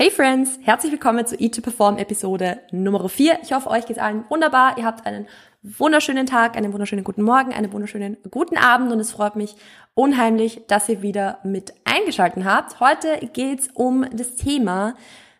Hey 0.00 0.12
Friends, 0.12 0.60
herzlich 0.62 0.92
willkommen 0.92 1.26
zu 1.26 1.34
Eat 1.40 1.56
to 1.56 1.60
Perform 1.60 1.98
Episode 1.98 2.60
Nummer 2.70 3.08
4. 3.08 3.40
Ich 3.42 3.52
hoffe, 3.52 3.68
euch 3.68 3.84
geht's 3.84 3.98
allen 3.98 4.24
wunderbar. 4.28 4.78
Ihr 4.78 4.84
habt 4.84 5.04
einen 5.04 5.26
wunderschönen 5.64 6.24
Tag, 6.24 6.56
einen 6.56 6.72
wunderschönen 6.72 7.02
guten 7.02 7.22
Morgen, 7.22 7.52
einen 7.52 7.72
wunderschönen 7.72 8.16
guten 8.30 8.56
Abend 8.56 8.92
und 8.92 9.00
es 9.00 9.10
freut 9.10 9.34
mich 9.34 9.56
unheimlich, 9.94 10.62
dass 10.68 10.88
ihr 10.88 11.02
wieder 11.02 11.40
mit 11.42 11.74
eingeschalten 11.82 12.44
habt. 12.44 12.78
Heute 12.78 13.18
geht's 13.32 13.70
um 13.74 14.06
das 14.12 14.36
Thema, 14.36 14.94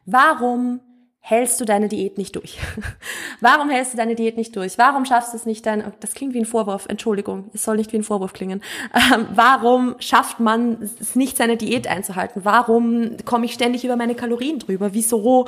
warum 0.07 0.81
hältst 1.29 1.61
du 1.61 1.67
deine 1.67 1.89
Diät 1.89 2.17
nicht 2.17 2.37
durch? 2.37 2.59
Warum 3.41 3.69
hältst 3.69 3.93
du 3.93 3.99
deine 3.99 4.15
Diät 4.15 4.39
nicht 4.39 4.57
durch? 4.57 4.79
Warum 4.79 5.05
schaffst 5.05 5.35
du 5.35 5.37
es 5.37 5.45
nicht, 5.45 5.67
dein, 5.67 5.93
das 6.01 6.15
klingt 6.15 6.33
wie 6.33 6.39
ein 6.39 6.47
Vorwurf, 6.47 6.87
Entschuldigung, 6.89 7.51
es 7.53 7.65
soll 7.65 7.77
nicht 7.77 7.93
wie 7.93 7.99
ein 7.99 8.03
Vorwurf 8.03 8.33
klingen. 8.33 8.63
Ähm, 8.95 9.27
warum 9.35 9.97
schafft 9.99 10.41
man 10.41 10.91
es 11.01 11.15
nicht, 11.17 11.37
seine 11.37 11.59
Diät 11.59 11.87
einzuhalten? 11.87 12.47
Warum 12.47 13.19
komme 13.27 13.45
ich 13.45 13.53
ständig 13.53 13.85
über 13.85 13.97
meine 13.97 14.15
Kalorien 14.15 14.59
drüber? 14.59 14.95
Wieso 14.95 15.47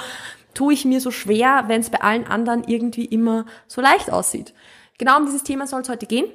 tue 0.53 0.75
ich 0.75 0.85
mir 0.85 1.01
so 1.01 1.11
schwer, 1.11 1.65
wenn 1.69 1.81
es 1.81 1.89
bei 1.89 2.03
allen 2.03 2.27
anderen 2.27 2.65
irgendwie 2.65 3.07
immer 3.07 3.47
so 3.67 3.81
leicht 3.81 4.13
aussieht? 4.13 4.53
Genau 4.99 5.17
um 5.17 5.25
dieses 5.25 5.45
Thema 5.45 5.67
soll 5.67 5.81
es 5.81 5.89
heute 5.89 6.05
gehen. 6.05 6.27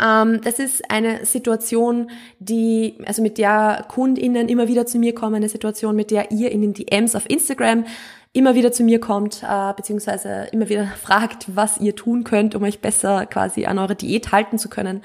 Ähm, 0.00 0.40
das 0.42 0.60
ist 0.60 0.88
eine 0.88 1.26
Situation, 1.26 2.12
die, 2.38 2.94
also 3.06 3.22
mit 3.22 3.38
der 3.38 3.86
KundInnen 3.88 4.48
immer 4.48 4.68
wieder 4.68 4.86
zu 4.86 4.98
mir 4.98 5.14
kommen, 5.14 5.34
eine 5.34 5.48
Situation, 5.48 5.96
mit 5.96 6.12
der 6.12 6.30
ihr 6.30 6.52
in 6.52 6.60
den 6.60 6.74
DMs 6.74 7.16
auf 7.16 7.28
Instagram 7.28 7.84
immer 8.34 8.54
wieder 8.54 8.72
zu 8.72 8.82
mir 8.82 8.98
kommt, 8.98 9.42
äh, 9.42 9.74
beziehungsweise 9.74 10.48
immer 10.52 10.68
wieder 10.68 10.86
fragt, 11.02 11.54
was 11.54 11.78
ihr 11.78 11.94
tun 11.94 12.24
könnt, 12.24 12.54
um 12.54 12.62
euch 12.62 12.80
besser 12.80 13.26
quasi 13.26 13.66
an 13.66 13.78
eure 13.78 13.94
Diät 13.94 14.32
halten 14.32 14.58
zu 14.58 14.68
können. 14.70 15.02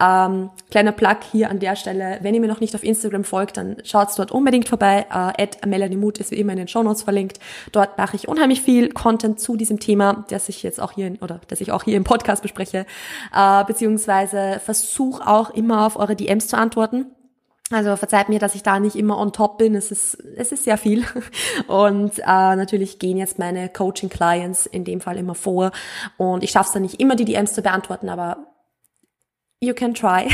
Ähm, 0.00 0.50
kleiner 0.70 0.92
Plug 0.92 1.16
hier 1.32 1.50
an 1.50 1.58
der 1.58 1.74
Stelle, 1.74 2.18
wenn 2.22 2.34
ihr 2.34 2.40
mir 2.40 2.46
noch 2.46 2.60
nicht 2.60 2.74
auf 2.74 2.84
Instagram 2.84 3.24
folgt, 3.24 3.56
dann 3.56 3.78
schaut 3.84 4.08
dort 4.16 4.30
unbedingt 4.30 4.68
vorbei. 4.68 5.06
Äh, 5.12 5.66
Melanie 5.66 5.96
Mut 5.96 6.18
ist 6.18 6.30
wie 6.30 6.36
immer 6.36 6.52
in 6.52 6.58
den 6.58 6.68
Show 6.68 6.82
Notes 6.82 7.02
verlinkt. 7.02 7.40
Dort 7.72 7.98
mache 7.98 8.14
ich 8.14 8.28
unheimlich 8.28 8.62
viel 8.62 8.90
Content 8.90 9.40
zu 9.40 9.56
diesem 9.56 9.80
Thema, 9.80 10.24
das 10.28 10.48
ich 10.48 10.62
jetzt 10.62 10.80
auch 10.80 10.92
hier 10.92 11.08
in, 11.08 11.16
oder 11.16 11.40
das 11.48 11.60
ich 11.60 11.72
auch 11.72 11.82
hier 11.82 11.96
im 11.96 12.04
Podcast 12.04 12.42
bespreche, 12.42 12.86
äh, 13.34 13.64
beziehungsweise 13.64 14.60
versuche 14.64 15.26
auch 15.26 15.50
immer 15.50 15.84
auf 15.84 15.96
eure 15.96 16.14
DMs 16.14 16.46
zu 16.46 16.56
antworten. 16.56 17.06
Also 17.70 17.96
verzeiht 17.96 18.30
mir, 18.30 18.38
dass 18.38 18.54
ich 18.54 18.62
da 18.62 18.80
nicht 18.80 18.96
immer 18.96 19.18
on 19.18 19.32
top 19.32 19.58
bin. 19.58 19.74
Es 19.74 19.90
ist, 19.90 20.14
es 20.36 20.52
ist 20.52 20.64
sehr 20.64 20.78
viel. 20.78 21.04
Und 21.66 22.18
äh, 22.18 22.22
natürlich 22.24 22.98
gehen 22.98 23.18
jetzt 23.18 23.38
meine 23.38 23.68
Coaching-Clients 23.68 24.66
in 24.66 24.84
dem 24.84 25.00
Fall 25.00 25.18
immer 25.18 25.34
vor. 25.34 25.72
Und 26.16 26.42
ich 26.42 26.50
schaffe 26.50 26.68
es 26.68 26.72
dann 26.72 26.82
nicht 26.82 27.00
immer, 27.00 27.14
die 27.14 27.26
DMs 27.26 27.52
zu 27.52 27.62
beantworten, 27.62 28.08
aber 28.08 28.38
you 29.60 29.74
can 29.74 29.92
try. 29.92 30.28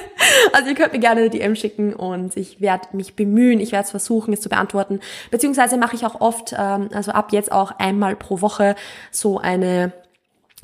also 0.52 0.68
ihr 0.70 0.74
könnt 0.74 0.92
mir 0.92 1.00
gerne 1.00 1.20
eine 1.20 1.30
DM 1.30 1.56
schicken 1.56 1.92
und 1.92 2.36
ich 2.36 2.60
werde 2.60 2.88
mich 2.96 3.16
bemühen, 3.16 3.60
ich 3.60 3.72
werde 3.72 3.84
es 3.84 3.90
versuchen, 3.90 4.32
es 4.32 4.40
zu 4.40 4.48
beantworten. 4.48 5.00
Beziehungsweise 5.30 5.76
mache 5.76 5.96
ich 5.96 6.06
auch 6.06 6.20
oft, 6.20 6.54
ähm, 6.56 6.88
also 6.92 7.12
ab 7.12 7.32
jetzt 7.32 7.52
auch 7.52 7.72
einmal 7.72 8.16
pro 8.16 8.40
Woche 8.40 8.76
so 9.10 9.38
eine 9.38 9.92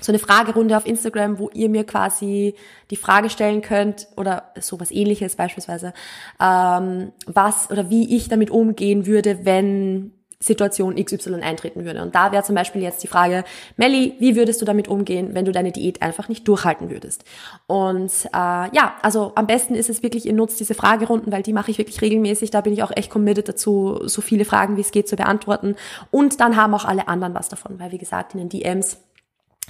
so 0.04 0.12
eine 0.12 0.18
Fragerunde 0.18 0.76
auf 0.76 0.86
Instagram, 0.86 1.38
wo 1.38 1.48
ihr 1.54 1.70
mir 1.70 1.84
quasi 1.84 2.54
die 2.90 2.96
Frage 2.96 3.30
stellen 3.30 3.62
könnt 3.62 4.06
oder 4.16 4.52
sowas 4.60 4.90
ähnliches 4.90 5.34
beispielsweise, 5.34 5.94
ähm, 6.40 7.12
was 7.26 7.70
oder 7.70 7.88
wie 7.88 8.14
ich 8.14 8.28
damit 8.28 8.50
umgehen 8.50 9.06
würde, 9.06 9.46
wenn 9.46 10.12
Situation 10.40 11.02
XY 11.02 11.36
eintreten 11.36 11.86
würde. 11.86 12.02
Und 12.02 12.14
da 12.14 12.30
wäre 12.30 12.42
zum 12.42 12.54
Beispiel 12.54 12.82
jetzt 12.82 13.02
die 13.02 13.06
Frage, 13.06 13.44
Melli, 13.78 14.14
wie 14.18 14.36
würdest 14.36 14.60
du 14.60 14.66
damit 14.66 14.88
umgehen, 14.88 15.30
wenn 15.32 15.46
du 15.46 15.52
deine 15.52 15.72
Diät 15.72 16.02
einfach 16.02 16.28
nicht 16.28 16.46
durchhalten 16.46 16.90
würdest? 16.90 17.24
Und 17.66 18.12
äh, 18.26 18.36
ja, 18.76 18.94
also 19.00 19.32
am 19.36 19.46
besten 19.46 19.74
ist 19.74 19.88
es 19.88 20.02
wirklich, 20.02 20.26
ihr 20.26 20.34
nutzt 20.34 20.60
diese 20.60 20.74
Fragerunden, 20.74 21.32
weil 21.32 21.42
die 21.42 21.54
mache 21.54 21.70
ich 21.70 21.78
wirklich 21.78 22.02
regelmäßig. 22.02 22.50
Da 22.50 22.60
bin 22.60 22.74
ich 22.74 22.82
auch 22.82 22.92
echt 22.94 23.10
committed 23.10 23.48
dazu, 23.48 24.00
so 24.04 24.20
viele 24.20 24.44
Fragen 24.44 24.76
wie 24.76 24.82
es 24.82 24.90
geht 24.90 25.08
zu 25.08 25.16
beantworten. 25.16 25.76
Und 26.10 26.40
dann 26.40 26.56
haben 26.56 26.74
auch 26.74 26.84
alle 26.84 27.08
anderen 27.08 27.34
was 27.34 27.48
davon, 27.48 27.78
weil 27.78 27.92
wie 27.92 27.98
gesagt, 27.98 28.34
in 28.34 28.40
den 28.40 28.48
DMs 28.50 28.98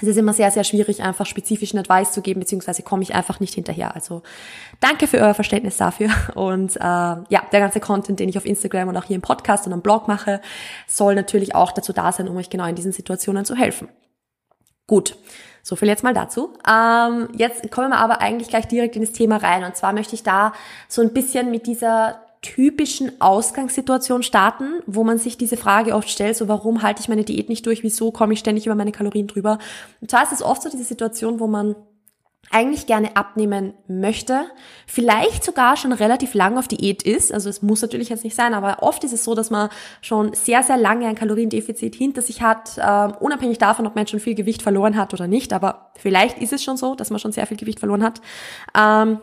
es 0.03 0.09
ist 0.09 0.17
immer 0.17 0.33
sehr, 0.33 0.50
sehr 0.50 0.64
schwierig, 0.64 1.03
einfach 1.03 1.25
spezifischen 1.25 1.78
Advice 1.78 2.12
zu 2.12 2.20
geben, 2.20 2.41
beziehungsweise 2.41 2.83
komme 2.83 3.02
ich 3.02 3.14
einfach 3.14 3.39
nicht 3.39 3.55
hinterher. 3.55 3.95
Also 3.95 4.23
danke 4.80 5.07
für 5.07 5.18
euer 5.18 5.35
Verständnis 5.35 5.77
dafür. 5.77 6.11
Und 6.35 6.77
äh, 6.77 6.80
ja, 6.80 7.42
der 7.52 7.61
ganze 7.61 7.80
Content, 7.80 8.18
den 8.18 8.29
ich 8.29 8.36
auf 8.36 8.45
Instagram 8.45 8.89
und 8.89 8.96
auch 8.96 9.05
hier 9.05 9.17
im 9.17 9.23
Podcast 9.23 9.67
und 9.67 9.73
am 9.73 9.83
Blog 9.83 10.08
mache, 10.08 10.41
soll 10.86 11.14
natürlich 11.14 11.55
auch 11.55 11.73
dazu 11.73 11.92
da 11.92 12.11
sein, 12.13 12.29
um 12.29 12.36
euch 12.36 12.51
genau 12.51 12.67
in 12.67 12.74
diesen 12.74 12.92
Situationen 12.92 13.45
zu 13.45 13.55
helfen. 13.55 13.89
Gut, 14.86 15.17
so 15.63 15.77
viel 15.77 15.89
jetzt 15.89 16.02
mal 16.02 16.13
dazu. 16.13 16.52
Ähm, 16.68 17.29
jetzt 17.36 17.70
kommen 17.70 17.91
wir 17.91 17.98
aber 17.98 18.20
eigentlich 18.20 18.48
gleich 18.48 18.67
direkt 18.67 18.97
in 18.97 19.02
das 19.02 19.13
Thema 19.13 19.36
rein. 19.36 19.64
Und 19.64 19.77
zwar 19.77 19.92
möchte 19.92 20.14
ich 20.14 20.23
da 20.23 20.52
so 20.89 21.02
ein 21.02 21.13
bisschen 21.13 21.51
mit 21.51 21.67
dieser 21.67 22.20
typischen 22.44 23.20
Ausgangssituation 23.20 24.22
starten, 24.22 24.80
wo 24.86 25.02
man 25.02 25.18
sich 25.18 25.38
diese 25.38 25.56
Frage 25.56 25.94
oft 25.94 26.10
stellt, 26.10 26.36
so 26.36 26.46
warum 26.46 26.82
halte 26.82 27.00
ich 27.00 27.08
meine 27.08 27.24
Diät 27.24 27.48
nicht 27.48 27.64
durch, 27.64 27.82
wieso 27.82 28.12
komme 28.12 28.34
ich 28.34 28.38
ständig 28.38 28.66
über 28.66 28.74
meine 28.74 28.92
Kalorien 28.92 29.27
drüber. 29.27 29.58
Und 30.00 30.10
zwar 30.10 30.22
ist 30.24 30.32
es 30.32 30.42
oft 30.42 30.62
so 30.62 30.68
diese 30.68 30.84
Situation, 30.84 31.40
wo 31.40 31.46
man 31.46 31.74
eigentlich 32.50 32.86
gerne 32.86 33.16
abnehmen 33.16 33.72
möchte, 33.88 34.44
vielleicht 34.86 35.42
sogar 35.42 35.78
schon 35.78 35.92
relativ 35.92 36.34
lang 36.34 36.58
auf 36.58 36.68
Diät 36.68 37.02
ist, 37.02 37.32
also 37.32 37.48
es 37.48 37.62
muss 37.62 37.80
natürlich 37.80 38.10
jetzt 38.10 38.22
nicht 38.22 38.36
sein, 38.36 38.52
aber 38.52 38.82
oft 38.82 39.02
ist 39.05 39.14
es 39.14 39.24
so, 39.24 39.34
dass 39.34 39.50
man 39.50 39.70
schon 40.02 40.34
sehr, 40.34 40.62
sehr 40.62 40.76
lange 40.76 41.06
ein 41.06 41.14
Kaloriendefizit 41.14 41.94
hinter 41.94 42.20
sich 42.20 42.42
hat, 42.42 42.76
äh, 42.76 43.08
unabhängig 43.18 43.56
davon, 43.56 43.86
ob 43.86 43.96
man 43.96 44.06
schon 44.06 44.20
viel 44.20 44.34
Gewicht 44.34 44.61
verloren 44.61 44.96
hat 44.96 45.14
oder 45.14 45.26
nicht, 45.26 45.55
aber 45.55 45.90
vielleicht 45.96 46.38
ist 46.38 46.52
es 46.52 46.62
schon 46.62 46.76
so, 46.76 46.94
dass 46.94 47.08
man 47.08 47.18
schon 47.18 47.32
sehr 47.32 47.46
viel 47.46 47.56
Gewicht 47.56 47.80
verloren 47.80 48.05
hat. 48.05 48.20
Ähm, 48.78 49.20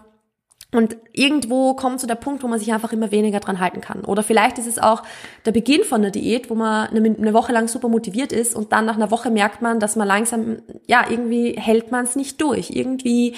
und 0.73 0.95
irgendwo 1.11 1.73
kommt 1.73 1.99
so 1.99 2.07
der 2.07 2.15
Punkt, 2.15 2.43
wo 2.43 2.47
man 2.47 2.57
sich 2.57 2.71
einfach 2.71 2.93
immer 2.93 3.11
weniger 3.11 3.41
dran 3.41 3.59
halten 3.59 3.81
kann. 3.81 4.05
Oder 4.05 4.23
vielleicht 4.23 4.57
ist 4.57 4.67
es 4.67 4.79
auch 4.79 5.03
der 5.45 5.51
Beginn 5.51 5.83
von 5.83 6.01
einer 6.01 6.11
Diät, 6.11 6.49
wo 6.49 6.55
man 6.55 6.87
eine, 6.87 7.33
Woche 7.33 7.51
lang 7.51 7.67
super 7.67 7.89
motiviert 7.89 8.31
ist 8.31 8.55
und 8.55 8.71
dann 8.71 8.85
nach 8.85 8.95
einer 8.95 9.11
Woche 9.11 9.31
merkt 9.31 9.61
man, 9.61 9.81
dass 9.81 9.97
man 9.97 10.07
langsam, 10.07 10.61
ja, 10.87 11.05
irgendwie 11.09 11.53
hält 11.59 11.91
man 11.91 12.05
es 12.05 12.15
nicht 12.15 12.39
durch. 12.41 12.69
Irgendwie 12.69 13.35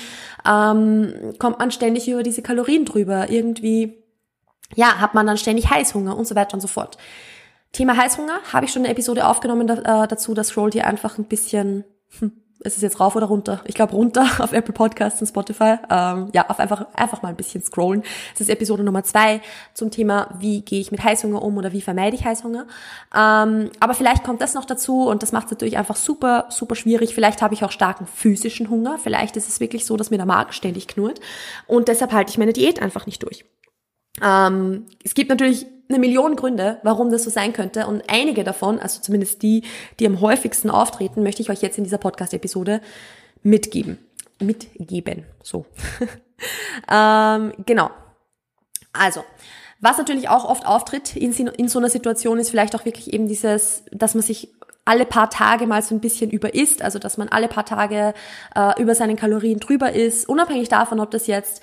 ähm, 0.48 1.34
kommt 1.40 1.58
man 1.58 1.72
ständig 1.72 2.08
über 2.08 2.22
diese 2.22 2.44
Kalorien 2.44 2.86
drüber. 2.86 3.32
Irgendwie, 3.32 4.04
ja, 4.76 5.00
hat 5.00 5.16
man 5.16 5.26
dann 5.26 5.38
ständig 5.38 5.72
Heißhunger 5.72 6.16
und 6.16 6.28
so 6.28 6.36
weiter 6.36 6.54
und 6.54 6.62
so 6.62 6.68
fort. 6.68 7.00
Thema 7.72 7.98
Heißhunger 7.98 8.42
habe 8.54 8.68
ich 8.68 8.72
schon 8.72 8.84
eine 8.84 8.92
Episode 8.92 9.26
aufgenommen 9.26 9.66
da, 9.66 10.04
äh, 10.04 10.08
dazu. 10.08 10.36
Das 10.36 10.50
scrollt 10.50 10.76
ihr 10.76 10.86
einfach 10.86 11.18
ein 11.18 11.26
bisschen 11.26 11.84
hm, 12.20 12.43
ist 12.64 12.78
es 12.78 12.82
jetzt 12.82 13.00
rauf 13.00 13.16
oder 13.16 13.28
runter? 13.28 13.62
Ich 13.66 13.76
glaube 13.76 13.94
runter 13.94 14.26
auf 14.40 14.54
Apple 14.54 14.74
Podcasts 14.74 15.22
und 15.22 15.28
Spotify. 15.28 15.76
Ähm, 15.90 16.30
ja, 16.34 16.50
auf 16.50 16.60
einfach, 16.60 16.88
einfach 16.94 17.22
mal 17.22 17.30
ein 17.30 17.36
bisschen 17.36 17.64
scrollen. 17.64 18.04
Das 18.32 18.42
ist 18.42 18.50
Episode 18.50 18.84
Nummer 18.84 19.04
zwei 19.04 19.42
zum 19.74 19.92
Thema, 19.92 20.30
wie 20.40 20.62
gehe 20.62 20.80
ich 20.80 20.92
mit 20.92 21.04
Heißhunger 21.04 21.42
um 21.42 21.58
oder 21.58 21.72
wie 21.72 21.82
vermeide 21.82 22.16
ich 22.16 22.26
Heißhunger. 22.26 22.66
Ähm, 23.16 23.70
aber 23.80 23.94
vielleicht 23.94 24.24
kommt 24.24 24.42
das 24.42 24.54
noch 24.54 24.66
dazu 24.66 25.08
und 25.08 25.24
das 25.24 25.32
macht 25.32 25.46
es 25.46 25.52
natürlich 25.52 25.78
einfach 25.78 25.96
super, 25.96 26.46
super 26.50 26.76
schwierig. 26.76 27.14
Vielleicht 27.14 27.42
habe 27.42 27.54
ich 27.54 27.64
auch 27.64 27.72
starken 27.72 28.08
physischen 28.08 28.70
Hunger. 28.70 28.98
Vielleicht 28.98 29.38
ist 29.38 29.50
es 29.50 29.60
wirklich 29.60 29.86
so, 29.86 29.98
dass 29.98 30.10
mir 30.10 30.18
der 30.18 30.26
Magen 30.26 30.54
ständig 30.54 30.88
knurrt 30.88 31.20
und 31.68 31.88
deshalb 31.88 32.12
halte 32.12 32.32
ich 32.32 32.38
meine 32.38 32.54
Diät 32.54 32.82
einfach 32.82 33.06
nicht 33.06 33.24
durch. 33.24 33.46
Ähm, 34.22 34.86
es 35.04 35.16
gibt 35.16 35.30
natürlich 35.30 35.66
eine 35.90 36.00
Million 36.00 36.36
Gründe, 36.36 36.80
warum 36.84 37.12
das 37.12 37.24
so 37.24 37.30
sein 37.30 37.54
könnte. 37.54 37.88
Und 37.88 38.04
einige 38.08 38.44
davon, 38.44 38.80
also 38.80 39.02
zumindest 39.02 39.42
die, 39.42 39.64
die 40.00 40.08
am 40.08 40.22
häufigsten 40.22 40.70
auftreten, 40.70 41.24
möchte 41.24 41.42
ich 41.42 41.50
euch 41.50 41.62
jetzt 41.62 41.78
in 41.78 41.84
dieser 41.84 41.98
Podcast-Episode 41.98 42.82
mitgeben. 43.44 43.98
Mitgeben. 44.40 45.26
So. 45.42 45.66
ähm, 46.92 47.54
genau. 47.66 47.92
Also, 48.94 49.24
was 49.80 49.98
natürlich 49.98 50.30
auch 50.30 50.46
oft 50.46 50.66
auftritt 50.66 51.16
in, 51.16 51.34
in 51.34 51.68
so 51.68 51.80
einer 51.80 51.90
Situation, 51.90 52.40
ist 52.40 52.50
vielleicht 52.50 52.76
auch 52.76 52.86
wirklich 52.86 53.14
eben 53.14 53.28
dieses, 53.28 53.84
dass 53.92 54.16
man 54.16 54.24
sich 54.24 54.50
alle 54.86 55.06
paar 55.06 55.30
Tage 55.30 55.66
mal 55.66 55.82
so 55.82 55.96
ein 55.96 56.02
bisschen 56.02 56.30
über 56.30 56.54
isst, 56.54 56.82
also 56.82 57.00
dass 57.00 57.18
man 57.18 57.30
alle 57.30 57.48
paar 57.48 57.66
Tage 57.66 58.14
äh, 58.56 58.82
über 58.82 58.96
seinen 58.96 59.16
Kalorien 59.16 59.60
drüber 59.60 59.94
ist, 59.94 60.28
unabhängig 60.28 60.70
davon, 60.70 61.00
ob 61.00 61.12
das 61.12 61.28
jetzt 61.28 61.62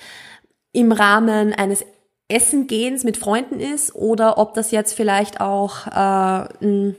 im 0.71 0.91
Rahmen 0.91 1.53
eines 1.53 1.85
Essen 2.31 2.67
gehens 2.67 3.03
mit 3.03 3.17
Freunden 3.17 3.59
ist 3.59 3.93
oder 3.95 4.37
ob 4.37 4.53
das 4.53 4.71
jetzt 4.71 4.93
vielleicht 4.93 5.41
auch 5.41 5.87
äh, 5.87 6.65
ein 6.65 6.95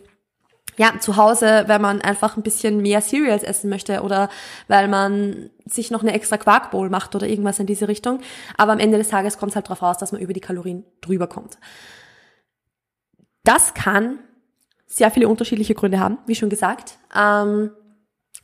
ja, 0.79 0.99
zu 0.99 1.17
Hause, 1.17 1.65
wenn 1.67 1.83
man 1.83 2.01
einfach 2.01 2.37
ein 2.37 2.43
bisschen 2.43 2.81
mehr 2.81 3.03
Cereals 3.03 3.43
essen 3.43 3.69
möchte 3.69 4.03
oder 4.03 4.31
weil 4.69 4.89
man 4.89 5.51
sich 5.67 5.91
noch 5.91 6.03
eine 6.03 6.15
extra 6.15 6.39
Quarkbowl 6.39 6.89
macht 6.89 7.15
oder 7.15 7.27
irgendwas 7.27 7.59
in 7.59 7.67
diese 7.67 7.89
Richtung. 7.89 8.21
Aber 8.57 8.73
am 8.73 8.79
Ende 8.79 8.99
des 8.99 9.09
Tages 9.09 9.37
kommt 9.37 9.51
es 9.51 9.57
halt 9.57 9.67
darauf 9.67 9.83
raus, 9.83 9.99
dass 9.99 10.13
man 10.13 10.21
über 10.21 10.33
die 10.33 10.41
Kalorien 10.41 10.85
drüber 11.03 11.27
kommt. 11.27 11.59
Das 13.45 13.75
kann 13.75 14.19
sehr 14.87 15.11
viele 15.11 15.29
unterschiedliche 15.29 15.75
Gründe 15.75 16.01
haben, 16.01 16.19
wie 16.27 16.35
schon 16.35 16.51
gesagt. 16.51 16.99
Ähm, 17.15 17.71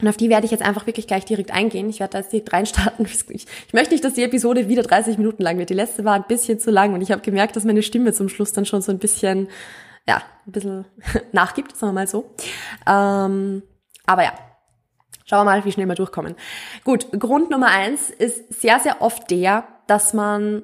und 0.00 0.06
auf 0.06 0.16
die 0.16 0.30
werde 0.30 0.44
ich 0.44 0.52
jetzt 0.52 0.62
einfach 0.62 0.86
wirklich 0.86 1.08
gleich 1.08 1.24
direkt 1.24 1.50
eingehen. 1.52 1.90
Ich 1.90 1.98
werde 1.98 2.12
da 2.12 2.18
jetzt 2.18 2.32
direkt 2.32 2.52
reinstarten. 2.52 3.06
Ich, 3.30 3.72
möchte 3.72 3.92
nicht, 3.92 4.04
dass 4.04 4.14
die 4.14 4.22
Episode 4.22 4.68
wieder 4.68 4.82
30 4.82 5.18
Minuten 5.18 5.42
lang 5.42 5.58
wird. 5.58 5.70
Die 5.70 5.74
letzte 5.74 6.04
war 6.04 6.14
ein 6.14 6.24
bisschen 6.28 6.60
zu 6.60 6.70
lang 6.70 6.94
und 6.94 7.00
ich 7.00 7.10
habe 7.10 7.20
gemerkt, 7.20 7.56
dass 7.56 7.64
meine 7.64 7.82
Stimme 7.82 8.12
zum 8.12 8.28
Schluss 8.28 8.52
dann 8.52 8.64
schon 8.64 8.80
so 8.80 8.92
ein 8.92 8.98
bisschen, 8.98 9.48
ja, 10.06 10.22
ein 10.46 10.52
bisschen 10.52 10.84
nachgibt, 11.32 11.76
sagen 11.76 11.94
wir 11.94 12.00
mal 12.00 12.06
so. 12.06 12.30
Ähm, 12.86 13.62
aber 14.06 14.22
ja, 14.22 14.32
schauen 15.24 15.40
wir 15.40 15.44
mal, 15.44 15.64
wie 15.64 15.72
schnell 15.72 15.86
wir 15.86 15.94
durchkommen. 15.94 16.36
Gut, 16.84 17.10
Grund 17.18 17.50
Nummer 17.50 17.68
eins 17.68 18.10
ist 18.10 18.60
sehr, 18.60 18.78
sehr 18.78 19.02
oft 19.02 19.30
der, 19.30 19.66
dass 19.88 20.14
man, 20.14 20.62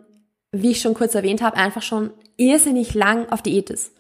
wie 0.52 0.70
ich 0.70 0.80
schon 0.80 0.94
kurz 0.94 1.14
erwähnt 1.14 1.42
habe, 1.42 1.56
einfach 1.56 1.82
schon 1.82 2.12
irrsinnig 2.36 2.94
lang 2.94 3.28
auf 3.30 3.42
Diät 3.42 3.70
ist. 3.70 3.92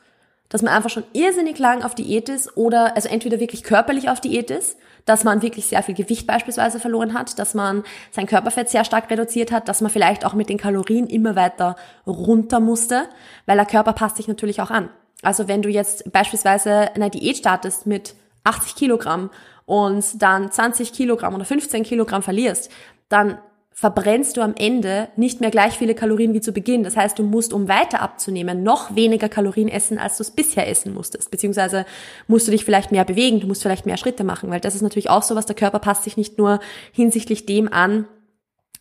dass 0.48 0.62
man 0.62 0.72
einfach 0.72 0.90
schon 0.90 1.04
irrsinnig 1.12 1.58
lang 1.58 1.82
auf 1.82 1.96
Diät 1.96 2.28
ist 2.28 2.56
oder 2.56 2.94
also 2.94 3.08
entweder 3.08 3.40
wirklich 3.40 3.64
körperlich 3.64 4.08
auf 4.08 4.20
Diät 4.20 4.52
ist, 4.52 4.76
dass 5.04 5.24
man 5.24 5.42
wirklich 5.42 5.66
sehr 5.66 5.82
viel 5.82 5.94
Gewicht 5.94 6.26
beispielsweise 6.26 6.80
verloren 6.80 7.14
hat, 7.14 7.38
dass 7.38 7.54
man 7.54 7.84
sein 8.10 8.26
Körperfett 8.26 8.68
sehr 8.68 8.84
stark 8.84 9.10
reduziert 9.10 9.52
hat, 9.52 9.68
dass 9.68 9.80
man 9.80 9.90
vielleicht 9.90 10.24
auch 10.24 10.34
mit 10.34 10.48
den 10.48 10.58
Kalorien 10.58 11.06
immer 11.06 11.36
weiter 11.36 11.76
runter 12.06 12.60
musste, 12.60 13.08
weil 13.46 13.56
der 13.56 13.66
Körper 13.66 13.92
passt 13.92 14.16
sich 14.16 14.28
natürlich 14.28 14.60
auch 14.60 14.70
an. 14.70 14.88
Also 15.22 15.48
wenn 15.48 15.62
du 15.62 15.68
jetzt 15.68 16.12
beispielsweise 16.12 16.94
eine 16.94 17.10
Diät 17.10 17.38
startest 17.38 17.86
mit 17.86 18.14
80 18.44 18.74
Kilogramm 18.74 19.30
und 19.66 20.22
dann 20.22 20.50
20 20.50 20.92
Kilogramm 20.92 21.34
oder 21.34 21.44
15 21.44 21.82
Kilogramm 21.82 22.22
verlierst, 22.22 22.70
dann 23.08 23.38
verbrennst 23.76 24.36
du 24.36 24.40
am 24.40 24.54
Ende 24.56 25.08
nicht 25.16 25.40
mehr 25.40 25.50
gleich 25.50 25.76
viele 25.76 25.96
Kalorien 25.96 26.32
wie 26.32 26.40
zu 26.40 26.52
Beginn. 26.52 26.84
Das 26.84 26.96
heißt, 26.96 27.18
du 27.18 27.24
musst, 27.24 27.52
um 27.52 27.68
weiter 27.68 28.00
abzunehmen, 28.00 28.62
noch 28.62 28.94
weniger 28.94 29.28
Kalorien 29.28 29.68
essen, 29.68 29.98
als 29.98 30.16
du 30.16 30.22
es 30.22 30.30
bisher 30.30 30.68
essen 30.68 30.94
musstest. 30.94 31.32
Beziehungsweise 31.32 31.84
musst 32.28 32.46
du 32.46 32.52
dich 32.52 32.64
vielleicht 32.64 32.92
mehr 32.92 33.04
bewegen, 33.04 33.40
du 33.40 33.48
musst 33.48 33.62
vielleicht 33.62 33.84
mehr 33.84 33.96
Schritte 33.96 34.22
machen, 34.22 34.48
weil 34.48 34.60
das 34.60 34.76
ist 34.76 34.82
natürlich 34.82 35.10
auch 35.10 35.24
so 35.24 35.34
was, 35.34 35.46
der 35.46 35.56
Körper 35.56 35.80
passt 35.80 36.04
sich 36.04 36.16
nicht 36.16 36.38
nur 36.38 36.60
hinsichtlich 36.92 37.46
dem 37.46 37.70
an, 37.70 38.06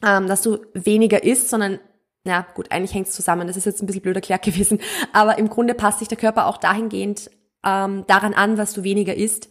ähm, 0.06 0.28
dass 0.28 0.44
du 0.44 0.60
weniger 0.76 1.24
isst, 1.24 1.50
sondern 1.50 1.80
ja, 2.24 2.46
gut, 2.54 2.72
eigentlich 2.72 2.94
hängt 2.94 3.08
es 3.08 3.16
zusammen. 3.16 3.48
Das 3.48 3.58
ist 3.58 3.66
jetzt 3.66 3.82
ein 3.82 3.88
bisschen 3.88 4.04
blöder 4.04 4.20
erklärt 4.20 4.44
gewesen. 4.46 4.80
Aber 5.12 5.40
im 5.40 5.50
Grunde 5.50 5.74
passt 5.74 6.00
sich 6.00 6.08
der 6.08 6.20
Körper 6.20 6.46
auch 6.46 6.58
dahingehend 6.58 7.32
ähm, 7.66 8.06
daran 8.06 8.36
an, 8.36 8.60
was 8.60 8.74
du 8.74 8.84
weniger 8.84 9.16
isst 9.16 9.50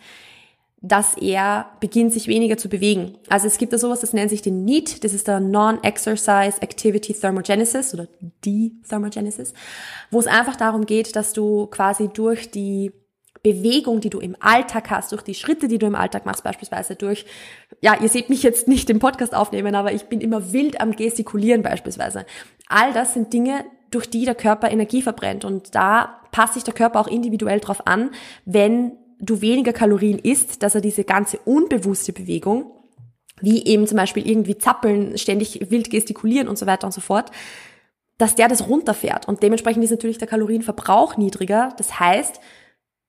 dass 0.82 1.16
er 1.16 1.70
beginnt, 1.78 2.12
sich 2.12 2.26
weniger 2.26 2.56
zu 2.56 2.68
bewegen. 2.68 3.16
Also 3.28 3.46
es 3.46 3.56
gibt 3.56 3.72
da 3.72 3.78
sowas, 3.78 4.00
das 4.00 4.12
nennt 4.12 4.30
sich 4.30 4.42
den 4.42 4.64
NEAT, 4.64 5.04
das 5.04 5.14
ist 5.14 5.28
der 5.28 5.38
Non-Exercise 5.38 6.60
Activity 6.60 7.14
Thermogenesis 7.14 7.94
oder 7.94 8.08
D-Thermogenesis, 8.44 9.54
wo 10.10 10.18
es 10.18 10.26
einfach 10.26 10.56
darum 10.56 10.84
geht, 10.84 11.14
dass 11.14 11.32
du 11.32 11.66
quasi 11.68 12.08
durch 12.08 12.50
die 12.50 12.90
Bewegung, 13.44 14.00
die 14.00 14.10
du 14.10 14.18
im 14.18 14.36
Alltag 14.40 14.90
hast, 14.90 15.12
durch 15.12 15.22
die 15.22 15.34
Schritte, 15.34 15.68
die 15.68 15.78
du 15.78 15.86
im 15.86 15.94
Alltag 15.94 16.26
machst, 16.26 16.44
beispielsweise 16.44 16.96
durch, 16.96 17.26
ja, 17.80 18.00
ihr 18.00 18.08
seht 18.08 18.28
mich 18.28 18.42
jetzt 18.42 18.68
nicht 18.68 18.90
im 18.90 18.98
Podcast 18.98 19.34
aufnehmen, 19.34 19.74
aber 19.74 19.92
ich 19.92 20.04
bin 20.04 20.20
immer 20.20 20.52
wild 20.52 20.80
am 20.80 20.94
Gestikulieren 20.94 21.62
beispielsweise. 21.62 22.26
All 22.68 22.92
das 22.92 23.14
sind 23.14 23.32
Dinge, 23.32 23.64
durch 23.90 24.08
die 24.08 24.24
der 24.24 24.34
Körper 24.34 24.70
Energie 24.70 25.02
verbrennt 25.02 25.44
und 25.44 25.74
da 25.74 26.20
passt 26.30 26.54
sich 26.54 26.64
der 26.64 26.74
Körper 26.74 26.98
auch 26.98 27.08
individuell 27.08 27.60
drauf 27.60 27.86
an, 27.86 28.10
wenn 28.44 28.92
du 29.22 29.40
weniger 29.40 29.72
Kalorien 29.72 30.18
isst, 30.18 30.62
dass 30.62 30.74
er 30.74 30.80
diese 30.80 31.04
ganze 31.04 31.38
unbewusste 31.44 32.12
Bewegung, 32.12 32.72
wie 33.40 33.64
eben 33.64 33.86
zum 33.86 33.96
Beispiel 33.96 34.28
irgendwie 34.28 34.58
zappeln, 34.58 35.16
ständig 35.16 35.70
wild 35.70 35.90
gestikulieren 35.90 36.48
und 36.48 36.58
so 36.58 36.66
weiter 36.66 36.86
und 36.86 36.92
so 36.92 37.00
fort, 37.00 37.30
dass 38.18 38.34
der 38.34 38.48
das 38.48 38.68
runterfährt. 38.68 39.26
Und 39.26 39.42
dementsprechend 39.42 39.82
ist 39.84 39.90
natürlich 39.90 40.18
der 40.18 40.28
Kalorienverbrauch 40.28 41.16
niedriger. 41.16 41.72
Das 41.78 41.98
heißt, 41.98 42.40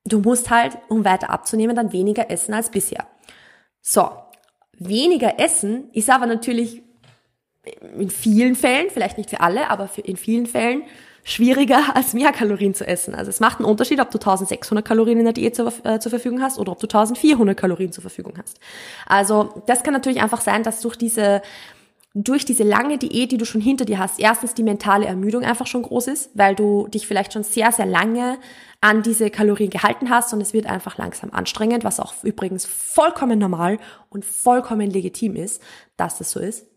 du 0.05 0.19
musst 0.19 0.49
halt, 0.49 0.77
um 0.87 1.03
weiter 1.03 1.29
abzunehmen, 1.29 1.75
dann 1.75 1.91
weniger 1.91 2.29
essen 2.29 2.53
als 2.53 2.69
bisher. 2.69 3.07
So, 3.81 4.09
weniger 4.77 5.39
essen 5.39 5.89
ist 5.93 6.09
aber 6.09 6.27
natürlich 6.27 6.83
in 7.97 8.09
vielen 8.09 8.55
Fällen, 8.55 8.89
vielleicht 8.89 9.17
nicht 9.17 9.29
für 9.29 9.41
alle, 9.41 9.69
aber 9.69 9.89
in 10.03 10.17
vielen 10.17 10.45
Fällen 10.45 10.83
schwieriger, 11.23 11.83
als 11.95 12.13
mehr 12.13 12.31
Kalorien 12.31 12.73
zu 12.73 12.85
essen. 12.85 13.15
Also 13.15 13.29
es 13.29 13.39
macht 13.39 13.59
einen 13.59 13.65
Unterschied, 13.65 13.99
ob 13.99 14.11
du 14.11 14.17
1600 14.17 14.85
Kalorien 14.85 15.19
in 15.19 15.25
der 15.25 15.33
Diät 15.33 15.55
zur, 15.55 15.71
äh, 15.83 15.99
zur 15.99 16.09
Verfügung 16.09 16.41
hast 16.41 16.59
oder 16.59 16.71
ob 16.71 16.79
du 16.79 16.87
1400 16.87 17.57
Kalorien 17.57 17.91
zur 17.91 18.01
Verfügung 18.01 18.33
hast. 18.37 18.59
Also 19.05 19.63
das 19.65 19.83
kann 19.83 19.93
natürlich 19.93 20.21
einfach 20.21 20.41
sein, 20.41 20.63
dass 20.63 20.81
durch 20.81 20.95
diese 20.95 21.41
durch 22.15 22.45
diese 22.45 22.63
lange 22.63 22.99
Diät, 22.99 23.31
die 23.31 23.37
du 23.37 23.45
schon 23.45 23.59
hinter 23.59 23.85
dir 23.85 23.97
hast, 23.97 24.19
erstens 24.19 24.53
die 24.53 24.61
mentale 24.61 25.07
Ermüdung 25.07 25.43
einfach 25.43 25.65
schon 25.65 25.81
groß 25.81 26.07
ist, 26.07 26.29
weil 26.35 26.53
du 26.53 26.87
dich 26.87 27.07
vielleicht 27.07 27.33
schon 27.33 27.43
sehr, 27.43 27.71
sehr 27.71 27.87
lange 27.87 28.37
an 28.81 29.01
diese 29.01 29.31
Kalorien 29.31 29.71
gehalten 29.71 30.09
hast 30.11 30.31
und 30.33 30.41
es 30.41 30.53
wird 30.53 30.67
einfach 30.67 30.97
langsam 30.97 31.31
anstrengend, 31.31 31.83
was 31.83 31.99
auch 31.99 32.13
übrigens 32.23 32.65
vollkommen 32.65 33.39
normal 33.39 33.79
und 34.09 34.25
vollkommen 34.25 34.91
legitim 34.91 35.35
ist, 35.35 35.61
dass 35.97 36.19
das 36.19 36.31
so 36.31 36.39
ist. 36.39 36.67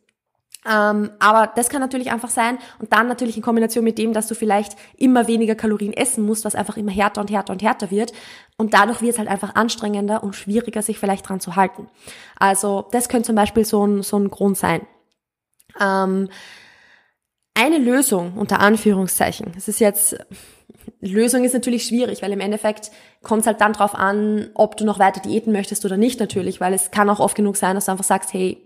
Ähm, 0.68 1.10
aber 1.18 1.52
das 1.54 1.68
kann 1.68 1.80
natürlich 1.80 2.10
einfach 2.10 2.30
sein 2.30 2.58
und 2.80 2.92
dann 2.92 3.06
natürlich 3.08 3.36
in 3.36 3.42
Kombination 3.42 3.84
mit 3.84 3.98
dem, 3.98 4.12
dass 4.12 4.26
du 4.26 4.34
vielleicht 4.34 4.76
immer 4.96 5.28
weniger 5.28 5.54
Kalorien 5.54 5.92
essen 5.92 6.24
musst, 6.24 6.44
was 6.44 6.54
einfach 6.54 6.76
immer 6.76 6.90
härter 6.90 7.20
und 7.20 7.30
härter 7.30 7.52
und 7.52 7.62
härter 7.62 7.90
wird. 7.90 8.12
Und 8.56 8.74
dadurch 8.74 9.00
wird 9.00 9.12
es 9.12 9.18
halt 9.18 9.28
einfach 9.28 9.54
anstrengender 9.54 10.22
und 10.22 10.34
schwieriger, 10.34 10.82
sich 10.82 10.98
vielleicht 10.98 11.28
dran 11.28 11.40
zu 11.40 11.56
halten. 11.56 11.88
Also 12.38 12.86
das 12.90 13.08
könnte 13.08 13.26
zum 13.26 13.36
Beispiel 13.36 13.64
so 13.64 13.86
ein, 13.86 14.02
so 14.02 14.18
ein 14.18 14.28
Grund 14.28 14.56
sein. 14.56 14.86
Ähm, 15.80 16.28
eine 17.54 17.78
Lösung 17.78 18.34
unter 18.34 18.60
Anführungszeichen. 18.60 19.52
Es 19.56 19.68
ist 19.68 19.80
jetzt 19.80 20.16
Lösung 21.00 21.44
ist 21.44 21.52
natürlich 21.52 21.84
schwierig, 21.84 22.22
weil 22.22 22.32
im 22.32 22.40
Endeffekt 22.40 22.90
kommt 23.22 23.42
es 23.42 23.46
halt 23.46 23.60
dann 23.60 23.72
drauf 23.72 23.94
an, 23.94 24.50
ob 24.54 24.76
du 24.76 24.84
noch 24.84 24.98
weiter 24.98 25.20
diäten 25.20 25.52
möchtest 25.52 25.84
oder 25.84 25.96
nicht 25.96 26.20
natürlich, 26.20 26.60
weil 26.60 26.74
es 26.74 26.90
kann 26.90 27.10
auch 27.10 27.20
oft 27.20 27.36
genug 27.36 27.56
sein, 27.56 27.74
dass 27.74 27.86
du 27.86 27.92
einfach 27.92 28.04
sagst, 28.04 28.32
hey, 28.32 28.58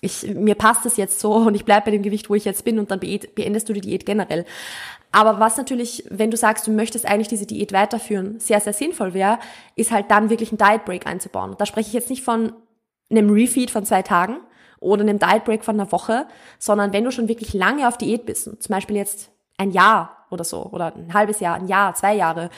ich, 0.00 0.34
mir 0.34 0.54
passt 0.54 0.86
es 0.86 0.96
jetzt 0.96 1.20
so 1.20 1.32
und 1.46 1.54
ich 1.54 1.64
bleibe 1.64 1.86
bei 1.86 1.90
dem 1.92 2.02
Gewicht, 2.02 2.30
wo 2.30 2.34
ich 2.34 2.44
jetzt 2.44 2.64
bin 2.64 2.78
und 2.78 2.90
dann 2.90 3.00
beendest 3.00 3.68
du 3.68 3.72
die 3.72 3.80
Diät 3.80 4.06
generell. 4.06 4.44
Aber 5.12 5.40
was 5.40 5.56
natürlich, 5.56 6.04
wenn 6.08 6.30
du 6.30 6.36
sagst, 6.36 6.66
du 6.66 6.70
möchtest 6.70 7.04
eigentlich 7.06 7.28
diese 7.28 7.46
Diät 7.46 7.72
weiterführen, 7.72 8.38
sehr, 8.38 8.60
sehr 8.60 8.72
sinnvoll 8.72 9.12
wäre, 9.12 9.38
ist 9.74 9.90
halt 9.90 10.10
dann 10.10 10.30
wirklich 10.30 10.50
einen 10.50 10.58
Diet 10.58 10.84
Break 10.84 11.06
einzubauen. 11.06 11.56
Da 11.58 11.66
spreche 11.66 11.88
ich 11.88 11.94
jetzt 11.94 12.10
nicht 12.10 12.22
von 12.22 12.52
einem 13.10 13.30
Refeed 13.30 13.70
von 13.70 13.84
zwei 13.84 14.02
Tagen 14.02 14.36
oder 14.78 15.02
einem 15.02 15.18
Diet 15.18 15.44
Break 15.44 15.64
von 15.64 15.80
einer 15.80 15.90
Woche, 15.90 16.26
sondern 16.58 16.92
wenn 16.92 17.04
du 17.04 17.10
schon 17.10 17.28
wirklich 17.28 17.54
lange 17.54 17.88
auf 17.88 17.98
Diät 17.98 18.24
bist, 18.24 18.44
zum 18.44 18.74
Beispiel 18.74 18.96
jetzt 18.96 19.30
ein 19.58 19.72
Jahr 19.72 20.26
oder 20.30 20.44
so, 20.44 20.66
oder 20.70 20.94
ein 20.94 21.12
halbes 21.12 21.40
Jahr, 21.40 21.56
ein 21.56 21.66
Jahr, 21.66 21.94
zwei 21.94 22.14
Jahre, 22.14 22.50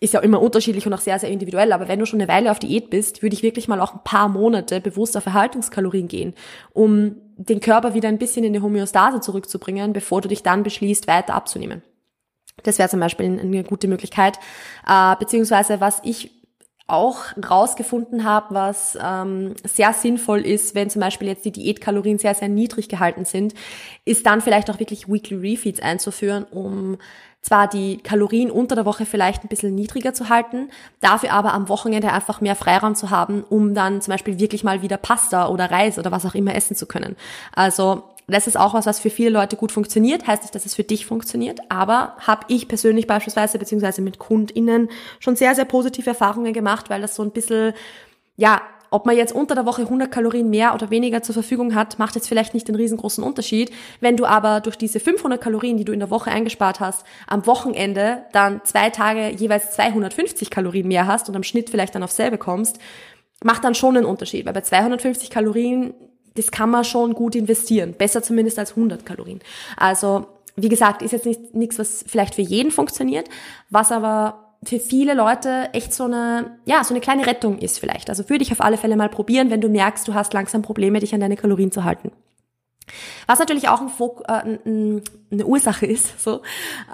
ist 0.00 0.14
ja 0.14 0.20
immer 0.20 0.40
unterschiedlich 0.40 0.86
und 0.86 0.94
auch 0.94 1.00
sehr, 1.00 1.18
sehr 1.18 1.30
individuell, 1.30 1.72
aber 1.72 1.88
wenn 1.88 1.98
du 1.98 2.06
schon 2.06 2.20
eine 2.20 2.28
Weile 2.28 2.50
auf 2.50 2.58
Diät 2.58 2.90
bist, 2.90 3.22
würde 3.22 3.34
ich 3.34 3.42
wirklich 3.42 3.68
mal 3.68 3.80
auch 3.80 3.94
ein 3.94 4.04
paar 4.04 4.28
Monate 4.28 4.80
bewusst 4.80 5.16
auf 5.16 5.26
Erhaltungskalorien 5.26 6.08
gehen, 6.08 6.34
um 6.72 7.16
den 7.36 7.60
Körper 7.60 7.94
wieder 7.94 8.08
ein 8.08 8.18
bisschen 8.18 8.44
in 8.44 8.52
die 8.52 8.60
Homöostase 8.60 9.20
zurückzubringen, 9.20 9.92
bevor 9.92 10.20
du 10.20 10.28
dich 10.28 10.42
dann 10.42 10.62
beschließt, 10.62 11.06
weiter 11.06 11.34
abzunehmen. 11.34 11.82
Das 12.64 12.78
wäre 12.78 12.88
zum 12.88 13.00
Beispiel 13.00 13.38
eine 13.38 13.64
gute 13.64 13.88
Möglichkeit. 13.88 14.38
Äh, 14.86 15.14
beziehungsweise 15.16 15.80
was 15.80 16.00
ich 16.02 16.32
auch 16.88 17.18
rausgefunden 17.48 18.24
habe, 18.24 18.54
was 18.54 18.98
ähm, 19.00 19.54
sehr 19.62 19.92
sinnvoll 19.92 20.40
ist, 20.40 20.74
wenn 20.74 20.88
zum 20.88 21.00
Beispiel 21.00 21.28
jetzt 21.28 21.44
die 21.44 21.52
Diätkalorien 21.52 22.18
sehr, 22.18 22.34
sehr 22.34 22.48
niedrig 22.48 22.88
gehalten 22.88 23.26
sind, 23.26 23.52
ist 24.06 24.24
dann 24.24 24.40
vielleicht 24.40 24.70
auch 24.70 24.80
wirklich 24.80 25.06
Weekly 25.06 25.36
Refeeds 25.36 25.80
einzuführen, 25.80 26.44
um 26.44 26.96
zwar 27.42 27.68
die 27.68 27.98
Kalorien 27.98 28.50
unter 28.50 28.74
der 28.74 28.84
Woche 28.84 29.06
vielleicht 29.06 29.44
ein 29.44 29.48
bisschen 29.48 29.74
niedriger 29.74 30.12
zu 30.12 30.28
halten, 30.28 30.70
dafür 31.00 31.32
aber 31.32 31.54
am 31.54 31.68
Wochenende 31.68 32.12
einfach 32.12 32.40
mehr 32.40 32.56
Freiraum 32.56 32.94
zu 32.94 33.10
haben, 33.10 33.44
um 33.48 33.74
dann 33.74 34.00
zum 34.00 34.12
Beispiel 34.12 34.38
wirklich 34.38 34.64
mal 34.64 34.82
wieder 34.82 34.96
Pasta 34.96 35.48
oder 35.48 35.70
Reis 35.70 35.98
oder 35.98 36.10
was 36.10 36.26
auch 36.26 36.34
immer 36.34 36.54
essen 36.54 36.76
zu 36.76 36.86
können. 36.86 37.16
Also 37.54 38.04
das 38.26 38.46
ist 38.46 38.58
auch 38.58 38.74
was, 38.74 38.84
was 38.84 39.00
für 39.00 39.08
viele 39.08 39.30
Leute 39.30 39.56
gut 39.56 39.72
funktioniert. 39.72 40.26
Heißt 40.26 40.42
nicht, 40.42 40.54
dass 40.54 40.66
es 40.66 40.74
für 40.74 40.84
dich 40.84 41.06
funktioniert, 41.06 41.60
aber 41.70 42.14
habe 42.18 42.44
ich 42.48 42.68
persönlich 42.68 43.06
beispielsweise 43.06 43.58
beziehungsweise 43.58 44.02
mit 44.02 44.18
KundInnen 44.18 44.90
schon 45.18 45.34
sehr, 45.34 45.54
sehr 45.54 45.64
positive 45.64 46.10
Erfahrungen 46.10 46.52
gemacht, 46.52 46.90
weil 46.90 47.00
das 47.00 47.14
so 47.14 47.22
ein 47.22 47.30
bisschen, 47.30 47.72
ja, 48.36 48.60
ob 48.90 49.06
man 49.06 49.16
jetzt 49.16 49.32
unter 49.32 49.54
der 49.54 49.66
Woche 49.66 49.82
100 49.82 50.10
Kalorien 50.10 50.50
mehr 50.50 50.74
oder 50.74 50.90
weniger 50.90 51.22
zur 51.22 51.34
Verfügung 51.34 51.74
hat, 51.74 51.98
macht 51.98 52.14
jetzt 52.14 52.28
vielleicht 52.28 52.54
nicht 52.54 52.68
den 52.68 52.74
riesengroßen 52.74 53.22
Unterschied. 53.22 53.70
Wenn 54.00 54.16
du 54.16 54.24
aber 54.24 54.60
durch 54.60 54.76
diese 54.76 55.00
500 55.00 55.40
Kalorien, 55.40 55.76
die 55.76 55.84
du 55.84 55.92
in 55.92 56.00
der 56.00 56.10
Woche 56.10 56.30
eingespart 56.30 56.80
hast, 56.80 57.04
am 57.26 57.46
Wochenende 57.46 58.24
dann 58.32 58.60
zwei 58.64 58.90
Tage 58.90 59.30
jeweils 59.30 59.72
250 59.72 60.50
Kalorien 60.50 60.88
mehr 60.88 61.06
hast 61.06 61.28
und 61.28 61.36
am 61.36 61.42
Schnitt 61.42 61.70
vielleicht 61.70 61.94
dann 61.94 62.02
auf 62.02 62.10
selbe 62.10 62.38
kommst, 62.38 62.78
macht 63.42 63.64
dann 63.64 63.74
schon 63.74 63.96
einen 63.96 64.06
Unterschied. 64.06 64.46
Weil 64.46 64.54
bei 64.54 64.62
250 64.62 65.30
Kalorien, 65.30 65.94
das 66.34 66.50
kann 66.50 66.70
man 66.70 66.84
schon 66.84 67.14
gut 67.14 67.34
investieren. 67.34 67.94
Besser 67.94 68.22
zumindest 68.22 68.58
als 68.58 68.70
100 68.70 69.04
Kalorien. 69.04 69.40
Also, 69.76 70.26
wie 70.56 70.68
gesagt, 70.68 71.02
ist 71.02 71.12
jetzt 71.12 71.26
nicht 71.26 71.54
nichts, 71.54 71.78
was 71.78 72.04
vielleicht 72.06 72.34
für 72.34 72.42
jeden 72.42 72.70
funktioniert, 72.70 73.28
was 73.70 73.92
aber 73.92 74.47
für 74.62 74.80
viele 74.80 75.14
Leute 75.14 75.70
echt 75.72 75.94
so 75.94 76.04
eine, 76.04 76.58
ja, 76.64 76.82
so 76.82 76.92
eine 76.92 77.00
kleine 77.00 77.26
Rettung 77.26 77.58
ist 77.58 77.78
vielleicht. 77.78 78.08
Also 78.08 78.28
würde 78.28 78.42
ich 78.42 78.52
auf 78.52 78.60
alle 78.60 78.76
Fälle 78.76 78.96
mal 78.96 79.08
probieren, 79.08 79.50
wenn 79.50 79.60
du 79.60 79.68
merkst, 79.68 80.06
du 80.08 80.14
hast 80.14 80.32
langsam 80.32 80.62
Probleme, 80.62 81.00
dich 81.00 81.14
an 81.14 81.20
deine 81.20 81.36
Kalorien 81.36 81.70
zu 81.70 81.84
halten. 81.84 82.10
Was 83.26 83.38
natürlich 83.38 83.68
auch 83.68 83.80
ein 83.80 83.88
Fok 83.88 84.24
äh, 84.28 84.58
eine 85.30 85.46
Ursache 85.46 85.86
ist, 85.86 86.20
so, 86.24 86.42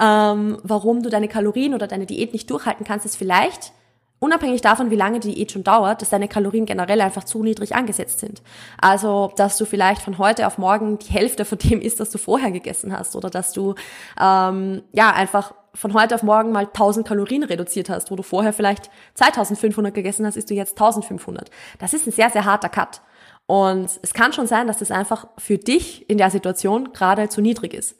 ähm, 0.01 0.59
warum 0.63 1.03
du 1.03 1.11
deine 1.11 1.29
Kalorien 1.29 1.75
oder 1.75 1.87
deine 1.87 2.07
Diät 2.07 2.33
nicht 2.33 2.51
durchhalten 2.51 2.85
kannst, 2.85 3.07
ist 3.07 3.17
vielleicht, 3.17 3.73
unabhängig 4.19 4.61
davon, 4.61 4.91
wie 4.91 4.97
lange 4.97 5.21
die 5.21 5.35
Diät 5.35 5.53
schon 5.53 5.65
dauert, 5.65 6.03
dass 6.03 6.11
deine 6.11 6.29
Kalorien 6.29 6.67
generell 6.67 7.01
einfach 7.01 7.25
zu 7.25 7.43
niedrig 7.43 7.77
angesetzt 7.77 8.21
sind. 8.21 8.43
Also, 8.81 9.33
dass 9.37 9.57
du 9.59 9.65
vielleicht 9.65 10.03
von 10.03 10.19
heute 10.19 10.47
auf 10.47 10.59
morgen 10.59 10.99
die 10.99 11.13
Hälfte 11.13 11.45
von 11.45 11.59
dem 11.59 11.81
isst, 11.81 12.01
was 12.01 12.11
du 12.11 12.19
vorher 12.19 12.51
gegessen 12.51 12.97
hast, 12.97 13.17
oder 13.17 13.31
dass 13.31 13.53
du 13.53 13.75
ähm, 14.21 14.83
ja 14.93 15.13
einfach 15.13 15.55
von 15.75 15.93
heute 15.95 16.15
auf 16.15 16.23
morgen 16.23 16.53
mal 16.53 16.67
1000 16.67 17.07
Kalorien 17.07 17.43
reduziert 17.43 17.91
hast, 17.91 18.11
wo 18.11 18.17
du 18.17 18.23
vorher 18.23 18.53
vielleicht 18.53 18.91
2500 19.15 19.93
gegessen 19.93 20.25
hast, 20.25 20.37
isst 20.37 20.51
du 20.51 20.55
jetzt 20.55 20.73
1500. 20.73 21.51
Das 21.79 21.95
ist 21.95 22.07
ein 22.07 22.13
sehr, 22.13 22.31
sehr 22.31 22.45
harter 22.45 22.69
Cut. 22.69 23.01
Und 23.47 23.91
es 24.03 24.15
kann 24.15 24.33
schon 24.33 24.47
sein, 24.47 24.67
dass 24.67 24.79
das 24.79 24.91
einfach 24.91 25.27
für 25.37 25.59
dich 25.59 26.09
in 26.09 26.19
der 26.19 26.31
Situation 26.31 26.93
gerade 26.93 27.29
zu 27.29 27.41
niedrig 27.41 27.75
ist. 27.75 27.97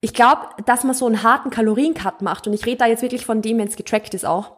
ich 0.00 0.14
glaube, 0.14 0.42
dass 0.64 0.84
man 0.84 0.94
so 0.94 1.06
einen 1.06 1.22
harten 1.22 1.50
Kaloriencut 1.50 2.22
macht, 2.22 2.46
und 2.46 2.52
ich 2.52 2.64
rede 2.66 2.78
da 2.78 2.86
jetzt 2.86 3.02
wirklich 3.02 3.26
von 3.26 3.42
dem, 3.42 3.58
wenn 3.58 3.68
es 3.68 3.76
getrackt 3.76 4.14
ist 4.14 4.24
auch, 4.24 4.57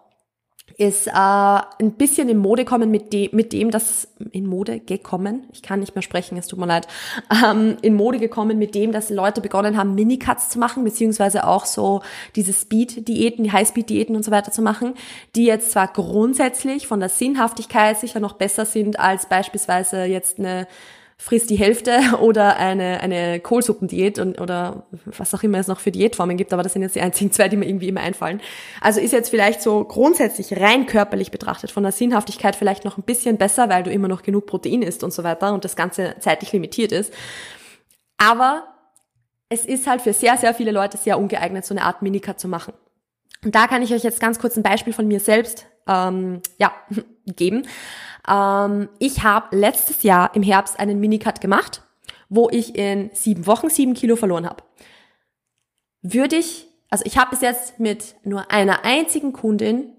ist 0.77 1.07
äh, 1.07 1.11
ein 1.13 1.93
bisschen 1.97 2.29
in 2.29 2.39
Mode 2.39 2.65
kommen 2.65 2.91
mit, 2.91 3.13
de 3.13 3.31
mit 3.33 3.53
dem, 3.53 3.71
dass 3.71 4.09
in 4.33 4.47
Mode 4.47 4.81
gekommen, 4.81 5.45
ich 5.53 5.63
kann 5.63 5.81
nicht 5.81 5.95
mehr 5.95 6.03
sprechen, 6.03 6.37
es 6.39 6.47
tut 6.47 6.59
mir 6.59 6.67
leid, 6.67 6.87
ähm, 7.45 7.77
in 7.83 7.95
Mode 7.95 8.19
gekommen 8.19 8.59
mit 8.59 8.75
dem, 8.75 8.93
dass 8.93 9.11
Leute 9.11 9.41
begonnen 9.41 9.77
haben, 9.77 9.95
Minicuts 9.95 10.49
zu 10.49 10.59
machen, 10.59 10.85
beziehungsweise 10.85 11.47
auch 11.47 11.67
so 11.67 12.03
diese 12.37 12.53
Speed-Diäten, 12.53 13.45
die 13.45 13.53
High-Speed-Diäten 13.53 14.17
und 14.17 14.25
so 14.25 14.31
weiter 14.31 14.53
zu 14.53 14.63
machen, 14.63 14.95
die 15.37 15.45
jetzt 15.45 15.73
zwar 15.73 15.89
grundsätzlich 15.89 16.87
von 16.87 17.01
der 17.01 17.09
Sinnhaftigkeit 17.09 17.99
sicher 17.99 18.21
noch 18.21 18.35
besser 18.35 18.65
sind 18.65 18.99
als 18.99 19.27
beispielsweise 19.27 20.05
jetzt 20.05 20.39
eine 20.39 20.67
frisst 21.21 21.51
die 21.51 21.57
Hälfte 21.57 22.01
oder 22.21 22.57
eine, 22.57 23.01
eine 23.01 23.41
Kohlsuppendiät 23.41 24.19
und, 24.19 24.41
oder 24.41 24.85
was 25.05 25.35
auch 25.35 25.43
immer 25.43 25.59
es 25.59 25.67
noch 25.67 25.79
für 25.79 25.91
Diätformen 25.91 26.37
gibt, 26.37 26.53
aber 26.53 26.63
das 26.63 26.73
sind 26.73 26.83
jetzt 26.83 26.97
die 26.97 27.03
einzigen 27.03 27.31
zwei, 27.31 27.49
die 27.49 27.57
mir 27.57 27.69
irgendwie 27.69 27.89
immer 27.89 28.01
einfallen. 28.01 28.41
Also 28.81 29.01
ist 29.01 29.13
jetzt 29.13 29.29
vielleicht 29.29 29.61
so 29.61 29.85
grundsätzlich 29.85 30.59
rein 30.59 30.87
körperlich 30.87 31.31
betrachtet 31.31 31.71
von 31.71 31.83
der 31.83 31.93
Sinnhaftigkeit 31.93 32.57
vielleicht 32.57 32.87
noch 32.87 32.97
ein 32.97 33.03
bisschen 33.03 33.37
besser, 33.37 33.69
weil 33.69 33.83
du 33.83 33.91
immer 33.91 34.09
noch 34.09 34.23
genug 34.23 34.47
Protein 34.47 34.81
isst 34.81 35.05
und 35.05 35.13
so 35.13 35.23
weiter 35.23 35.53
und 35.53 35.65
das 35.65 35.77
Ganze 35.77 36.17
zeitlich 36.21 36.53
limitiert 36.53 36.91
ist. 36.91 37.13
Aber 38.17 38.65
es 39.51 39.67
ist 39.67 39.87
halt 39.87 40.01
für 40.01 40.15
sehr, 40.15 40.39
sehr 40.39 40.55
viele 40.55 40.71
Leute 40.71 40.97
sehr 40.97 41.19
ungeeignet, 41.19 41.67
so 41.67 41.75
eine 41.75 41.83
Art 41.83 42.01
Minicut 42.01 42.41
zu 42.41 42.49
machen. 42.49 42.73
Und 43.45 43.55
da 43.55 43.67
kann 43.67 43.83
ich 43.83 43.93
euch 43.93 44.05
jetzt 44.05 44.21
ganz 44.21 44.39
kurz 44.39 44.57
ein 44.57 44.63
Beispiel 44.63 44.93
von 44.93 45.07
mir 45.07 45.21
selbst 45.21 45.67
ähm, 45.87 46.41
ja, 46.59 46.73
geben. 47.27 47.67
Ähm, 48.29 48.89
ich 48.99 49.23
habe 49.23 49.57
letztes 49.57 50.03
Jahr 50.03 50.35
im 50.35 50.43
Herbst 50.43 50.79
einen 50.79 51.01
Minicut 51.01 51.41
gemacht, 51.41 51.83
wo 52.29 52.49
ich 52.51 52.77
in 52.77 53.11
sieben 53.13 53.47
Wochen 53.47 53.71
sieben 53.71 53.95
Kilo 53.95 54.17
verloren 54.17 54.47
habe. 54.47 54.63
Würde 56.03 56.37
ich, 56.37 56.67
also 56.89 57.05
ich 57.07 57.19
habe 57.19 57.31
bis 57.31 57.41
jetzt 57.41 57.79
mit 57.79 58.15
nur 58.25 58.51
einer 58.51 58.85
einzigen 58.85 59.33
Kundin, 59.33 59.93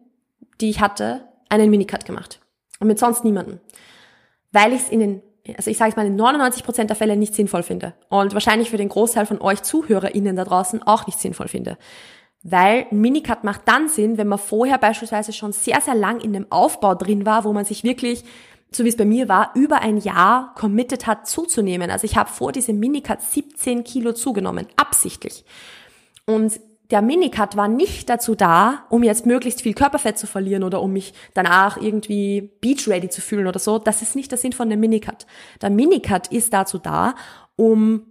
die 0.59 0.69
ich 0.69 0.81
hatte, 0.81 1.27
einen 1.49 1.69
Minicut 1.69 2.05
gemacht. 2.05 2.39
Und 2.79 2.87
mit 2.87 2.97
sonst 2.99 3.23
niemanden. 3.23 3.59
Weil 4.51 4.73
ich 4.73 4.81
es 4.81 4.89
in 4.89 4.99
den, 4.99 5.21
also 5.55 5.69
ich 5.69 5.77
sage 5.77 5.91
es 5.91 5.95
mal, 5.95 6.07
in 6.07 6.15
99 6.15 6.63
Prozent 6.63 6.89
der 6.89 6.97
Fälle 6.97 7.15
nicht 7.15 7.35
sinnvoll 7.35 7.63
finde. 7.63 7.93
Und 8.09 8.33
wahrscheinlich 8.33 8.69
für 8.69 8.77
den 8.77 8.89
Großteil 8.89 9.25
von 9.25 9.41
euch 9.41 9.61
ZuhörerInnen 9.61 10.35
da 10.35 10.43
draußen 10.43 10.81
auch 10.83 11.05
nicht 11.05 11.19
sinnvoll 11.19 11.47
finde. 11.47 11.77
Weil 12.43 12.87
ein 12.91 13.01
Minicut 13.01 13.43
macht 13.43 13.61
dann 13.67 13.87
Sinn, 13.87 14.17
wenn 14.17 14.27
man 14.27 14.39
vorher 14.39 14.77
beispielsweise 14.77 15.31
schon 15.31 15.51
sehr, 15.51 15.79
sehr 15.81 15.95
lang 15.95 16.21
in 16.21 16.35
einem 16.35 16.47
Aufbau 16.49 16.95
drin 16.95 17.25
war, 17.25 17.43
wo 17.43 17.53
man 17.53 17.65
sich 17.65 17.83
wirklich, 17.83 18.23
so 18.71 18.83
wie 18.83 18.89
es 18.89 18.97
bei 18.97 19.05
mir 19.05 19.29
war, 19.29 19.51
über 19.55 19.81
ein 19.81 19.97
Jahr 19.97 20.55
committed 20.55 21.05
hat 21.05 21.27
zuzunehmen. 21.27 21.91
Also 21.91 22.05
ich 22.05 22.17
habe 22.17 22.29
vor 22.29 22.51
diesem 22.51 22.79
Minicut 22.79 23.21
17 23.21 23.83
Kilo 23.83 24.13
zugenommen, 24.13 24.65
absichtlich. 24.75 25.45
Und 26.25 26.59
der 26.91 27.01
Minicut 27.01 27.55
war 27.55 27.67
nicht 27.67 28.09
dazu 28.09 28.35
da, 28.35 28.85
um 28.89 29.03
jetzt 29.03 29.25
möglichst 29.25 29.61
viel 29.61 29.73
Körperfett 29.73 30.17
zu 30.17 30.27
verlieren 30.27 30.63
oder 30.63 30.81
um 30.81 30.91
mich 30.91 31.13
danach 31.33 31.77
irgendwie 31.77 32.51
beach 32.59 32.87
ready 32.87 33.07
zu 33.07 33.21
fühlen 33.21 33.47
oder 33.47 33.59
so. 33.59 33.79
Das 33.79 34.01
ist 34.01 34.15
nicht 34.15 34.31
der 34.31 34.37
Sinn 34.37 34.51
von 34.51 34.69
dem 34.69 34.79
Minicut. 34.81 35.25
Der 35.61 35.69
Minicut 35.69 36.27
ist 36.27 36.53
dazu 36.53 36.79
da, 36.79 37.15
um 37.55 38.07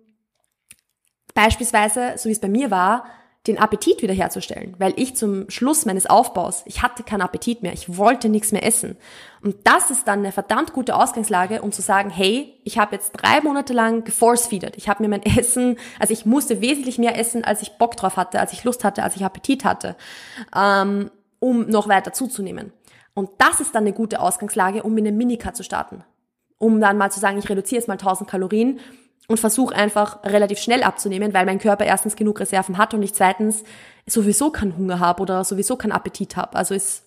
beispielsweise, 1.34 2.14
so 2.16 2.28
wie 2.28 2.32
es 2.32 2.40
bei 2.40 2.48
mir 2.48 2.70
war, 2.70 3.04
den 3.50 3.58
Appetit 3.58 4.02
wiederherzustellen, 4.02 4.74
weil 4.78 4.92
ich 4.96 5.16
zum 5.16 5.50
Schluss 5.50 5.84
meines 5.84 6.06
Aufbaus, 6.06 6.62
ich 6.66 6.82
hatte 6.82 7.02
keinen 7.02 7.22
Appetit 7.22 7.62
mehr, 7.62 7.72
ich 7.72 7.96
wollte 7.96 8.28
nichts 8.28 8.52
mehr 8.52 8.64
essen. 8.64 8.96
Und 9.42 9.56
das 9.64 9.90
ist 9.90 10.06
dann 10.06 10.20
eine 10.20 10.32
verdammt 10.32 10.72
gute 10.72 10.94
Ausgangslage, 10.94 11.62
um 11.62 11.72
zu 11.72 11.82
sagen, 11.82 12.10
hey, 12.10 12.54
ich 12.64 12.78
habe 12.78 12.94
jetzt 12.94 13.12
drei 13.12 13.40
Monate 13.40 13.72
lang 13.72 14.04
geforce-feeded. 14.04 14.76
Ich 14.76 14.88
habe 14.88 15.02
mir 15.02 15.08
mein 15.08 15.22
Essen, 15.38 15.78
also 15.98 16.12
ich 16.12 16.26
musste 16.26 16.60
wesentlich 16.60 16.98
mehr 16.98 17.18
essen, 17.18 17.44
als 17.44 17.62
ich 17.62 17.72
Bock 17.78 17.96
drauf 17.96 18.16
hatte, 18.16 18.38
als 18.38 18.52
ich 18.52 18.64
Lust 18.64 18.84
hatte, 18.84 19.02
als 19.02 19.16
ich 19.16 19.24
Appetit 19.24 19.64
hatte, 19.64 19.96
ähm, 20.54 21.10
um 21.38 21.68
noch 21.68 21.88
weiter 21.88 22.12
zuzunehmen. 22.12 22.72
Und 23.14 23.30
das 23.38 23.60
ist 23.60 23.74
dann 23.74 23.82
eine 23.84 23.92
gute 23.92 24.20
Ausgangslage, 24.20 24.82
um 24.82 24.94
mit 24.94 25.06
einem 25.06 25.16
Minicut 25.16 25.56
zu 25.56 25.64
starten. 25.64 26.04
Um 26.58 26.80
dann 26.80 26.98
mal 26.98 27.10
zu 27.10 27.18
sagen, 27.18 27.38
ich 27.38 27.48
reduziere 27.48 27.80
jetzt 27.80 27.88
mal 27.88 27.94
1000 27.94 28.30
Kalorien 28.30 28.80
und 29.30 29.38
versuche 29.38 29.76
einfach 29.76 30.24
relativ 30.24 30.58
schnell 30.58 30.82
abzunehmen, 30.82 31.32
weil 31.32 31.46
mein 31.46 31.60
Körper 31.60 31.84
erstens 31.86 32.16
genug 32.16 32.40
Reserven 32.40 32.78
hat 32.78 32.94
und 32.94 33.02
ich 33.04 33.14
zweitens 33.14 33.62
sowieso 34.04 34.50
keinen 34.50 34.76
Hunger 34.76 34.98
habe 34.98 35.22
oder 35.22 35.44
sowieso 35.44 35.76
keinen 35.76 35.92
Appetit 35.92 36.36
habe. 36.36 36.56
Also 36.56 36.74
ist 36.74 37.04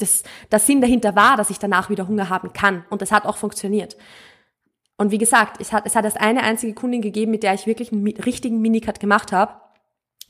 das, 0.00 0.24
das 0.50 0.66
Sinn 0.66 0.80
dahinter 0.80 1.14
war, 1.14 1.36
dass 1.36 1.50
ich 1.50 1.60
danach 1.60 1.90
wieder 1.90 2.08
Hunger 2.08 2.28
haben 2.28 2.52
kann 2.52 2.84
und 2.90 3.02
das 3.02 3.12
hat 3.12 3.24
auch 3.24 3.36
funktioniert. 3.36 3.96
Und 4.96 5.12
wie 5.12 5.18
gesagt, 5.18 5.60
es 5.60 5.72
hat, 5.72 5.86
es 5.86 5.94
hat 5.94 6.04
erst 6.04 6.20
eine 6.20 6.42
einzige 6.42 6.74
Kundin 6.74 7.02
gegeben, 7.02 7.30
mit 7.30 7.44
der 7.44 7.54
ich 7.54 7.68
wirklich 7.68 7.92
einen 7.92 8.08
richtigen 8.08 8.60
Minicut 8.60 8.98
gemacht 8.98 9.30
habe, 9.30 9.54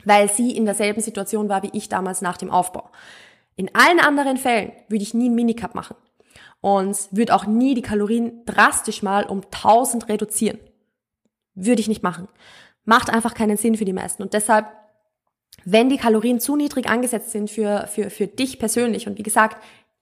weil 0.05 0.29
sie 0.29 0.55
in 0.55 0.65
derselben 0.65 1.01
Situation 1.01 1.49
war 1.49 1.63
wie 1.63 1.71
ich 1.73 1.89
damals 1.89 2.21
nach 2.21 2.37
dem 2.37 2.51
Aufbau. 2.51 2.91
In 3.55 3.73
allen 3.73 3.99
anderen 3.99 4.37
Fällen 4.37 4.73
würde 4.89 5.01
ich 5.01 5.15
nie 5.15 5.25
einen 5.25 5.35
Minicut 5.35 5.73
machen 5.73 5.95
und 6.61 6.95
würde 7.09 7.33
auch 7.33 7.47
nie 7.47 7.73
die 7.73 7.81
Kalorien 7.81 8.45
drastisch 8.45 9.01
mal 9.01 9.23
um 9.23 9.41
1000 9.41 10.07
reduzieren. 10.07 10.59
Würde 11.65 11.81
ich 11.81 11.87
nicht 11.87 12.03
machen. 12.03 12.27
Macht 12.85 13.09
einfach 13.09 13.33
keinen 13.33 13.57
Sinn 13.57 13.75
für 13.75 13.85
die 13.85 13.93
meisten. 13.93 14.23
Und 14.23 14.33
deshalb, 14.33 14.67
wenn 15.65 15.89
die 15.89 15.97
Kalorien 15.97 16.39
zu 16.39 16.55
niedrig 16.55 16.89
angesetzt 16.89 17.31
sind 17.31 17.49
für, 17.49 17.87
für, 17.87 18.09
für 18.09 18.27
dich 18.27 18.59
persönlich, 18.59 19.07
und 19.07 19.17
wie 19.17 19.23
gesagt, 19.23 19.61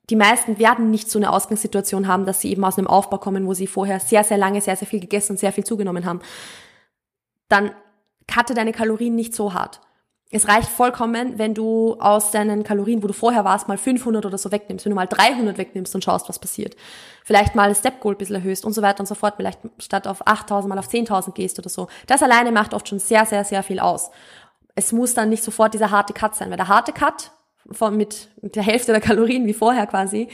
die 0.09 0.15
meisten 0.15 0.57
werden 0.59 0.89
nicht 0.89 1.09
so 1.09 1.19
eine 1.19 1.31
Ausgangssituation 1.31 2.07
haben, 2.07 2.25
dass 2.25 2.39
sie 2.39 2.51
eben 2.51 2.63
aus 2.63 2.77
einem 2.77 2.87
Aufbau 2.87 3.17
kommen, 3.17 3.45
wo 3.45 3.53
sie 3.53 3.67
vorher 3.67 3.99
sehr, 3.99 4.23
sehr 4.23 4.37
lange, 4.37 4.61
sehr, 4.61 4.75
sehr 4.75 4.87
viel 4.87 5.01
gegessen 5.01 5.33
und 5.33 5.37
sehr 5.37 5.51
viel 5.51 5.65
zugenommen 5.65 6.05
haben, 6.05 6.21
dann 7.49 7.71
cutte 8.27 8.53
deine 8.53 8.71
Kalorien 8.71 9.15
nicht 9.15 9.33
so 9.33 9.53
hart. 9.53 9.81
Es 10.29 10.49
reicht 10.49 10.67
vollkommen, 10.67 11.37
wenn 11.37 11.53
du 11.53 11.95
aus 11.99 12.31
deinen 12.31 12.63
Kalorien, 12.63 13.01
wo 13.01 13.07
du 13.07 13.13
vorher 13.13 13.45
warst, 13.45 13.69
mal 13.69 13.77
500 13.77 14.25
oder 14.25 14.37
so 14.37 14.51
wegnimmst. 14.51 14.83
Wenn 14.85 14.91
du 14.91 14.95
mal 14.95 15.07
300 15.07 15.57
wegnimmst 15.57 15.95
und 15.95 16.03
schaust, 16.03 16.27
was 16.27 16.37
passiert. 16.37 16.75
Vielleicht 17.23 17.55
mal 17.55 17.69
das 17.69 17.79
Step 17.79 18.01
Goal 18.01 18.15
ein 18.15 18.17
bisschen 18.17 18.35
erhöhst 18.35 18.65
und 18.65 18.73
so 18.73 18.81
weiter 18.81 18.99
und 18.99 19.05
so 19.05 19.15
fort. 19.15 19.35
Vielleicht 19.37 19.59
statt 19.79 20.05
auf 20.05 20.27
8000 20.27 20.67
mal 20.67 20.79
auf 20.79 20.89
10.000 20.89 21.33
gehst 21.33 21.59
oder 21.59 21.69
so. 21.69 21.87
Das 22.07 22.21
alleine 22.21 22.51
macht 22.51 22.73
oft 22.73 22.89
schon 22.89 22.99
sehr, 22.99 23.25
sehr, 23.25 23.45
sehr 23.45 23.63
viel 23.63 23.79
aus. 23.79 24.11
Es 24.75 24.91
muss 24.91 25.13
dann 25.13 25.29
nicht 25.29 25.43
sofort 25.43 25.73
dieser 25.73 25.91
harte 25.91 26.13
Cut 26.13 26.35
sein, 26.35 26.49
weil 26.49 26.57
der 26.57 26.67
harte 26.67 26.91
Cut 26.91 27.31
von 27.71 27.95
mit 27.95 28.27
der 28.41 28.63
Hälfte 28.63 28.91
der 28.91 29.01
Kalorien 29.01 29.45
wie 29.45 29.53
vorher 29.53 29.87
quasi 29.87 30.27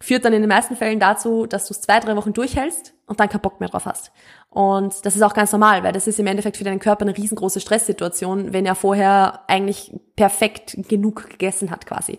führt 0.00 0.24
dann 0.24 0.32
in 0.32 0.42
den 0.42 0.48
meisten 0.48 0.76
Fällen 0.76 1.00
dazu, 1.00 1.46
dass 1.46 1.66
du 1.66 1.74
es 1.74 1.80
zwei, 1.80 2.00
drei 2.00 2.16
Wochen 2.16 2.32
durchhältst 2.32 2.94
und 3.08 3.20
dann 3.20 3.28
keinen 3.28 3.40
Bock 3.40 3.58
mehr 3.60 3.68
drauf 3.68 3.86
hast. 3.86 4.12
Und 4.50 5.04
das 5.04 5.16
ist 5.16 5.22
auch 5.22 5.34
ganz 5.34 5.52
normal, 5.52 5.82
weil 5.82 5.92
das 5.92 6.06
ist 6.06 6.20
im 6.20 6.26
Endeffekt 6.26 6.56
für 6.56 6.64
deinen 6.64 6.78
Körper 6.78 7.02
eine 7.02 7.16
riesengroße 7.16 7.60
Stresssituation, 7.60 8.52
wenn 8.52 8.66
er 8.66 8.74
vorher 8.74 9.40
eigentlich 9.48 9.92
perfekt 10.14 10.76
genug 10.88 11.30
gegessen 11.30 11.70
hat 11.70 11.86
quasi. 11.86 12.18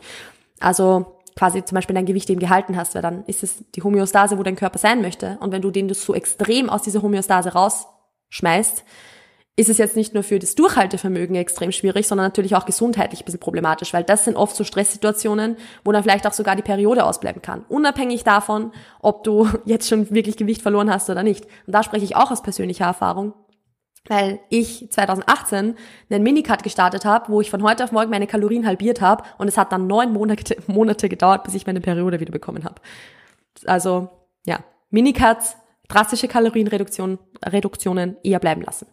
Also 0.59 1.19
quasi 1.35 1.63
zum 1.63 1.75
Beispiel 1.75 1.93
dein 1.93 2.05
Gewicht 2.05 2.29
eben 2.29 2.39
gehalten 2.39 2.75
hast, 2.75 2.95
weil 2.95 3.01
dann 3.01 3.23
ist 3.25 3.43
es 3.43 3.63
die 3.75 3.81
Homöostase, 3.81 4.37
wo 4.37 4.43
dein 4.43 4.57
Körper 4.57 4.77
sein 4.77 5.01
möchte. 5.01 5.37
Und 5.39 5.51
wenn 5.51 5.61
du 5.61 5.71
den 5.71 5.93
so 5.93 6.13
extrem 6.13 6.69
aus 6.69 6.81
dieser 6.81 7.01
Homöostase 7.01 7.53
rausschmeißt, 7.53 8.83
ist 9.59 9.69
es 9.69 9.77
jetzt 9.77 9.97
nicht 9.97 10.13
nur 10.13 10.23
für 10.23 10.39
das 10.39 10.55
Durchhaltevermögen 10.55 11.35
extrem 11.35 11.73
schwierig, 11.73 12.07
sondern 12.07 12.27
natürlich 12.27 12.55
auch 12.55 12.65
gesundheitlich 12.65 13.21
ein 13.21 13.25
bisschen 13.25 13.41
problematisch, 13.41 13.93
weil 13.93 14.05
das 14.05 14.23
sind 14.23 14.37
oft 14.37 14.55
so 14.55 14.63
Stresssituationen, 14.63 15.57
wo 15.83 15.91
dann 15.91 16.01
vielleicht 16.01 16.25
auch 16.25 16.31
sogar 16.31 16.55
die 16.55 16.61
Periode 16.61 17.03
ausbleiben 17.03 17.41
kann. 17.41 17.65
Unabhängig 17.67 18.23
davon, 18.23 18.71
ob 19.01 19.25
du 19.25 19.49
jetzt 19.65 19.89
schon 19.89 20.09
wirklich 20.11 20.37
Gewicht 20.37 20.61
verloren 20.61 20.89
hast 20.89 21.09
oder 21.09 21.23
nicht. 21.23 21.45
Und 21.67 21.73
da 21.73 21.83
spreche 21.83 22.05
ich 22.05 22.15
auch 22.15 22.31
aus 22.31 22.41
persönlicher 22.41 22.85
Erfahrung, 22.85 23.33
weil 24.07 24.39
ich 24.47 24.89
2018 24.91 25.75
einen 26.09 26.23
Minicut 26.23 26.63
gestartet 26.63 27.03
habe, 27.03 27.29
wo 27.29 27.41
ich 27.41 27.51
von 27.51 27.61
heute 27.61 27.83
auf 27.83 27.91
morgen 27.91 28.11
meine 28.11 28.27
Kalorien 28.27 28.65
halbiert 28.65 29.01
habe 29.01 29.25
und 29.39 29.49
es 29.49 29.57
hat 29.57 29.73
dann 29.73 29.87
neun 29.87 30.13
Monate, 30.13 30.55
Monate 30.67 31.09
gedauert, 31.09 31.43
bis 31.43 31.53
ich 31.53 31.67
meine 31.67 31.81
Periode 31.81 32.21
wieder 32.21 32.31
bekommen 32.31 32.63
habe. 32.63 32.75
Also 33.65 34.07
ja, 34.45 34.59
Minicuts, 34.89 35.57
drastische 35.89 36.29
Kalorienreduktionen 36.29 37.19
Reduktionen 37.43 38.15
eher 38.23 38.39
bleiben 38.39 38.61
lassen. 38.61 38.87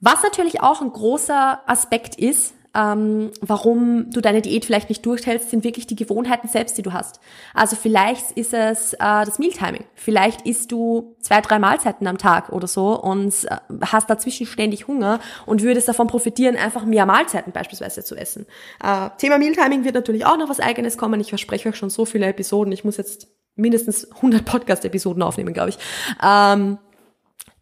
Was 0.00 0.22
natürlich 0.22 0.60
auch 0.60 0.82
ein 0.82 0.92
großer 0.92 1.60
Aspekt 1.66 2.16
ist, 2.16 2.54
ähm, 2.76 3.30
warum 3.40 4.10
du 4.10 4.20
deine 4.20 4.42
Diät 4.42 4.66
vielleicht 4.66 4.90
nicht 4.90 5.06
durchhältst, 5.06 5.48
sind 5.48 5.64
wirklich 5.64 5.86
die 5.86 5.96
Gewohnheiten 5.96 6.48
selbst, 6.48 6.76
die 6.76 6.82
du 6.82 6.92
hast. 6.92 7.20
Also 7.54 7.74
vielleicht 7.74 8.32
ist 8.32 8.52
es 8.52 8.92
äh, 8.92 8.98
das 8.98 9.38
Mealtiming. 9.38 9.84
Vielleicht 9.94 10.42
isst 10.42 10.72
du 10.72 11.16
zwei, 11.20 11.40
drei 11.40 11.58
Mahlzeiten 11.58 12.06
am 12.06 12.18
Tag 12.18 12.50
oder 12.50 12.66
so 12.66 13.00
und 13.00 13.32
äh, 13.44 13.56
hast 13.86 14.10
dazwischen 14.10 14.46
ständig 14.46 14.86
Hunger 14.88 15.20
und 15.46 15.62
würdest 15.62 15.88
davon 15.88 16.06
profitieren, 16.06 16.56
einfach 16.56 16.84
mehr 16.84 17.06
Mahlzeiten 17.06 17.52
beispielsweise 17.52 18.04
zu 18.04 18.14
essen. 18.14 18.44
Äh, 18.84 19.08
Thema 19.16 19.38
Mealtiming 19.38 19.84
wird 19.84 19.94
natürlich 19.94 20.26
auch 20.26 20.36
noch 20.36 20.50
was 20.50 20.60
eigenes 20.60 20.98
kommen. 20.98 21.18
Ich 21.20 21.30
verspreche 21.30 21.70
euch 21.70 21.76
schon 21.76 21.90
so 21.90 22.04
viele 22.04 22.26
Episoden. 22.26 22.72
Ich 22.72 22.84
muss 22.84 22.98
jetzt 22.98 23.28
mindestens 23.54 24.12
100 24.12 24.44
Podcast-Episoden 24.44 25.22
aufnehmen, 25.22 25.54
glaube 25.54 25.70
ich. 25.70 25.78
Ähm, 26.22 26.76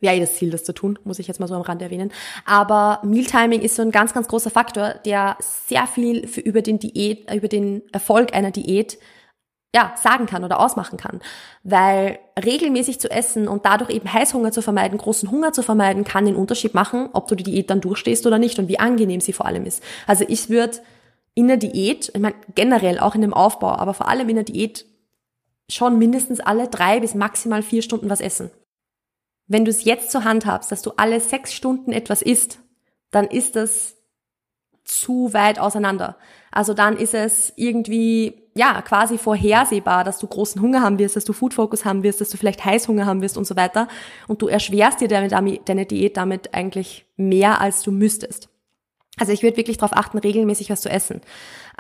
wäre 0.05 0.21
das 0.21 0.35
Ziel, 0.35 0.51
das 0.51 0.63
zu 0.63 0.73
tun, 0.73 0.99
muss 1.03 1.19
ich 1.19 1.27
jetzt 1.27 1.41
mal 1.41 1.49
so 1.49 1.55
am 1.55 1.63
Rand 1.63 1.83
erwähnen. 1.83 2.13
Aber 2.45 3.01
Mealtiming 3.03 3.61
ist 3.61 3.75
so 3.75 3.83
ein 3.83 3.91
ganz, 3.91 4.15
ganz 4.15 4.29
großer 4.29 4.51
Faktor, 4.51 4.95
der 5.05 5.37
sehr 5.41 5.89
viel 5.89 6.29
für 6.29 6.41
über 6.41 6.63
den 6.63 6.79
Diät, 6.79 7.33
über 7.35 7.49
den 7.49 7.83
Erfolg 7.93 8.33
einer 8.35 8.53
Diät 8.53 8.99
ja, 9.75 9.93
sagen 10.01 10.27
kann 10.27 10.45
oder 10.45 10.61
ausmachen 10.61 10.99
kann. 10.99 11.21
Weil 11.65 12.21
regelmäßig 12.43 13.01
zu 13.01 13.11
essen 13.11 13.49
und 13.49 13.67
dadurch 13.67 13.91
eben 13.91 14.13
Heißhunger 14.13 14.53
zu 14.53 14.63
vermeiden, 14.63 14.99
großen 14.99 15.33
Hunger 15.33 15.53
zu 15.53 15.63
vermeiden, 15.63 16.05
kann 16.05 16.27
den 16.27 16.37
Unterschied 16.37 16.75
machen, 16.75 17.09
ob 17.13 17.27
du 17.27 17.35
die 17.35 17.43
Diät 17.43 17.71
dann 17.71 17.81
durchstehst 17.81 18.25
oder 18.25 18.39
nicht 18.39 18.61
und 18.61 18.69
wie 18.69 18.79
angenehm 18.79 19.21
sie 19.21 19.33
vor 19.33 19.47
allem 19.47 19.67
ist. 19.67 19.83
Also 20.07 20.25
ich 20.29 20.49
würde 20.49 20.79
in 21.35 21.49
der 21.49 21.57
Diät, 21.57 22.13
ich 22.15 22.21
meine 22.21 22.37
generell 22.55 23.01
auch 23.01 23.17
in 23.17 23.23
dem 23.23 23.35
Aufbau, 23.35 23.71
aber 23.71 23.95
vor 23.95 24.07
allem 24.07 24.29
in 24.29 24.37
der 24.37 24.45
Diät 24.45 24.87
schon 25.69 25.99
mindestens 25.99 26.39
alle 26.39 26.69
drei 26.69 27.01
bis 27.01 27.15
maximal 27.15 27.63
vier 27.63 27.83
Stunden 27.83 28.11
was 28.11 28.21
essen. 28.21 28.53
Wenn 29.47 29.65
du 29.65 29.71
es 29.71 29.85
jetzt 29.85 30.11
zur 30.11 30.25
Hand 30.25 30.47
hast, 30.47 30.73
dass 30.73 30.83
du 30.83 30.93
alle 30.97 31.21
sechs 31.21 31.53
Stunden 31.53 31.93
etwas 31.93 32.23
isst, 32.23 32.61
dann 33.11 33.27
ist 33.27 33.57
das 33.57 33.97
zu 34.85 35.33
weit 35.33 35.59
auseinander. 35.59 36.17
Also 36.51 36.75
dann 36.75 36.97
ist 36.97 37.15
es 37.15 37.53
irgendwie, 37.57 38.43
ja, 38.55 38.81
quasi 38.83 39.19
vorhersehbar, 39.19 40.05
dass 40.05 40.19
du 40.19 40.27
großen 40.27 40.61
Hunger 40.61 40.83
haben 40.83 40.99
wirst, 40.99 41.17
dass 41.17 41.25
du 41.25 41.33
Food 41.33 41.55
Focus 41.55 41.85
haben 41.85 42.03
wirst, 42.03 42.21
dass 42.21 42.29
du 42.29 42.37
vielleicht 42.37 42.65
Heißhunger 42.65 43.07
haben 43.07 43.23
wirst 43.23 43.37
und 43.37 43.47
so 43.47 43.57
weiter. 43.57 43.89
Und 44.29 44.43
du 44.43 44.47
erschwerst 44.47 45.01
dir 45.01 45.09
deine, 45.09 45.29
deine 45.65 45.87
Diät 45.87 46.17
damit 46.17 46.55
eigentlich 46.55 47.07
mehr, 47.17 47.61
als 47.61 47.83
du 47.83 47.91
müsstest. 47.91 48.49
Also 49.19 49.33
ich 49.33 49.43
würde 49.43 49.57
wirklich 49.57 49.79
darauf 49.79 49.97
achten, 49.97 50.19
regelmäßig 50.19 50.71
was 50.71 50.81
zu 50.81 50.91
essen. 50.91 51.21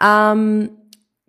Ähm, 0.00 0.70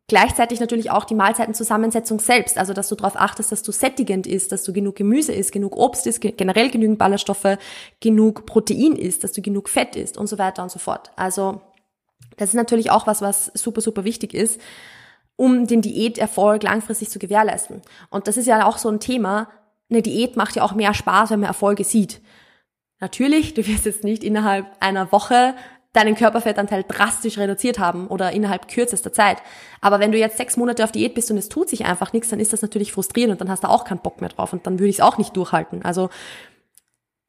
Gleichzeitig 0.08 0.60
natürlich 0.60 0.92
auch 0.92 1.04
die 1.04 1.16
Mahlzeitenzusammensetzung 1.16 2.20
selbst, 2.20 2.60
also 2.60 2.74
dass 2.74 2.90
du 2.90 2.96
darauf 2.96 3.16
achtest, 3.16 3.52
dass 3.52 3.64
du 3.64 3.72
sättigend 3.72 4.28
isst, 4.28 4.52
dass 4.52 4.64
du 4.64 4.72
genug 4.72 4.96
Gemüse 4.96 5.34
isst, 5.34 5.52
genug 5.52 5.76
Obst 5.76 6.06
isst, 6.06 6.22
generell 6.22 6.70
genügend 6.70 7.00
Ballaststoffe, 7.00 7.58
genug 8.02 8.46
Protein 8.46 8.96
isst, 8.96 9.24
dass 9.24 9.32
du 9.32 9.42
genug 9.42 9.68
Fett 9.68 9.96
isst 9.96 10.18
und 10.18 10.28
so 10.28 10.38
weiter 10.38 10.62
und 10.62 10.72
so 10.72 10.78
fort. 10.78 11.12
Also 11.16 11.62
das 12.38 12.50
ist 12.50 12.56
natürlich 12.56 12.92
auch 12.92 13.08
was, 13.08 13.24
was 13.24 13.46
super, 13.56 13.82
super 13.82 14.04
wichtig 14.04 14.36
ist, 14.36 14.62
um 15.38 15.66
den 15.66 15.82
Diäterfolg 15.82 16.62
langfristig 16.62 17.10
zu 17.10 17.18
gewährleisten. 17.18 17.82
Und 18.12 18.28
das 18.28 18.38
ist 18.38 18.46
ja 18.46 18.66
auch 18.68 18.78
so 18.78 18.90
ein 18.90 19.00
Thema, 19.00 19.50
eine 19.90 20.04
Diät 20.04 20.36
macht 20.38 20.56
ja 20.56 20.64
auch 20.64 20.74
mehr 20.74 20.94
Spaß, 20.94 21.32
wenn 21.32 21.40
man 21.40 21.48
Erfolge 21.48 21.84
sieht. 21.84 22.22
Natürlich, 23.00 23.54
du 23.54 23.66
wirst 23.68 23.86
jetzt 23.86 24.04
nicht 24.04 24.24
innerhalb 24.24 24.68
einer 24.80 25.12
Woche 25.12 25.56
deinen 25.96 26.16
Körperfettanteil 26.16 26.84
drastisch 26.88 27.38
reduziert 27.38 27.80
haben 27.80 28.08
oder 28.08 28.32
innerhalb 28.32 28.68
kürzester 28.68 29.14
Zeit. 29.14 29.38
Aber 29.82 30.00
wenn 30.00 30.12
du 30.12 30.18
jetzt 30.18 30.38
sechs 30.38 30.58
Monate 30.58 30.84
auf 30.84 30.92
Diät 30.92 31.14
bist 31.14 31.32
und 31.32 31.38
es 31.38 31.50
tut 31.50 31.70
sich 31.70 31.86
einfach 31.86 32.14
nichts, 32.14 32.30
dann 32.30 32.40
ist 32.40 32.54
das 32.54 32.62
natürlich 32.62 32.92
frustrierend 32.92 33.34
und 33.34 33.42
dann 33.42 33.50
hast 33.50 33.64
du 33.64 33.70
auch 33.70 33.86
keinen 33.86 34.00
Bock 34.00 34.22
mehr 34.22 34.30
drauf 34.30 34.54
und 34.54 34.68
dann 34.68 34.80
würde 34.80 34.90
ich 34.90 34.98
es 34.98 35.02
auch 35.02 35.18
nicht 35.18 35.36
durchhalten. 35.36 35.84
Also 35.84 36.10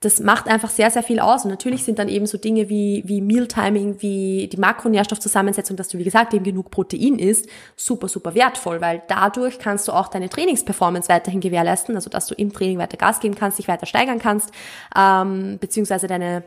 das 0.01 0.21
macht 0.21 0.47
einfach 0.47 0.69
sehr, 0.69 0.91
sehr 0.91 1.03
viel 1.03 1.21
aus. 1.21 1.45
Und 1.45 1.51
natürlich 1.51 1.83
sind 1.85 1.99
dann 1.99 2.09
eben 2.09 2.27
so 2.27 2.37
Dinge 2.37 2.69
wie, 2.69 3.03
wie 3.07 3.23
Mealtiming, 3.23 4.03
wie 4.03 4.49
die 4.49 4.59
Makronährstoffzusammensetzung, 4.59 5.77
dass 5.77 5.89
du, 5.89 5.99
wie 5.99 6.05
gesagt, 6.05 6.35
eben 6.35 6.45
genug 6.45 6.71
Protein 6.71 7.19
isst, 7.19 7.49
super, 7.77 8.09
super 8.09 8.35
wertvoll, 8.35 8.81
weil 8.83 9.03
dadurch 9.09 9.59
kannst 9.59 9.89
du 9.89 9.93
auch 9.93 10.09
deine 10.09 10.29
Trainingsperformance 10.29 11.09
weiterhin 11.09 11.41
gewährleisten, 11.41 11.95
also 11.95 12.11
dass 12.11 12.27
du 12.27 12.35
im 12.35 12.53
Training 12.53 12.79
weiter 12.79 12.99
Gas 12.99 13.21
geben 13.21 13.35
kannst, 13.35 13.59
dich 13.59 13.69
weiter 13.69 13.87
steigern 13.87 14.19
kannst, 14.19 14.51
ähm, 14.95 15.59
beziehungsweise 15.61 16.07
deine 16.07 16.45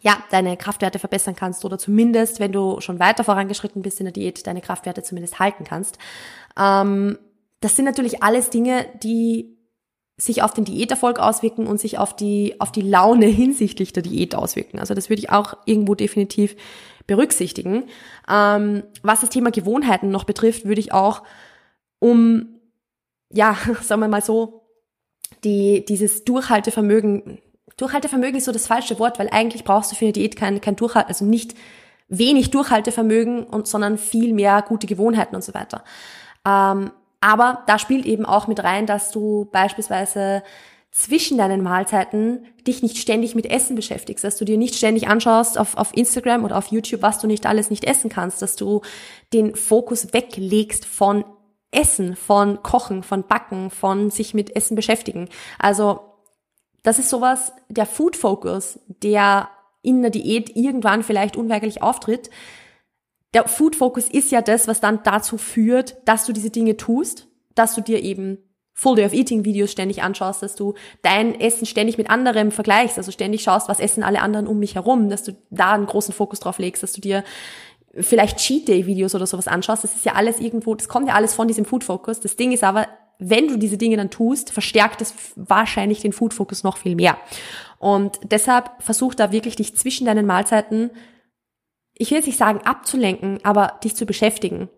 ja, 0.00 0.22
deine 0.30 0.56
Kraftwerte 0.56 0.98
verbessern 0.98 1.36
kannst 1.36 1.64
oder 1.64 1.78
zumindest, 1.78 2.40
wenn 2.40 2.52
du 2.52 2.80
schon 2.80 2.98
weiter 2.98 3.24
vorangeschritten 3.24 3.82
bist 3.82 4.00
in 4.00 4.06
der 4.06 4.12
Diät, 4.12 4.46
deine 4.46 4.60
Kraftwerte 4.60 5.02
zumindest 5.02 5.38
halten 5.38 5.64
kannst. 5.64 5.98
Ähm, 6.58 7.18
das 7.60 7.76
sind 7.76 7.84
natürlich 7.84 8.22
alles 8.22 8.50
Dinge, 8.50 8.86
die 9.02 9.56
sich 10.18 10.42
auf 10.42 10.54
den 10.54 10.64
Diäterfolg 10.64 11.18
auswirken 11.18 11.66
und 11.66 11.78
sich 11.78 11.98
auf 11.98 12.16
die, 12.16 12.58
auf 12.60 12.72
die 12.72 12.82
Laune 12.82 13.26
hinsichtlich 13.26 13.92
der 13.92 14.02
Diät 14.02 14.34
auswirken. 14.34 14.78
Also 14.78 14.94
das 14.94 15.10
würde 15.10 15.20
ich 15.20 15.30
auch 15.30 15.56
irgendwo 15.66 15.94
definitiv 15.94 16.56
berücksichtigen. 17.06 17.84
Ähm, 18.28 18.82
was 19.02 19.20
das 19.20 19.30
Thema 19.30 19.50
Gewohnheiten 19.50 20.10
noch 20.10 20.24
betrifft, 20.24 20.64
würde 20.64 20.80
ich 20.80 20.92
auch 20.92 21.22
um, 21.98 22.60
ja, 23.30 23.56
sagen 23.82 24.00
wir 24.00 24.08
mal 24.08 24.22
so, 24.22 24.62
die, 25.44 25.84
dieses 25.84 26.24
Durchhaltevermögen 26.24 27.38
Durchhaltevermögen 27.76 28.36
ist 28.36 28.46
so 28.46 28.52
das 28.52 28.66
falsche 28.66 28.98
Wort, 28.98 29.18
weil 29.18 29.28
eigentlich 29.30 29.64
brauchst 29.64 29.92
du 29.92 29.96
für 29.96 30.06
eine 30.06 30.12
Diät 30.12 30.36
kein, 30.36 30.60
kein 30.60 30.76
Durchhalte, 30.76 31.08
also 31.08 31.24
nicht 31.24 31.54
wenig 32.08 32.50
Durchhaltevermögen 32.50 33.44
und, 33.44 33.66
sondern 33.66 33.98
viel 33.98 34.32
mehr 34.32 34.62
gute 34.62 34.86
Gewohnheiten 34.86 35.34
und 35.34 35.44
so 35.44 35.54
weiter. 35.54 35.84
Ähm, 36.46 36.90
aber 37.20 37.62
da 37.66 37.78
spielt 37.78 38.06
eben 38.06 38.24
auch 38.24 38.46
mit 38.46 38.62
rein, 38.62 38.86
dass 38.86 39.10
du 39.10 39.48
beispielsweise 39.52 40.42
zwischen 40.90 41.36
deinen 41.36 41.62
Mahlzeiten 41.62 42.46
dich 42.66 42.82
nicht 42.82 42.96
ständig 42.96 43.34
mit 43.34 43.44
Essen 43.44 43.76
beschäftigst, 43.76 44.24
dass 44.24 44.36
du 44.36 44.46
dir 44.46 44.56
nicht 44.56 44.76
ständig 44.76 45.08
anschaust 45.08 45.58
auf, 45.58 45.76
auf 45.76 45.94
Instagram 45.94 46.44
oder 46.44 46.56
auf 46.56 46.68
YouTube, 46.68 47.02
was 47.02 47.18
du 47.18 47.26
nicht 47.26 47.44
alles 47.44 47.68
nicht 47.68 47.84
essen 47.84 48.08
kannst, 48.08 48.40
dass 48.40 48.56
du 48.56 48.80
den 49.34 49.54
Fokus 49.54 50.14
weglegst 50.14 50.86
von 50.86 51.24
Essen, 51.70 52.16
von 52.16 52.62
Kochen, 52.62 53.02
von 53.02 53.26
Backen, 53.26 53.70
von 53.70 54.10
sich 54.10 54.32
mit 54.32 54.56
Essen 54.56 54.74
beschäftigen. 54.74 55.28
Also 55.58 56.00
das 56.86 57.00
ist 57.00 57.10
sowas, 57.10 57.52
der 57.68 57.84
Food 57.84 58.14
Focus, 58.14 58.78
der 59.02 59.48
in 59.82 60.02
der 60.02 60.12
Diät 60.12 60.54
irgendwann 60.54 61.02
vielleicht 61.02 61.36
unweigerlich 61.36 61.82
auftritt. 61.82 62.30
Der 63.34 63.48
Food 63.48 63.74
Focus 63.74 64.08
ist 64.08 64.30
ja 64.30 64.40
das, 64.40 64.68
was 64.68 64.78
dann 64.80 65.00
dazu 65.02 65.36
führt, 65.36 65.96
dass 66.04 66.26
du 66.26 66.32
diese 66.32 66.50
Dinge 66.50 66.76
tust, 66.76 67.26
dass 67.56 67.74
du 67.74 67.80
dir 67.80 68.04
eben 68.04 68.38
Full 68.72 68.94
Day 68.94 69.06
of 69.06 69.14
Eating 69.14 69.44
Videos 69.44 69.72
ständig 69.72 70.04
anschaust, 70.04 70.44
dass 70.44 70.54
du 70.54 70.74
dein 71.02 71.40
Essen 71.40 71.66
ständig 71.66 71.98
mit 71.98 72.08
anderem 72.08 72.52
vergleichst, 72.52 72.98
also 72.98 73.10
ständig 73.10 73.42
schaust, 73.42 73.68
was 73.68 73.80
essen 73.80 74.04
alle 74.04 74.20
anderen 74.20 74.46
um 74.46 74.60
mich 74.60 74.76
herum, 74.76 75.10
dass 75.10 75.24
du 75.24 75.32
da 75.50 75.72
einen 75.72 75.86
großen 75.86 76.14
Fokus 76.14 76.38
drauf 76.38 76.60
legst, 76.60 76.84
dass 76.84 76.92
du 76.92 77.00
dir 77.00 77.24
vielleicht 77.98 78.38
Cheat 78.38 78.68
Day 78.68 78.86
Videos 78.86 79.16
oder 79.16 79.26
sowas 79.26 79.48
anschaust. 79.48 79.82
Das 79.82 79.96
ist 79.96 80.04
ja 80.04 80.12
alles 80.12 80.38
irgendwo, 80.38 80.76
das 80.76 80.86
kommt 80.86 81.08
ja 81.08 81.14
alles 81.14 81.34
von 81.34 81.48
diesem 81.48 81.64
Food 81.64 81.82
Focus. 81.82 82.20
Das 82.20 82.36
Ding 82.36 82.52
ist 82.52 82.62
aber, 82.62 82.86
wenn 83.18 83.48
du 83.48 83.56
diese 83.56 83.78
Dinge 83.78 83.96
dann 83.96 84.10
tust, 84.10 84.50
verstärkt 84.50 85.00
es 85.00 85.14
wahrscheinlich 85.36 86.00
den 86.00 86.12
Food 86.12 86.34
Focus 86.34 86.62
noch 86.62 86.76
viel 86.76 86.94
mehr. 86.94 87.16
Und 87.78 88.18
deshalb 88.22 88.70
versuch 88.82 89.14
da 89.14 89.32
wirklich 89.32 89.56
dich 89.56 89.76
zwischen 89.76 90.06
deinen 90.06 90.26
Mahlzeiten, 90.26 90.90
ich 91.94 92.10
will 92.10 92.18
jetzt 92.18 92.26
nicht 92.26 92.38
sagen 92.38 92.60
abzulenken, 92.64 93.38
aber 93.42 93.78
dich 93.82 93.96
zu 93.96 94.04
beschäftigen, 94.04 94.68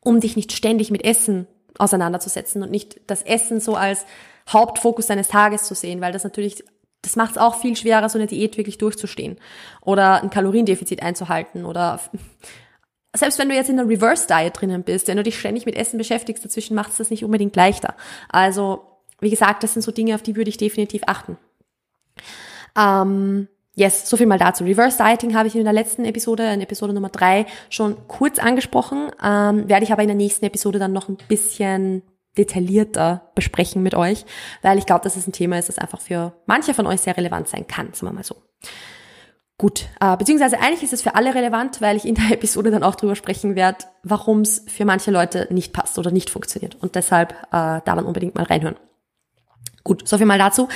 um 0.00 0.20
dich 0.20 0.36
nicht 0.36 0.52
ständig 0.52 0.90
mit 0.90 1.04
Essen 1.04 1.46
auseinanderzusetzen 1.78 2.62
und 2.62 2.70
nicht 2.70 3.00
das 3.06 3.22
Essen 3.22 3.60
so 3.60 3.76
als 3.76 4.04
Hauptfokus 4.48 5.06
deines 5.06 5.28
Tages 5.28 5.64
zu 5.64 5.74
sehen, 5.74 6.00
weil 6.00 6.12
das 6.12 6.24
natürlich, 6.24 6.64
das 7.02 7.16
macht 7.16 7.32
es 7.32 7.38
auch 7.38 7.56
viel 7.60 7.76
schwerer, 7.76 8.08
so 8.08 8.18
eine 8.18 8.26
Diät 8.26 8.56
wirklich 8.56 8.78
durchzustehen 8.78 9.38
oder 9.80 10.22
ein 10.22 10.30
Kaloriendefizit 10.30 11.02
einzuhalten 11.02 11.64
oder 11.64 12.00
selbst 13.14 13.38
wenn 13.38 13.48
du 13.48 13.54
jetzt 13.54 13.70
in 13.70 13.76
der 13.76 13.88
Reverse 13.88 14.26
Diet 14.26 14.60
drinnen 14.60 14.82
bist, 14.82 15.08
wenn 15.08 15.16
du 15.16 15.22
dich 15.22 15.38
ständig 15.38 15.66
mit 15.66 15.76
Essen 15.76 15.98
beschäftigst, 15.98 16.44
dazwischen 16.44 16.74
macht 16.74 16.90
es 16.90 16.96
das 16.98 17.10
nicht 17.10 17.24
unbedingt 17.24 17.56
leichter. 17.56 17.94
Also, 18.28 18.84
wie 19.20 19.30
gesagt, 19.30 19.62
das 19.62 19.72
sind 19.72 19.82
so 19.82 19.92
Dinge, 19.92 20.14
auf 20.14 20.22
die 20.22 20.36
würde 20.36 20.48
ich 20.50 20.56
definitiv 20.56 21.02
achten. 21.06 21.38
Ähm, 22.76 23.48
yes, 23.74 24.08
so 24.08 24.16
viel 24.16 24.26
mal 24.26 24.38
dazu. 24.38 24.64
Reverse 24.64 25.02
Dieting 25.02 25.34
habe 25.34 25.48
ich 25.48 25.56
in 25.56 25.64
der 25.64 25.72
letzten 25.72 26.04
Episode, 26.04 26.52
in 26.52 26.60
Episode 26.60 26.92
Nummer 26.92 27.08
drei, 27.08 27.46
schon 27.70 27.96
kurz 28.08 28.38
angesprochen, 28.38 29.10
ähm, 29.22 29.68
werde 29.68 29.84
ich 29.84 29.92
aber 29.92 30.02
in 30.02 30.08
der 30.08 30.16
nächsten 30.16 30.44
Episode 30.44 30.78
dann 30.78 30.92
noch 30.92 31.08
ein 31.08 31.18
bisschen 31.28 32.02
detaillierter 32.36 33.30
besprechen 33.36 33.82
mit 33.82 33.94
euch, 33.94 34.24
weil 34.62 34.78
ich 34.78 34.86
glaube, 34.86 35.04
dass 35.04 35.16
es 35.16 35.26
ein 35.26 35.32
Thema 35.32 35.58
ist, 35.58 35.68
das 35.68 35.78
einfach 35.78 36.00
für 36.00 36.32
manche 36.46 36.74
von 36.74 36.86
euch 36.86 37.00
sehr 37.00 37.16
relevant 37.16 37.48
sein 37.48 37.66
kann, 37.68 37.92
sagen 37.92 38.08
wir 38.08 38.12
mal 38.12 38.24
so. 38.24 38.36
Gut, 39.56 39.86
äh, 40.00 40.16
beziehungsweise 40.16 40.58
eigentlich 40.58 40.82
ist 40.82 40.92
es 40.92 41.02
für 41.02 41.14
alle 41.14 41.34
relevant, 41.34 41.80
weil 41.80 41.96
ich 41.96 42.06
in 42.06 42.16
der 42.16 42.30
Episode 42.32 42.70
dann 42.70 42.82
auch 42.82 42.96
drüber 42.96 43.14
sprechen 43.14 43.54
werde, 43.54 43.84
warum 44.02 44.40
es 44.40 44.64
für 44.66 44.84
manche 44.84 45.10
Leute 45.10 45.46
nicht 45.50 45.72
passt 45.72 45.98
oder 45.98 46.10
nicht 46.10 46.30
funktioniert. 46.30 46.76
Und 46.80 46.96
deshalb 46.96 47.32
äh, 47.32 47.36
da 47.50 47.80
dann 47.84 48.04
unbedingt 48.04 48.34
mal 48.34 48.44
reinhören. 48.44 48.76
Gut, 49.86 50.08
so 50.08 50.16
viel 50.16 50.24
mal 50.24 50.38
dazu. 50.38 50.68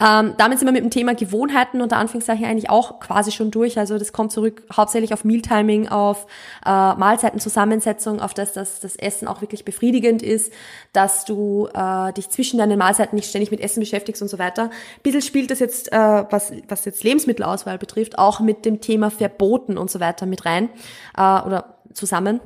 Ähm, 0.00 0.34
damit 0.38 0.58
sind 0.58 0.66
wir 0.66 0.72
mit 0.72 0.82
dem 0.82 0.90
Thema 0.90 1.14
Gewohnheiten 1.14 1.80
unter 1.80 1.98
Anführungszeichen 1.98 2.44
eigentlich 2.44 2.68
auch 2.68 2.98
quasi 2.98 3.30
schon 3.30 3.52
durch. 3.52 3.78
Also 3.78 3.96
das 3.96 4.12
kommt 4.12 4.32
zurück 4.32 4.64
hauptsächlich 4.76 5.14
auf 5.14 5.24
Mealtiming, 5.24 5.86
auf 5.86 6.26
äh, 6.64 6.68
Mahlzeitenzusammensetzung, 6.68 8.20
auf 8.20 8.34
das, 8.34 8.54
dass 8.54 8.80
das 8.80 8.96
Essen 8.96 9.28
auch 9.28 9.40
wirklich 9.40 9.64
befriedigend 9.64 10.20
ist, 10.20 10.52
dass 10.92 11.24
du 11.24 11.68
äh, 11.74 12.12
dich 12.14 12.28
zwischen 12.30 12.58
deinen 12.58 12.76
Mahlzeiten 12.76 13.14
nicht 13.14 13.28
ständig 13.28 13.52
mit 13.52 13.60
Essen 13.60 13.78
beschäftigst 13.78 14.20
und 14.20 14.26
so 14.26 14.40
weiter. 14.40 14.64
Ein 14.64 14.70
bisschen 15.04 15.22
spielt 15.22 15.52
das 15.52 15.60
jetzt, 15.60 15.92
äh, 15.92 16.24
was, 16.28 16.52
was 16.66 16.84
jetzt 16.86 17.04
Lebensmittelauswahl 17.04 17.78
betrifft, 17.78 18.18
auch 18.18 18.40
mit 18.40 18.64
dem 18.64 18.80
Thema 18.80 19.12
Verboten 19.12 19.78
und 19.78 19.92
so 19.92 20.00
weiter 20.00 20.26
mit 20.26 20.44
rein 20.44 20.70
äh, 21.16 21.20
oder 21.20 21.76
zusammen. 21.92 22.40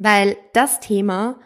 Weil 0.00 0.36
das 0.52 0.80
Thema 0.80 1.36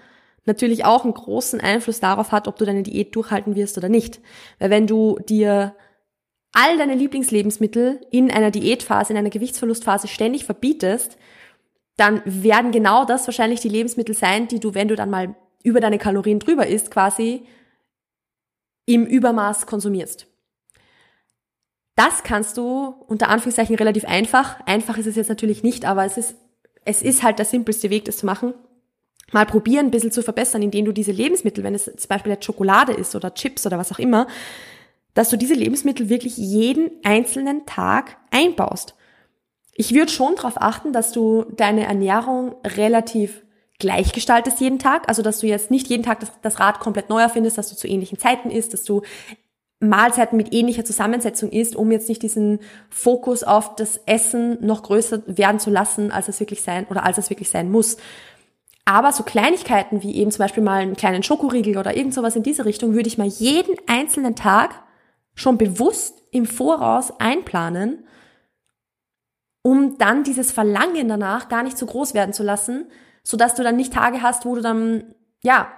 natürlich 0.45 0.85
auch 0.85 1.05
einen 1.05 1.15
großen 1.15 1.61
Einfluss 1.61 2.01
darauf 2.01 2.33
hat, 2.33 2.49
ob 2.49 2.57
du 2.57 2.65
deine 2.65 2.83
Diät 2.83 3.15
durchhalten 3.15 3.55
wirst 3.55 3.79
oder 3.79 3.89
nicht. 3.89 4.21
Weil 4.59 4.71
wenn 4.71 4.87
du 4.87 5.19
dir 5.29 5.75
all 6.53 6.77
deine 6.77 6.95
Lieblingslebensmittel 6.95 8.01
in 8.11 8.31
einer 8.31 8.51
Diätphase, 8.51 9.13
in 9.13 9.19
einer 9.19 9.31
Gewichtsverlustphase 9.31 10.09
ständig 10.09 10.45
verbietest, 10.45 11.17
dann 11.97 12.23
werden 12.25 12.73
genau 12.73 13.05
das 13.05 13.27
wahrscheinlich 13.27 13.61
die 13.61 13.69
Lebensmittel 13.69 14.15
sein, 14.15 14.49
die 14.49 14.61
du, 14.61 14.75
wenn 14.75 14.89
du 14.89 14.97
dann 14.97 15.11
mal 15.11 15.35
über 15.63 15.81
deine 15.81 15.99
Kalorien 15.99 16.41
drüber 16.41 16.67
isst, 16.67 16.91
quasi 16.91 17.47
im 18.85 19.07
Übermaß 19.07 19.67
konsumierst. 19.67 20.27
Das 21.95 22.25
kannst 22.25 22.57
du 22.57 22.87
unter 23.07 23.29
Anführungszeichen 23.29 23.77
relativ 23.77 24.05
einfach. 24.07 24.61
Einfach 24.67 24.99
ist 24.99 25.07
es 25.07 25.17
jetzt 25.17 25.29
natürlich 25.29 25.63
nicht, 25.63 25.85
aber 25.85 26.05
es 26.05 26.17
ist, 26.17 26.37
es 26.85 27.03
ist 27.03 27.23
halt 27.23 27.39
der 27.39 27.47
simpelste 27.47 27.91
Weg, 27.91 28.07
das 28.07 28.17
zu 28.17 28.27
machen 28.27 28.55
mal 29.33 29.47
probieren, 29.47 29.87
ein 29.87 29.91
bisschen 29.91 30.13
zu 30.13 30.23
verbessern, 30.23 30.63
indem 30.63 30.85
du 30.85 30.93
diese 30.93 31.13
Lebensmittel, 31.13 31.65
wenn 31.65 31.75
es 31.75 31.85
zum 31.85 32.09
Beispiel 32.09 32.33
jetzt 32.33 32.45
Schokolade 32.45 32.93
ist 32.93 33.15
oder 33.15 33.35
Chips 33.35 33.67
oder 33.67 33.79
was 33.79 33.93
auch 33.93 33.99
immer, 33.99 34.27
dass 35.15 35.29
du 35.29 35.37
diese 35.37 35.55
Lebensmittel 35.55 36.09
wirklich 36.09 36.37
jeden 36.37 36.91
einzelnen 37.03 37.67
Tag 37.67 38.17
einbaust. 38.31 38.95
Ich 39.75 39.95
würde 39.95 40.13
schon 40.13 40.37
darauf 40.37 40.61
achten, 40.61 40.93
dass 40.93 41.13
du 41.13 41.47
deine 41.57 41.87
Ernährung 41.87 42.55
relativ 42.65 43.43
gleich 43.79 44.13
gestaltest 44.13 44.61
jeden 44.61 44.79
Tag. 44.79 45.09
Also, 45.09 45.23
dass 45.23 45.41
du 45.41 45.47
jetzt 45.47 45.71
nicht 45.71 45.89
jeden 45.89 46.05
Tag 46.05 46.21
das, 46.21 46.33
das 46.41 46.61
Rad 46.61 46.81
komplett 46.81 47.09
neu 47.09 47.21
erfindest, 47.21 47.59
dass 47.59 47.69
du 47.69 47.77
zu 47.77 47.89
ähnlichen 47.89 48.19
Zeiten 48.19 48.51
isst, 48.51 48.73
dass 48.73 48.85
du 48.85 49.03
Mahlzeiten 49.81 50.37
mit 50.37 50.55
ähnlicher 50.55 50.85
Zusammensetzung 50.85 51.51
isst, 51.51 51.75
um 51.75 51.91
jetzt 51.91 52.09
nicht 52.09 52.23
diesen 52.23 52.61
Fokus 52.89 53.43
auf 53.43 53.75
das 53.75 54.01
Essen 54.07 54.65
noch 54.65 54.85
größer 54.85 55.23
werden 55.27 55.59
zu 55.59 55.71
lassen, 55.71 56.13
als 56.13 56.29
es 56.29 56.39
wirklich 56.39 56.63
sein 56.63 56.87
oder 56.89 57.05
als 57.05 57.19
es 57.19 57.31
wirklich 57.31 57.51
sein 57.51 57.71
muss. 57.71 57.97
Aber 58.85 59.13
so 59.13 59.23
Kleinigkeiten 59.23 60.03
wie 60.03 60.17
eben 60.17 60.31
zum 60.31 60.41
Beispiel 60.41 60.63
mal 60.63 60.81
einen 60.81 60.97
kleinen 60.97 61.23
Schokoriegel 61.23 61.79
oder 61.79 61.97
irgend 61.97 62.15
sowas 62.15 62.35
in 62.35 62.43
diese 62.43 62.65
Richtung 62.65 62.95
würde 62.95 63.07
ich 63.07 63.19
mal 63.19 63.29
jeden 63.29 63.77
einzelnen 63.87 64.35
Tag 64.35 64.83
schon 65.35 65.57
bewusst 65.57 66.23
im 66.31 66.47
Voraus 66.47 67.13
einplanen, 67.21 68.07
um 69.63 69.99
dann 69.99 70.25
dieses 70.25 70.51
Verlangen 70.51 71.09
danach 71.09 71.49
gar 71.49 71.63
nicht 71.63 71.79
so 71.79 71.87
groß 71.87 72.15
werden 72.15 72.33
zu 72.33 72.43
lassen, 72.43 72.87
so 73.23 73.37
dass 73.37 73.55
du 73.55 73.63
dann 73.63 73.77
nicht 73.77 73.93
Tage 73.93 74.21
hast, 74.21 74.45
wo 74.45 74.57
du 74.57 74.61
dann, 74.61 75.15
ja, 75.45 75.71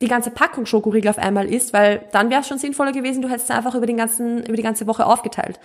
die 0.00 0.08
ganze 0.08 0.30
Packung 0.30 0.66
Schokoriegel 0.66 1.10
auf 1.10 1.18
einmal 1.18 1.52
isst, 1.52 1.72
weil 1.72 2.08
dann 2.12 2.30
wäre 2.30 2.40
es 2.40 2.48
schon 2.48 2.58
sinnvoller 2.58 2.92
gewesen, 2.92 3.22
du 3.22 3.28
hättest 3.28 3.50
es 3.50 3.56
einfach 3.56 3.74
über 3.74 3.86
den 3.86 3.96
ganzen, 3.96 4.44
über 4.44 4.56
die 4.56 4.62
ganze 4.62 4.86
Woche 4.86 5.06
aufgeteilt. 5.06 5.58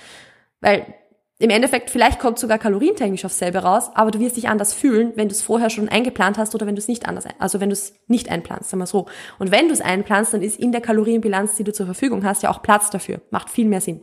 Weil 0.62 0.93
im 1.39 1.52
Endeffekt, 1.52 1.91
vielleicht 1.91 2.17
kommt 2.19 2.39
sogar 2.39 2.58
kalorientechnisch 2.58 3.23
aufs 3.23 3.38
selbe 3.38 3.60
raus, 3.60 3.91
aber 3.93 4.10
du 4.10 4.19
wirst 4.19 4.38
dich 4.38 4.50
anders 4.50 4.73
fühlen, 4.73 5.12
wenn 5.15 5.30
du 5.30 5.36
es 5.36 5.43
vorher 5.43 5.69
schon 5.69 5.88
eingeplant 5.88 6.39
hast 6.39 6.56
oder 6.56 6.65
wenn 6.65 6.73
du 6.73 6.80
es 6.80 6.88
nicht 6.88 7.08
anders, 7.08 7.26
also 7.38 7.60
wenn 7.60 7.69
du 7.69 7.73
es 7.73 7.93
nicht 8.08 8.32
einplanst, 8.32 8.71
sagen 8.71 8.82
wir 8.82 8.88
so. 8.88 9.06
Und 9.38 9.52
wenn 9.52 9.67
du 9.67 9.73
es 9.73 9.82
einplanst, 9.82 10.34
dann 10.34 10.41
ist 10.41 10.60
in 10.60 10.71
der 10.71 10.82
Kalorienbilanz, 10.82 11.56
die 11.56 11.63
du 11.63 11.71
zur 11.71 11.86
Verfügung 11.86 12.26
hast, 12.26 12.41
ja 12.41 12.50
auch 12.50 12.63
Platz 12.63 12.89
dafür. 12.89 13.21
Macht 13.30 13.52
viel 13.52 13.67
mehr 13.67 13.82
Sinn. 13.82 14.02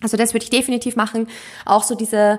Also 0.00 0.16
das 0.16 0.32
würde 0.32 0.44
ich 0.44 0.50
definitiv 0.50 0.94
machen. 0.94 1.26
Auch 1.66 1.82
so 1.82 1.96
diese, 1.96 2.38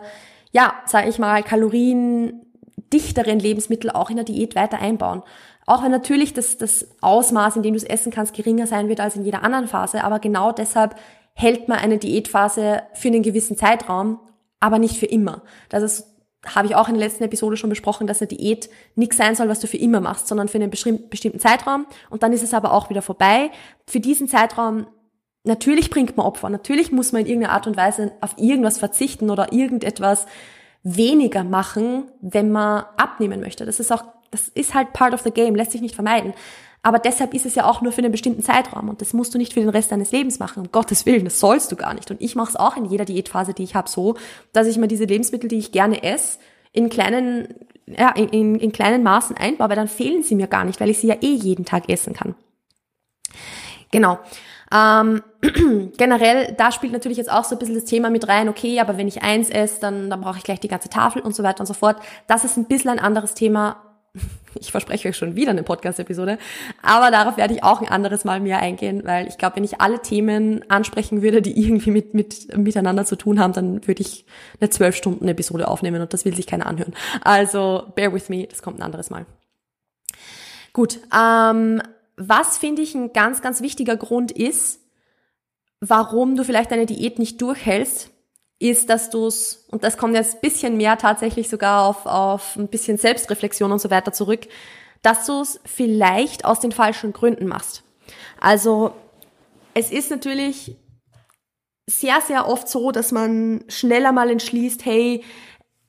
ja, 0.51 0.73
sage 0.85 1.09
ich 1.09 1.19
mal, 1.19 1.43
kaloriendichteren 1.43 3.39
Lebensmittel 3.39 3.91
auch 3.91 4.09
in 4.09 4.15
der 4.15 4.25
Diät 4.25 4.55
weiter 4.55 4.79
einbauen. 4.79 5.23
Auch 5.65 5.83
wenn 5.83 5.91
natürlich 5.91 6.33
das, 6.33 6.57
das 6.57 6.87
Ausmaß, 7.01 7.57
in 7.57 7.63
dem 7.63 7.73
du 7.73 7.77
es 7.77 7.83
essen 7.83 8.13
kannst, 8.13 8.33
geringer 8.33 8.67
sein 8.67 8.87
wird 8.87 9.01
als 9.01 9.15
in 9.17 9.25
jeder 9.25 9.43
anderen 9.43 9.67
Phase, 9.67 10.03
aber 10.03 10.19
genau 10.19 10.51
deshalb 10.51 10.95
hält 11.35 11.67
man 11.67 11.77
eine 11.77 11.97
Diätphase 11.97 12.83
für 12.93 13.09
einen 13.09 13.21
gewissen 13.21 13.57
Zeitraum, 13.57 14.19
aber 14.59 14.79
nicht 14.79 14.97
für 14.97 15.05
immer. 15.05 15.43
Das 15.69 15.83
ist 15.83 16.15
habe 16.53 16.67
ich 16.67 16.75
auch 16.75 16.87
in 16.87 16.95
der 16.95 17.07
letzten 17.07 17.23
Episode 17.23 17.57
schon 17.57 17.69
besprochen, 17.69 18.07
dass 18.07 18.21
eine 18.21 18.27
Diät 18.27 18.69
nichts 18.95 19.17
sein 19.17 19.35
soll, 19.35 19.49
was 19.49 19.59
du 19.59 19.67
für 19.67 19.77
immer 19.77 19.99
machst, 19.99 20.27
sondern 20.27 20.47
für 20.47 20.59
einen 20.59 20.69
bestimmten 20.69 21.39
Zeitraum. 21.39 21.87
Und 22.09 22.23
dann 22.23 22.33
ist 22.33 22.43
es 22.43 22.53
aber 22.53 22.73
auch 22.73 22.89
wieder 22.89 23.01
vorbei. 23.01 23.49
Für 23.87 23.99
diesen 23.99 24.27
Zeitraum, 24.27 24.87
natürlich 25.43 25.89
bringt 25.89 26.15
man 26.17 26.25
Opfer. 26.25 26.49
Natürlich 26.49 26.91
muss 26.91 27.11
man 27.11 27.21
in 27.21 27.27
irgendeiner 27.27 27.53
Art 27.53 27.67
und 27.67 27.77
Weise 27.77 28.11
auf 28.21 28.35
irgendwas 28.37 28.77
verzichten 28.77 29.29
oder 29.29 29.53
irgendetwas 29.53 30.27
weniger 30.83 31.43
machen, 31.43 32.11
wenn 32.21 32.51
man 32.51 32.85
abnehmen 32.97 33.39
möchte. 33.41 33.65
Das 33.65 33.79
ist 33.79 33.91
auch, 33.91 34.03
das 34.29 34.49
ist 34.49 34.75
halt 34.75 34.93
part 34.93 35.13
of 35.13 35.21
the 35.21 35.31
game, 35.31 35.55
lässt 35.55 35.71
sich 35.71 35.81
nicht 35.81 35.95
vermeiden. 35.95 36.33
Aber 36.85 36.99
deshalb 36.99 37.33
ist 37.33 37.47
es 37.47 37.55
ja 37.55 37.65
auch 37.65 37.81
nur 37.81 37.91
für 37.91 38.03
einen 38.03 38.11
bestimmten 38.11 38.43
Zeitraum 38.43 38.89
und 38.89 39.01
das 39.01 39.11
musst 39.11 39.33
du 39.33 39.39
nicht 39.39 39.53
für 39.53 39.59
den 39.59 39.69
Rest 39.69 39.91
deines 39.91 40.11
Lebens 40.11 40.37
machen. 40.37 40.61
Um 40.61 40.71
Gottes 40.71 41.07
Willen, 41.07 41.25
das 41.25 41.39
sollst 41.39 41.71
du 41.71 41.75
gar 41.75 41.95
nicht. 41.95 42.11
Und 42.11 42.21
ich 42.21 42.35
mache 42.35 42.49
es 42.49 42.55
auch 42.55 42.77
in 42.77 42.85
jeder 42.85 43.05
Diätphase, 43.05 43.55
die 43.55 43.63
ich 43.63 43.73
habe, 43.73 43.89
so, 43.89 44.13
dass 44.53 44.67
ich 44.67 44.77
mir 44.77 44.87
diese 44.87 45.05
Lebensmittel, 45.05 45.49
die 45.49 45.57
ich 45.57 45.71
gerne 45.71 46.03
esse, 46.03 46.37
in 46.73 46.89
kleinen, 46.89 47.55
ja, 47.87 48.11
in, 48.11 48.29
in, 48.29 48.55
in 48.59 48.71
kleinen 48.71 49.01
Maßen 49.01 49.35
einbaue, 49.35 49.69
weil 49.69 49.75
dann 49.75 49.87
fehlen 49.87 50.21
sie 50.21 50.35
mir 50.35 50.45
gar 50.45 50.63
nicht, 50.63 50.79
weil 50.79 50.91
ich 50.91 50.99
sie 50.99 51.07
ja 51.07 51.15
eh 51.21 51.33
jeden 51.33 51.65
Tag 51.65 51.89
essen 51.89 52.13
kann. 52.13 52.35
Genau. 53.89 54.19
Ähm, 54.71 55.23
generell, 55.97 56.53
da 56.55 56.71
spielt 56.71 56.93
natürlich 56.93 57.17
jetzt 57.17 57.31
auch 57.31 57.45
so 57.45 57.55
ein 57.55 57.59
bisschen 57.59 57.73
das 57.73 57.85
Thema 57.85 58.11
mit 58.11 58.27
rein, 58.27 58.47
okay, 58.47 58.79
aber 58.79 58.95
wenn 58.99 59.07
ich 59.07 59.23
eins 59.23 59.49
esse, 59.49 59.81
dann, 59.81 60.11
dann 60.11 60.21
brauche 60.21 60.37
ich 60.37 60.43
gleich 60.43 60.59
die 60.59 60.67
ganze 60.67 60.89
Tafel 60.89 61.23
und 61.23 61.35
so 61.35 61.41
weiter 61.41 61.61
und 61.61 61.65
so 61.65 61.73
fort. 61.73 61.97
Das 62.27 62.43
ist 62.43 62.57
ein 62.57 62.65
bisschen 62.65 62.91
ein 62.91 62.99
anderes 62.99 63.33
Thema, 63.33 63.77
ich 64.59 64.71
verspreche 64.71 65.09
euch 65.09 65.17
schon 65.17 65.35
wieder 65.35 65.51
eine 65.51 65.63
Podcast-Episode, 65.63 66.37
aber 66.81 67.11
darauf 67.11 67.37
werde 67.37 67.53
ich 67.53 67.63
auch 67.63 67.81
ein 67.81 67.89
anderes 67.89 68.25
Mal 68.25 68.39
mehr 68.39 68.59
eingehen, 68.59 69.01
weil 69.05 69.27
ich 69.27 69.37
glaube, 69.37 69.57
wenn 69.57 69.63
ich 69.63 69.81
alle 69.81 70.01
Themen 70.01 70.69
ansprechen 70.69 71.21
würde, 71.21 71.41
die 71.41 71.59
irgendwie 71.59 71.91
mit, 71.91 72.13
mit 72.13 72.57
miteinander 72.57 73.05
zu 73.05 73.15
tun 73.15 73.39
haben, 73.39 73.53
dann 73.53 73.87
würde 73.87 74.01
ich 74.01 74.25
eine 74.59 74.69
zwölf 74.69 74.95
Stunden 74.95 75.27
Episode 75.27 75.67
aufnehmen 75.67 76.01
und 76.01 76.13
das 76.13 76.25
will 76.25 76.35
sich 76.35 76.47
keiner 76.47 76.65
anhören. 76.65 76.93
Also 77.21 77.91
bear 77.95 78.13
with 78.13 78.29
me, 78.29 78.47
das 78.47 78.61
kommt 78.61 78.79
ein 78.79 78.83
anderes 78.83 79.09
Mal. 79.09 79.25
Gut, 80.73 80.99
ähm, 81.17 81.81
was 82.17 82.57
finde 82.57 82.81
ich 82.81 82.95
ein 82.95 83.13
ganz, 83.13 83.41
ganz 83.41 83.61
wichtiger 83.61 83.97
Grund 83.97 84.31
ist, 84.31 84.81
warum 85.79 86.35
du 86.35 86.43
vielleicht 86.43 86.71
deine 86.71 86.85
Diät 86.85 87.19
nicht 87.19 87.41
durchhältst, 87.41 88.11
ist, 88.59 88.89
dass 88.89 89.09
du 89.09 89.27
es, 89.27 89.65
und 89.69 89.83
das 89.83 89.97
kommt 89.97 90.15
jetzt 90.15 90.35
ein 90.35 90.41
bisschen 90.41 90.77
mehr 90.77 90.97
tatsächlich 90.97 91.49
sogar 91.49 91.85
auf, 91.85 92.05
auf 92.05 92.55
ein 92.55 92.67
bisschen 92.67 92.97
Selbstreflexion 92.97 93.71
und 93.71 93.79
so 93.79 93.89
weiter 93.89 94.13
zurück, 94.13 94.47
dass 95.01 95.25
du 95.25 95.41
es 95.41 95.59
vielleicht 95.65 96.45
aus 96.45 96.59
den 96.59 96.71
falschen 96.71 97.13
Gründen 97.13 97.47
machst. 97.47 97.83
Also 98.39 98.93
es 99.73 99.91
ist 99.91 100.09
natürlich 100.09 100.75
sehr, 101.87 102.21
sehr 102.21 102.47
oft 102.47 102.67
so, 102.67 102.91
dass 102.91 103.11
man 103.11 103.63
schneller 103.67 104.11
mal 104.11 104.29
entschließt, 104.29 104.85
hey, 104.85 105.23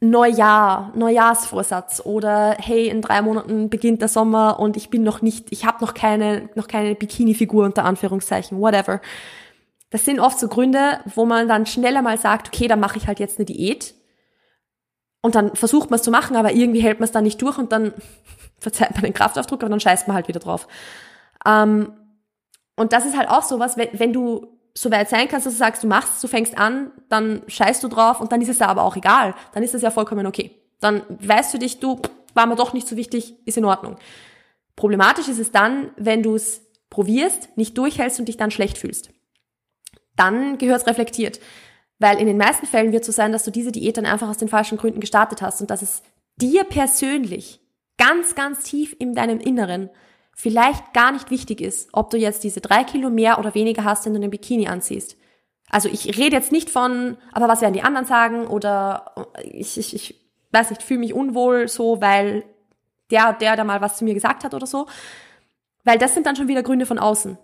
Neujahr, 0.00 0.92
Neujahrsvorsatz 0.94 2.02
oder 2.04 2.56
hey, 2.60 2.88
in 2.88 3.00
drei 3.00 3.22
Monaten 3.22 3.70
beginnt 3.70 4.02
der 4.02 4.08
Sommer 4.08 4.60
und 4.60 4.76
ich 4.76 4.90
bin 4.90 5.02
noch 5.02 5.22
nicht, 5.22 5.50
ich 5.50 5.64
habe 5.64 5.82
noch 5.82 5.94
keine, 5.94 6.50
noch 6.54 6.68
keine 6.68 6.94
Bikini-Figur 6.94 7.64
unter 7.64 7.84
Anführungszeichen, 7.84 8.60
whatever. 8.60 9.00
Das 9.90 10.04
sind 10.04 10.18
oft 10.18 10.38
so 10.38 10.48
Gründe, 10.48 11.00
wo 11.14 11.24
man 11.24 11.48
dann 11.48 11.66
schneller 11.66 12.02
mal 12.02 12.18
sagt, 12.18 12.48
okay, 12.48 12.66
dann 12.66 12.80
mache 12.80 12.98
ich 12.98 13.06
halt 13.06 13.20
jetzt 13.20 13.38
eine 13.38 13.46
Diät. 13.46 13.94
Und 15.22 15.34
dann 15.34 15.54
versucht 15.54 15.90
man 15.90 15.98
es 15.98 16.02
zu 16.04 16.10
machen, 16.10 16.36
aber 16.36 16.52
irgendwie 16.52 16.80
hält 16.80 16.98
man 16.98 17.04
es 17.04 17.12
dann 17.12 17.24
nicht 17.24 17.40
durch 17.40 17.58
und 17.58 17.72
dann 17.72 17.92
verzeiht 18.58 18.92
man 18.92 19.02
den 19.02 19.14
Kraftaufdruck, 19.14 19.62
aber 19.62 19.70
dann 19.70 19.80
scheißt 19.80 20.08
man 20.08 20.14
halt 20.14 20.28
wieder 20.28 20.40
drauf. 20.40 20.66
Ähm, 21.44 21.92
und 22.76 22.92
das 22.92 23.06
ist 23.06 23.16
halt 23.16 23.28
auch 23.28 23.42
sowas, 23.42 23.76
wenn, 23.76 23.88
wenn 23.92 24.12
du 24.12 24.58
so 24.74 24.90
weit 24.90 25.08
sein 25.08 25.28
kannst, 25.28 25.46
dass 25.46 25.54
du 25.54 25.58
sagst, 25.58 25.82
du 25.82 25.86
machst, 25.86 26.22
du 26.22 26.28
fängst 26.28 26.58
an, 26.58 26.90
dann 27.08 27.42
scheißt 27.46 27.82
du 27.82 27.88
drauf 27.88 28.20
und 28.20 28.30
dann 28.32 28.42
ist 28.42 28.50
es 28.50 28.58
ja 28.58 28.66
aber 28.66 28.82
auch 28.82 28.96
egal. 28.96 29.34
Dann 29.54 29.62
ist 29.62 29.74
es 29.74 29.82
ja 29.82 29.90
vollkommen 29.90 30.26
okay. 30.26 30.50
Dann 30.80 31.02
weißt 31.08 31.54
du 31.54 31.58
dich, 31.58 31.80
du, 31.80 32.02
war 32.34 32.46
mir 32.46 32.56
doch 32.56 32.74
nicht 32.74 32.86
so 32.86 32.96
wichtig, 32.96 33.34
ist 33.46 33.56
in 33.56 33.64
Ordnung. 33.64 33.96
Problematisch 34.74 35.28
ist 35.28 35.38
es 35.38 35.52
dann, 35.52 35.90
wenn 35.96 36.22
du 36.22 36.34
es 36.34 36.60
probierst, 36.90 37.56
nicht 37.56 37.78
durchhältst 37.78 38.18
und 38.20 38.26
dich 38.26 38.36
dann 38.36 38.50
schlecht 38.50 38.76
fühlst 38.76 39.10
dann 40.16 40.58
gehört 40.58 40.82
es 40.82 40.86
reflektiert. 40.86 41.40
Weil 41.98 42.18
in 42.18 42.26
den 42.26 42.36
meisten 42.36 42.66
Fällen 42.66 42.92
wird 42.92 43.02
es 43.02 43.06
so 43.06 43.12
sein, 43.12 43.32
dass 43.32 43.44
du 43.44 43.50
diese 43.50 43.72
Diät 43.72 43.96
dann 43.96 44.06
einfach 44.06 44.28
aus 44.28 44.38
den 44.38 44.48
falschen 44.48 44.76
Gründen 44.76 45.00
gestartet 45.00 45.40
hast 45.40 45.60
und 45.60 45.70
dass 45.70 45.82
es 45.82 46.02
dir 46.36 46.64
persönlich 46.64 47.60
ganz, 47.96 48.34
ganz 48.34 48.62
tief 48.62 48.94
in 48.98 49.14
deinem 49.14 49.40
Inneren 49.40 49.88
vielleicht 50.34 50.92
gar 50.92 51.12
nicht 51.12 51.30
wichtig 51.30 51.62
ist, 51.62 51.88
ob 51.92 52.10
du 52.10 52.18
jetzt 52.18 52.44
diese 52.44 52.60
drei 52.60 52.84
Kilo 52.84 53.08
mehr 53.08 53.38
oder 53.38 53.54
weniger 53.54 53.84
hast, 53.84 54.04
wenn 54.04 54.12
du 54.12 54.20
einen 54.20 54.30
Bikini 54.30 54.68
anziehst. 54.68 55.16
Also 55.70 55.88
ich 55.88 56.18
rede 56.18 56.36
jetzt 56.36 56.52
nicht 56.52 56.68
von, 56.68 57.16
aber 57.32 57.48
was 57.48 57.62
werden 57.62 57.72
die 57.72 57.82
anderen 57.82 58.06
sagen 58.06 58.46
oder 58.46 59.14
ich, 59.42 59.78
ich, 59.78 59.94
ich 59.94 60.20
weiß 60.52 60.70
nicht, 60.70 60.82
fühle 60.82 61.00
mich 61.00 61.14
unwohl 61.14 61.68
so, 61.68 62.02
weil 62.02 62.44
der, 63.10 63.32
der 63.32 63.56
da 63.56 63.64
mal 63.64 63.80
was 63.80 63.96
zu 63.96 64.04
mir 64.04 64.14
gesagt 64.14 64.44
hat 64.44 64.52
oder 64.52 64.66
so. 64.66 64.86
Weil 65.84 65.98
das 65.98 66.14
sind 66.14 66.26
dann 66.26 66.36
schon 66.36 66.48
wieder 66.48 66.62
Gründe 66.62 66.84
von 66.84 66.98
außen 66.98 67.38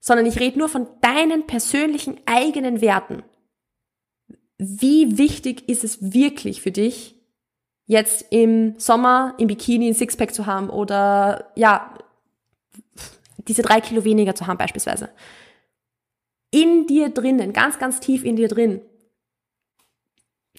sondern 0.00 0.26
ich 0.26 0.40
rede 0.40 0.58
nur 0.58 0.68
von 0.68 0.88
deinen 1.02 1.46
persönlichen 1.46 2.18
eigenen 2.26 2.80
Werten. 2.80 3.22
Wie 4.58 5.18
wichtig 5.18 5.68
ist 5.68 5.84
es 5.84 6.12
wirklich 6.12 6.62
für 6.62 6.72
dich, 6.72 7.16
jetzt 7.86 8.26
im 8.30 8.78
Sommer 8.78 9.34
im 9.38 9.48
Bikini 9.48 9.88
ein 9.88 9.94
Sixpack 9.94 10.32
zu 10.32 10.46
haben 10.46 10.70
oder 10.70 11.50
ja, 11.56 11.98
diese 13.48 13.62
drei 13.62 13.80
Kilo 13.80 14.04
weniger 14.04 14.34
zu 14.34 14.46
haben 14.46 14.58
beispielsweise. 14.58 15.10
In 16.50 16.86
dir 16.86 17.10
drinnen, 17.10 17.52
ganz, 17.52 17.78
ganz 17.78 18.00
tief 18.00 18.24
in 18.24 18.36
dir 18.36 18.48
drin. 18.48 18.80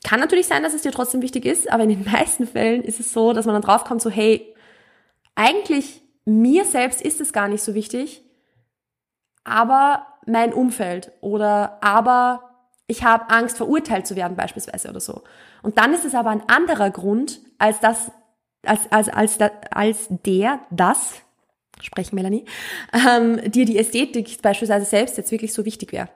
Kann 0.04 0.20
natürlich 0.20 0.48
sein, 0.48 0.64
dass 0.64 0.74
es 0.74 0.82
dir 0.82 0.92
trotzdem 0.92 1.22
wichtig 1.22 1.46
ist, 1.46 1.72
aber 1.72 1.84
in 1.84 1.90
den 1.90 2.04
meisten 2.12 2.48
Fällen 2.48 2.84
ist 2.84 3.00
es 3.00 3.14
so, 3.14 3.34
dass 3.34 3.46
man 3.46 3.54
dann 3.54 3.62
draufkommt, 3.62 4.02
so 4.02 4.10
hey, 4.10 4.54
eigentlich 5.36 6.02
mir 6.26 6.66
selbst 6.66 7.02
ist 7.02 7.22
es 7.22 7.34
gar 7.34 7.48
nicht 7.48 7.64
so 7.64 7.74
wichtig, 7.74 8.24
aber 9.44 10.08
mein 10.26 10.54
Umfeld 10.54 11.12
oder 11.22 11.80
aber 11.82 12.52
ich 12.88 13.04
habe 13.04 13.30
Angst, 13.30 13.58
verurteilt 13.58 14.06
zu 14.06 14.16
werden 14.16 14.36
beispielsweise 14.36 14.90
oder 14.90 15.00
so. 15.00 15.24
Und 15.64 15.78
dann 15.78 15.94
ist 15.94 16.06
es 16.06 16.14
aber 16.14 16.30
ein 16.30 16.44
anderer 16.50 16.90
Grund 16.92 17.40
als 17.58 17.80
das, 17.80 18.12
als, 18.66 18.92
als, 18.92 19.08
als, 19.10 19.38
als 19.72 20.08
der, 20.10 20.60
das, 20.70 21.22
sprechen 21.80 22.16
Melanie, 22.16 22.46
ähm, 22.94 23.50
dir 23.50 23.66
die 23.66 23.78
Ästhetik 23.78 24.42
beispielsweise 24.42 24.86
selbst 24.86 25.18
jetzt 25.18 25.32
wirklich 25.32 25.54
so 25.54 25.66
wichtig 25.66 25.94
wäre. 25.94 26.10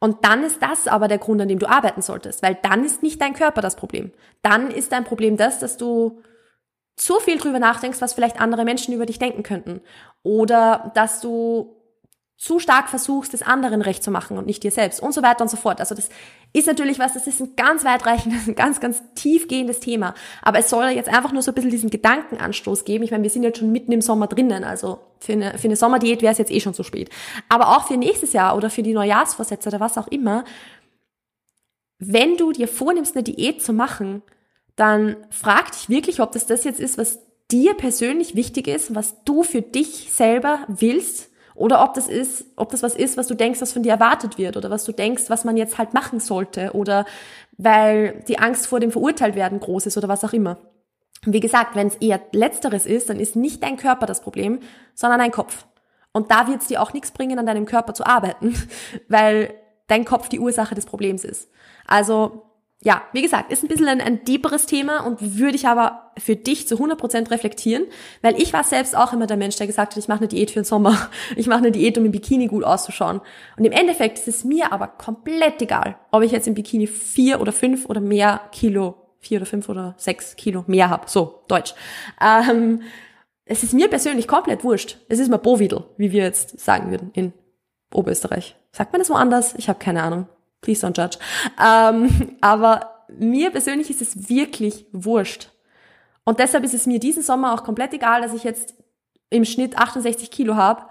Und 0.00 0.24
dann 0.24 0.42
ist 0.42 0.62
das 0.62 0.88
aber 0.88 1.08
der 1.08 1.18
Grund, 1.18 1.40
an 1.42 1.48
dem 1.48 1.58
du 1.58 1.68
arbeiten 1.68 2.02
solltest, 2.02 2.42
weil 2.42 2.58
dann 2.62 2.84
ist 2.84 3.02
nicht 3.02 3.20
dein 3.20 3.34
Körper 3.34 3.60
das 3.60 3.76
Problem. 3.76 4.12
Dann 4.42 4.70
ist 4.70 4.92
dein 4.92 5.04
Problem 5.04 5.36
das, 5.36 5.58
dass 5.58 5.76
du 5.76 6.22
zu 6.96 7.20
viel 7.20 7.38
drüber 7.38 7.58
nachdenkst, 7.58 8.00
was 8.00 8.14
vielleicht 8.14 8.40
andere 8.40 8.64
Menschen 8.64 8.94
über 8.94 9.06
dich 9.06 9.18
denken 9.18 9.42
könnten. 9.42 9.80
Oder 10.22 10.90
dass 10.94 11.20
du 11.20 11.79
zu 12.40 12.58
stark 12.58 12.88
versuchst, 12.88 13.34
es 13.34 13.42
anderen 13.42 13.82
recht 13.82 14.02
zu 14.02 14.10
machen 14.10 14.38
und 14.38 14.46
nicht 14.46 14.62
dir 14.62 14.70
selbst 14.70 15.02
und 15.02 15.12
so 15.12 15.22
weiter 15.22 15.42
und 15.42 15.50
so 15.50 15.58
fort. 15.58 15.78
Also 15.78 15.94
das 15.94 16.08
ist 16.54 16.66
natürlich 16.66 16.98
was, 16.98 17.12
das 17.12 17.26
ist 17.26 17.38
ein 17.38 17.54
ganz 17.54 17.84
weitreichendes, 17.84 18.46
ein 18.48 18.54
ganz, 18.54 18.80
ganz 18.80 19.02
tiefgehendes 19.14 19.80
Thema. 19.80 20.14
Aber 20.40 20.58
es 20.58 20.70
soll 20.70 20.86
jetzt 20.86 21.10
einfach 21.10 21.32
nur 21.32 21.42
so 21.42 21.50
ein 21.50 21.54
bisschen 21.54 21.70
diesen 21.70 21.90
Gedankenanstoß 21.90 22.86
geben. 22.86 23.04
Ich 23.04 23.10
meine, 23.10 23.24
wir 23.24 23.28
sind 23.28 23.42
jetzt 23.42 23.58
schon 23.58 23.70
mitten 23.70 23.92
im 23.92 24.00
Sommer 24.00 24.26
drinnen, 24.26 24.64
also 24.64 25.00
für 25.18 25.34
eine, 25.34 25.58
für 25.58 25.68
eine 25.68 25.76
Sommerdiät 25.76 26.22
wäre 26.22 26.32
es 26.32 26.38
jetzt 26.38 26.50
eh 26.50 26.60
schon 26.60 26.72
zu 26.72 26.82
spät. 26.82 27.10
Aber 27.50 27.76
auch 27.76 27.86
für 27.86 27.98
nächstes 27.98 28.32
Jahr 28.32 28.56
oder 28.56 28.70
für 28.70 28.82
die 28.82 28.94
Neujahrsvorsätze 28.94 29.68
oder 29.68 29.80
was 29.80 29.98
auch 29.98 30.08
immer, 30.08 30.44
wenn 31.98 32.38
du 32.38 32.52
dir 32.52 32.68
vornimmst, 32.68 33.16
eine 33.16 33.22
Diät 33.22 33.62
zu 33.62 33.74
machen, 33.74 34.22
dann 34.76 35.16
frag 35.28 35.72
dich 35.72 35.90
wirklich, 35.90 36.22
ob 36.22 36.32
das 36.32 36.46
das 36.46 36.64
jetzt 36.64 36.80
ist, 36.80 36.96
was 36.96 37.18
dir 37.50 37.74
persönlich 37.74 38.34
wichtig 38.34 38.66
ist, 38.66 38.94
was 38.94 39.24
du 39.24 39.42
für 39.42 39.60
dich 39.60 40.10
selber 40.10 40.60
willst 40.68 41.29
oder 41.60 41.84
ob 41.84 41.92
das 41.92 42.08
ist, 42.08 42.46
ob 42.56 42.70
das 42.70 42.82
was 42.82 42.96
ist, 42.96 43.18
was 43.18 43.26
du 43.26 43.34
denkst, 43.34 43.60
was 43.60 43.72
von 43.72 43.82
dir 43.82 43.92
erwartet 43.92 44.38
wird 44.38 44.56
oder 44.56 44.70
was 44.70 44.84
du 44.84 44.92
denkst, 44.92 45.24
was 45.28 45.44
man 45.44 45.58
jetzt 45.58 45.76
halt 45.76 45.92
machen 45.92 46.18
sollte 46.18 46.72
oder 46.72 47.04
weil 47.58 48.24
die 48.28 48.38
Angst 48.38 48.66
vor 48.66 48.80
dem 48.80 48.90
verurteilt 48.90 49.34
werden 49.34 49.60
groß 49.60 49.84
ist 49.84 49.98
oder 49.98 50.08
was 50.08 50.24
auch 50.24 50.32
immer. 50.32 50.56
Wie 51.26 51.40
gesagt, 51.40 51.76
wenn 51.76 51.88
es 51.88 51.96
eher 51.96 52.18
letzteres 52.32 52.86
ist, 52.86 53.10
dann 53.10 53.20
ist 53.20 53.36
nicht 53.36 53.62
dein 53.62 53.76
Körper 53.76 54.06
das 54.06 54.22
Problem, 54.22 54.60
sondern 54.94 55.18
dein 55.18 55.32
Kopf. 55.32 55.66
Und 56.12 56.30
da 56.30 56.48
wird 56.48 56.62
es 56.62 56.68
dir 56.68 56.80
auch 56.80 56.94
nichts 56.94 57.10
bringen, 57.10 57.38
an 57.38 57.44
deinem 57.44 57.66
Körper 57.66 57.92
zu 57.92 58.06
arbeiten, 58.06 58.54
weil 59.08 59.52
dein 59.86 60.06
Kopf 60.06 60.30
die 60.30 60.40
Ursache 60.40 60.74
des 60.74 60.86
Problems 60.86 61.24
ist. 61.24 61.50
Also 61.86 62.49
ja, 62.82 63.02
wie 63.12 63.20
gesagt, 63.20 63.52
ist 63.52 63.62
ein 63.62 63.68
bisschen 63.68 63.88
ein, 63.88 64.00
ein 64.00 64.24
deeperes 64.24 64.64
Thema 64.64 65.00
und 65.00 65.38
würde 65.38 65.54
ich 65.54 65.68
aber 65.68 66.12
für 66.16 66.34
dich 66.34 66.66
zu 66.66 66.76
100% 66.76 67.30
reflektieren, 67.30 67.84
weil 68.22 68.40
ich 68.40 68.54
war 68.54 68.64
selbst 68.64 68.96
auch 68.96 69.12
immer 69.12 69.26
der 69.26 69.36
Mensch, 69.36 69.56
der 69.56 69.66
gesagt 69.66 69.92
hat, 69.92 69.98
ich 69.98 70.08
mache 70.08 70.20
eine 70.20 70.28
Diät 70.28 70.50
für 70.50 70.60
den 70.60 70.64
Sommer, 70.64 71.10
ich 71.36 71.46
mache 71.46 71.58
eine 71.58 71.72
Diät, 71.72 71.98
um 71.98 72.06
im 72.06 72.12
Bikini 72.12 72.46
gut 72.46 72.64
auszuschauen. 72.64 73.20
Und 73.58 73.64
im 73.66 73.72
Endeffekt 73.72 74.18
ist 74.18 74.28
es 74.28 74.44
mir 74.44 74.72
aber 74.72 74.86
komplett 74.88 75.60
egal, 75.60 75.98
ob 76.10 76.22
ich 76.22 76.32
jetzt 76.32 76.48
im 76.48 76.54
Bikini 76.54 76.86
vier 76.86 77.40
oder 77.42 77.52
fünf 77.52 77.84
oder 77.84 78.00
mehr 78.00 78.40
Kilo, 78.50 78.94
vier 79.18 79.40
oder 79.40 79.46
fünf 79.46 79.68
oder 79.68 79.94
sechs 79.98 80.36
Kilo 80.36 80.64
mehr 80.66 80.88
habe, 80.88 81.04
so, 81.06 81.42
Deutsch. 81.48 81.74
Ähm, 82.18 82.80
es 83.44 83.62
ist 83.62 83.74
mir 83.74 83.88
persönlich 83.88 84.26
komplett 84.26 84.64
wurscht. 84.64 84.96
Es 85.08 85.18
ist 85.18 85.28
mir 85.28 85.38
Bovidel, 85.38 85.84
wie 85.98 86.12
wir 86.12 86.22
jetzt 86.22 86.58
sagen 86.58 86.90
würden 86.90 87.10
in 87.12 87.34
Oberösterreich. 87.92 88.56
Sagt 88.72 88.92
man 88.92 89.00
das 89.00 89.10
woanders? 89.10 89.54
Ich 89.58 89.68
habe 89.68 89.78
keine 89.78 90.02
Ahnung. 90.02 90.28
Please 90.60 90.86
don't 90.86 90.96
judge. 90.96 91.18
Ähm, 91.62 92.36
aber 92.40 93.04
mir 93.08 93.50
persönlich 93.50 93.90
ist 93.90 94.02
es 94.02 94.28
wirklich 94.28 94.86
wurscht. 94.92 95.50
Und 96.24 96.38
deshalb 96.38 96.64
ist 96.64 96.74
es 96.74 96.86
mir 96.86 97.00
diesen 97.00 97.22
Sommer 97.22 97.54
auch 97.54 97.64
komplett 97.64 97.92
egal, 97.92 98.22
dass 98.22 98.34
ich 98.34 98.44
jetzt 98.44 98.74
im 99.30 99.44
Schnitt 99.44 99.78
68 99.78 100.30
Kilo 100.30 100.56
habe, 100.56 100.84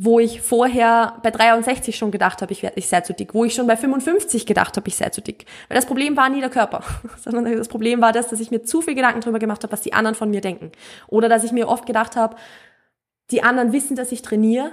wo 0.00 0.20
ich 0.20 0.40
vorher 0.40 1.18
bei 1.24 1.32
63 1.32 1.96
schon 1.96 2.12
gedacht 2.12 2.40
habe, 2.40 2.52
ich, 2.52 2.62
werde, 2.62 2.78
ich 2.78 2.88
sei 2.88 3.00
zu 3.00 3.12
dick, 3.12 3.34
wo 3.34 3.44
ich 3.44 3.54
schon 3.54 3.66
bei 3.66 3.76
55 3.76 4.46
gedacht 4.46 4.76
habe, 4.76 4.86
ich 4.86 4.94
sei 4.94 5.08
zu 5.08 5.20
dick. 5.20 5.44
Weil 5.68 5.74
das 5.74 5.86
Problem 5.86 6.16
war 6.16 6.28
nie 6.28 6.40
der 6.40 6.50
Körper, 6.50 6.84
sondern 7.20 7.44
das 7.56 7.66
Problem 7.66 8.00
war 8.00 8.12
das, 8.12 8.28
dass 8.28 8.38
ich 8.38 8.52
mir 8.52 8.62
zu 8.62 8.80
viel 8.80 8.94
Gedanken 8.94 9.20
darüber 9.20 9.40
gemacht 9.40 9.64
habe, 9.64 9.72
was 9.72 9.80
die 9.80 9.94
anderen 9.94 10.14
von 10.14 10.30
mir 10.30 10.40
denken. 10.40 10.70
Oder 11.08 11.28
dass 11.28 11.42
ich 11.42 11.50
mir 11.50 11.68
oft 11.68 11.84
gedacht 11.84 12.14
habe, 12.14 12.36
die 13.32 13.42
anderen 13.42 13.72
wissen, 13.72 13.96
dass 13.96 14.12
ich 14.12 14.22
trainiere, 14.22 14.70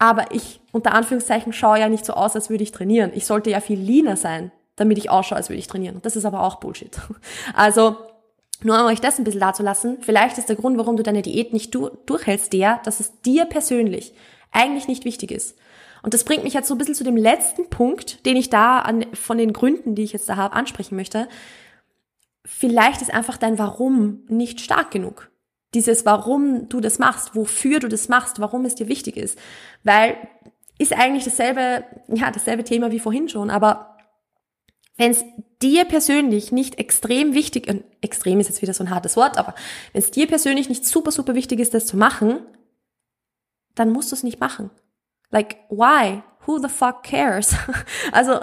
aber 0.00 0.32
ich, 0.32 0.60
unter 0.72 0.94
Anführungszeichen, 0.94 1.52
schaue 1.52 1.78
ja 1.78 1.90
nicht 1.90 2.06
so 2.06 2.14
aus, 2.14 2.34
als 2.34 2.48
würde 2.48 2.64
ich 2.64 2.72
trainieren. 2.72 3.12
Ich 3.14 3.26
sollte 3.26 3.50
ja 3.50 3.60
viel 3.60 3.78
leaner 3.78 4.16
sein, 4.16 4.50
damit 4.76 4.96
ich 4.96 5.10
ausschaue, 5.10 5.36
als 5.36 5.50
würde 5.50 5.58
ich 5.58 5.66
trainieren. 5.66 6.00
Das 6.02 6.16
ist 6.16 6.24
aber 6.24 6.42
auch 6.42 6.56
Bullshit. 6.56 6.96
Also, 7.54 7.96
nur 8.62 8.80
um 8.80 8.86
euch 8.86 9.02
das 9.02 9.18
ein 9.18 9.24
bisschen 9.24 9.40
dazulassen, 9.40 9.98
vielleicht 10.00 10.38
ist 10.38 10.48
der 10.48 10.56
Grund, 10.56 10.78
warum 10.78 10.96
du 10.96 11.02
deine 11.02 11.20
Diät 11.20 11.52
nicht 11.52 11.74
du 11.74 11.90
durchhältst, 12.06 12.52
der, 12.54 12.80
dass 12.82 13.00
es 13.00 13.20
dir 13.20 13.44
persönlich 13.44 14.14
eigentlich 14.52 14.88
nicht 14.88 15.04
wichtig 15.04 15.30
ist. 15.30 15.56
Und 16.02 16.14
das 16.14 16.24
bringt 16.24 16.44
mich 16.44 16.54
jetzt 16.54 16.68
so 16.68 16.74
ein 16.74 16.78
bisschen 16.78 16.94
zu 16.94 17.04
dem 17.04 17.16
letzten 17.16 17.68
Punkt, 17.68 18.24
den 18.24 18.36
ich 18.36 18.48
da 18.48 18.78
an, 18.78 19.04
von 19.12 19.36
den 19.36 19.52
Gründen, 19.52 19.94
die 19.94 20.02
ich 20.02 20.14
jetzt 20.14 20.30
da 20.30 20.36
habe, 20.36 20.56
ansprechen 20.56 20.96
möchte. 20.96 21.28
Vielleicht 22.46 23.02
ist 23.02 23.12
einfach 23.12 23.36
dein 23.36 23.58
Warum 23.58 24.20
nicht 24.28 24.62
stark 24.62 24.90
genug 24.90 25.29
dieses, 25.74 26.04
warum 26.04 26.68
du 26.68 26.80
das 26.80 26.98
machst, 26.98 27.34
wofür 27.34 27.80
du 27.80 27.88
das 27.88 28.08
machst, 28.08 28.40
warum 28.40 28.64
es 28.64 28.74
dir 28.74 28.88
wichtig 28.88 29.16
ist. 29.16 29.38
Weil 29.84 30.16
ist 30.78 30.94
eigentlich 30.94 31.24
dasselbe, 31.24 31.84
ja, 32.08 32.30
dasselbe 32.30 32.64
Thema 32.64 32.90
wie 32.90 33.00
vorhin 33.00 33.28
schon, 33.28 33.50
aber 33.50 33.98
wenn 34.96 35.10
es 35.10 35.24
dir 35.62 35.84
persönlich 35.84 36.52
nicht 36.52 36.78
extrem 36.78 37.34
wichtig, 37.34 37.68
äh, 37.68 37.82
extrem 38.00 38.40
ist 38.40 38.48
jetzt 38.48 38.62
wieder 38.62 38.74
so 38.74 38.84
ein 38.84 38.90
hartes 38.90 39.16
Wort, 39.16 39.38
aber 39.38 39.54
wenn 39.92 40.02
es 40.02 40.10
dir 40.10 40.26
persönlich 40.26 40.68
nicht 40.68 40.86
super, 40.86 41.10
super 41.10 41.34
wichtig 41.34 41.60
ist, 41.60 41.74
das 41.74 41.86
zu 41.86 41.96
machen, 41.96 42.40
dann 43.74 43.90
musst 43.90 44.10
du 44.10 44.16
es 44.16 44.22
nicht 44.22 44.40
machen. 44.40 44.70
Like, 45.30 45.56
why? 45.68 46.22
Who 46.46 46.58
the 46.58 46.68
fuck 46.68 47.02
cares? 47.02 47.54
also, 48.12 48.40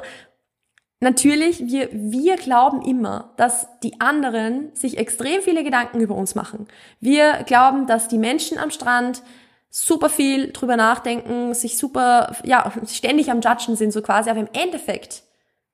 Natürlich, 0.99 1.67
wir, 1.67 1.89
wir 1.91 2.37
glauben 2.37 2.81
immer, 2.81 3.33
dass 3.37 3.67
die 3.81 4.01
anderen 4.01 4.75
sich 4.75 4.97
extrem 4.97 5.41
viele 5.41 5.63
Gedanken 5.63 5.99
über 5.99 6.15
uns 6.15 6.33
machen. 6.33 6.67
Wir 6.99 7.43
glauben, 7.45 7.85
dass 7.85 8.07
die 8.07 8.17
Menschen 8.17 8.57
am 8.57 8.71
Strand 8.71 9.21
super 9.69 10.09
viel 10.09 10.51
drüber 10.51 10.75
nachdenken, 10.75 11.53
sich 11.53 11.77
super, 11.77 12.35
ja, 12.43 12.71
ständig 12.87 13.29
am 13.29 13.41
Judgen 13.41 13.75
sind, 13.75 13.91
so 13.91 14.01
quasi. 14.01 14.31
Aber 14.31 14.39
im 14.39 14.49
Endeffekt 14.53 15.21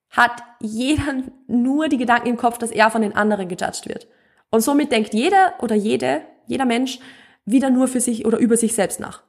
hat 0.10 0.44
jeder 0.60 1.24
nur 1.48 1.88
die 1.88 1.98
Gedanken 1.98 2.28
im 2.28 2.38
Kopf, 2.38 2.58
dass 2.58 2.72
er 2.72 2.92
von 2.92 3.02
den 3.02 3.16
anderen 3.16 3.48
gejudged 3.48 3.88
wird. 3.88 4.08
Und 4.52 4.62
somit 4.62 4.92
denkt 4.92 5.14
jeder 5.14 5.54
oder 5.62 5.76
jede, 5.76 6.22
jeder 6.48 6.66
Mensch 6.66 7.00
wieder 7.46 7.70
nur 7.70 7.88
für 7.88 8.02
sich 8.02 8.26
oder 8.26 8.38
über 8.38 8.58
sich 8.58 8.76
selbst 8.76 9.00
nach. 9.00 9.24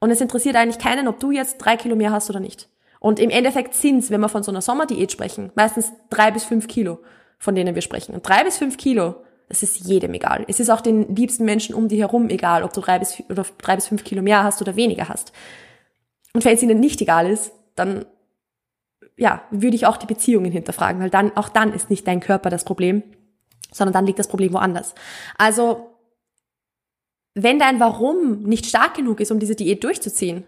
Und 0.00 0.10
es 0.10 0.20
interessiert 0.20 0.56
eigentlich 0.56 0.82
keinen, 0.82 1.08
ob 1.08 1.20
du 1.20 1.30
jetzt 1.30 1.58
drei 1.58 1.76
Kilo 1.76 1.94
mehr 1.94 2.10
hast 2.10 2.30
oder 2.30 2.40
nicht. 2.40 2.68
Und 3.06 3.20
im 3.20 3.30
Endeffekt 3.30 3.74
sind's, 3.74 4.10
wenn 4.10 4.20
wir 4.20 4.28
von 4.28 4.42
so 4.42 4.50
einer 4.50 4.60
Sommerdiät 4.60 5.12
sprechen, 5.12 5.52
meistens 5.54 5.92
drei 6.10 6.32
bis 6.32 6.42
fünf 6.42 6.66
Kilo, 6.66 6.98
von 7.38 7.54
denen 7.54 7.76
wir 7.76 7.82
sprechen. 7.82 8.16
Und 8.16 8.28
drei 8.28 8.42
bis 8.42 8.56
fünf 8.58 8.78
Kilo, 8.78 9.22
das 9.48 9.62
ist 9.62 9.86
jedem 9.86 10.12
egal. 10.12 10.44
Es 10.48 10.58
ist 10.58 10.70
auch 10.70 10.80
den 10.80 11.14
liebsten 11.14 11.44
Menschen 11.44 11.72
um 11.76 11.86
dich 11.86 12.00
herum 12.00 12.28
egal, 12.30 12.64
ob 12.64 12.72
du 12.72 12.80
drei 12.80 12.98
bis, 12.98 13.22
oder 13.30 13.46
drei 13.58 13.76
bis 13.76 13.86
fünf 13.86 14.02
Kilo 14.02 14.22
mehr 14.22 14.42
hast 14.42 14.60
oder 14.60 14.74
weniger 14.74 15.08
hast. 15.08 15.30
Und 16.32 16.44
wenn 16.44 16.56
es 16.56 16.62
ihnen 16.64 16.80
nicht 16.80 17.00
egal 17.00 17.30
ist, 17.30 17.52
dann, 17.76 18.06
ja, 19.16 19.44
würde 19.52 19.76
ich 19.76 19.86
auch 19.86 19.98
die 19.98 20.06
Beziehungen 20.06 20.50
hinterfragen, 20.50 21.00
weil 21.00 21.10
dann, 21.10 21.30
auch 21.36 21.48
dann 21.48 21.72
ist 21.72 21.90
nicht 21.90 22.08
dein 22.08 22.18
Körper 22.18 22.50
das 22.50 22.64
Problem, 22.64 23.04
sondern 23.70 23.92
dann 23.92 24.06
liegt 24.06 24.18
das 24.18 24.26
Problem 24.26 24.52
woanders. 24.52 24.96
Also, 25.38 25.94
wenn 27.34 27.60
dein 27.60 27.78
Warum 27.78 28.42
nicht 28.42 28.66
stark 28.66 28.94
genug 28.94 29.20
ist, 29.20 29.30
um 29.30 29.38
diese 29.38 29.54
Diät 29.54 29.84
durchzuziehen, 29.84 30.44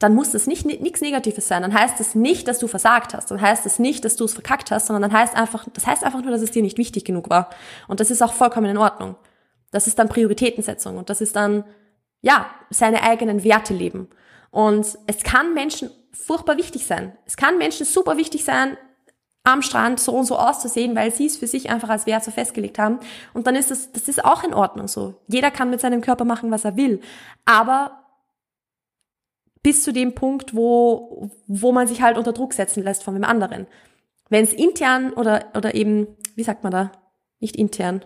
dann 0.00 0.14
muss 0.14 0.30
das 0.30 0.46
nicht 0.46 0.64
nichts 0.64 1.02
Negatives 1.02 1.46
sein. 1.46 1.60
Dann 1.60 1.74
heißt 1.74 2.00
es 2.00 2.14
nicht, 2.14 2.48
dass 2.48 2.58
du 2.58 2.66
versagt 2.66 3.12
hast. 3.12 3.30
Dann 3.30 3.40
heißt 3.40 3.66
es 3.66 3.78
nicht, 3.78 4.02
dass 4.04 4.16
du 4.16 4.24
es 4.24 4.32
verkackt 4.32 4.70
hast, 4.70 4.86
sondern 4.86 5.02
dann 5.02 5.12
heißt 5.12 5.36
einfach, 5.36 5.66
das 5.74 5.86
heißt 5.86 6.04
einfach 6.04 6.22
nur, 6.22 6.30
dass 6.30 6.40
es 6.40 6.50
dir 6.50 6.62
nicht 6.62 6.78
wichtig 6.78 7.04
genug 7.04 7.28
war. 7.28 7.50
Und 7.86 8.00
das 8.00 8.10
ist 8.10 8.22
auch 8.22 8.32
vollkommen 8.32 8.70
in 8.70 8.78
Ordnung. 8.78 9.16
Das 9.70 9.86
ist 9.86 9.98
dann 9.98 10.08
Prioritätensetzung 10.08 10.96
und 10.96 11.10
das 11.10 11.20
ist 11.20 11.36
dann, 11.36 11.64
ja, 12.22 12.46
seine 12.70 13.02
eigenen 13.02 13.44
Werte 13.44 13.74
leben. 13.74 14.08
Und 14.50 14.98
es 15.06 15.22
kann 15.22 15.52
Menschen 15.52 15.90
furchtbar 16.12 16.56
wichtig 16.56 16.86
sein. 16.86 17.16
Es 17.26 17.36
kann 17.36 17.58
Menschen 17.58 17.84
super 17.84 18.16
wichtig 18.16 18.42
sein, 18.42 18.78
am 19.44 19.60
Strand 19.60 20.00
so 20.00 20.12
und 20.12 20.24
so 20.24 20.38
auszusehen, 20.38 20.96
weil 20.96 21.12
sie 21.12 21.26
es 21.26 21.36
für 21.36 21.46
sich 21.46 21.68
einfach 21.70 21.90
als 21.90 22.06
Wert 22.06 22.24
so 22.24 22.30
festgelegt 22.30 22.78
haben. 22.78 23.00
Und 23.34 23.46
dann 23.46 23.54
ist 23.54 23.70
das, 23.70 23.92
das 23.92 24.08
ist 24.08 24.24
auch 24.24 24.44
in 24.44 24.54
Ordnung 24.54 24.88
so. 24.88 25.14
Jeder 25.28 25.50
kann 25.50 25.70
mit 25.70 25.80
seinem 25.80 26.00
Körper 26.00 26.24
machen, 26.24 26.50
was 26.50 26.64
er 26.64 26.76
will. 26.76 27.00
Aber 27.44 27.99
bis 29.62 29.82
zu 29.82 29.92
dem 29.92 30.14
Punkt, 30.14 30.54
wo, 30.54 31.30
wo 31.46 31.72
man 31.72 31.86
sich 31.86 32.02
halt 32.02 32.16
unter 32.16 32.32
Druck 32.32 32.54
setzen 32.54 32.82
lässt 32.82 33.02
von 33.02 33.14
dem 33.14 33.24
anderen. 33.24 33.66
Wenn 34.28 34.44
es 34.44 34.52
intern 34.52 35.12
oder, 35.12 35.46
oder 35.54 35.74
eben, 35.74 36.06
wie 36.34 36.42
sagt 36.42 36.62
man 36.62 36.72
da? 36.72 36.92
Nicht 37.40 37.56
intern, 37.56 38.04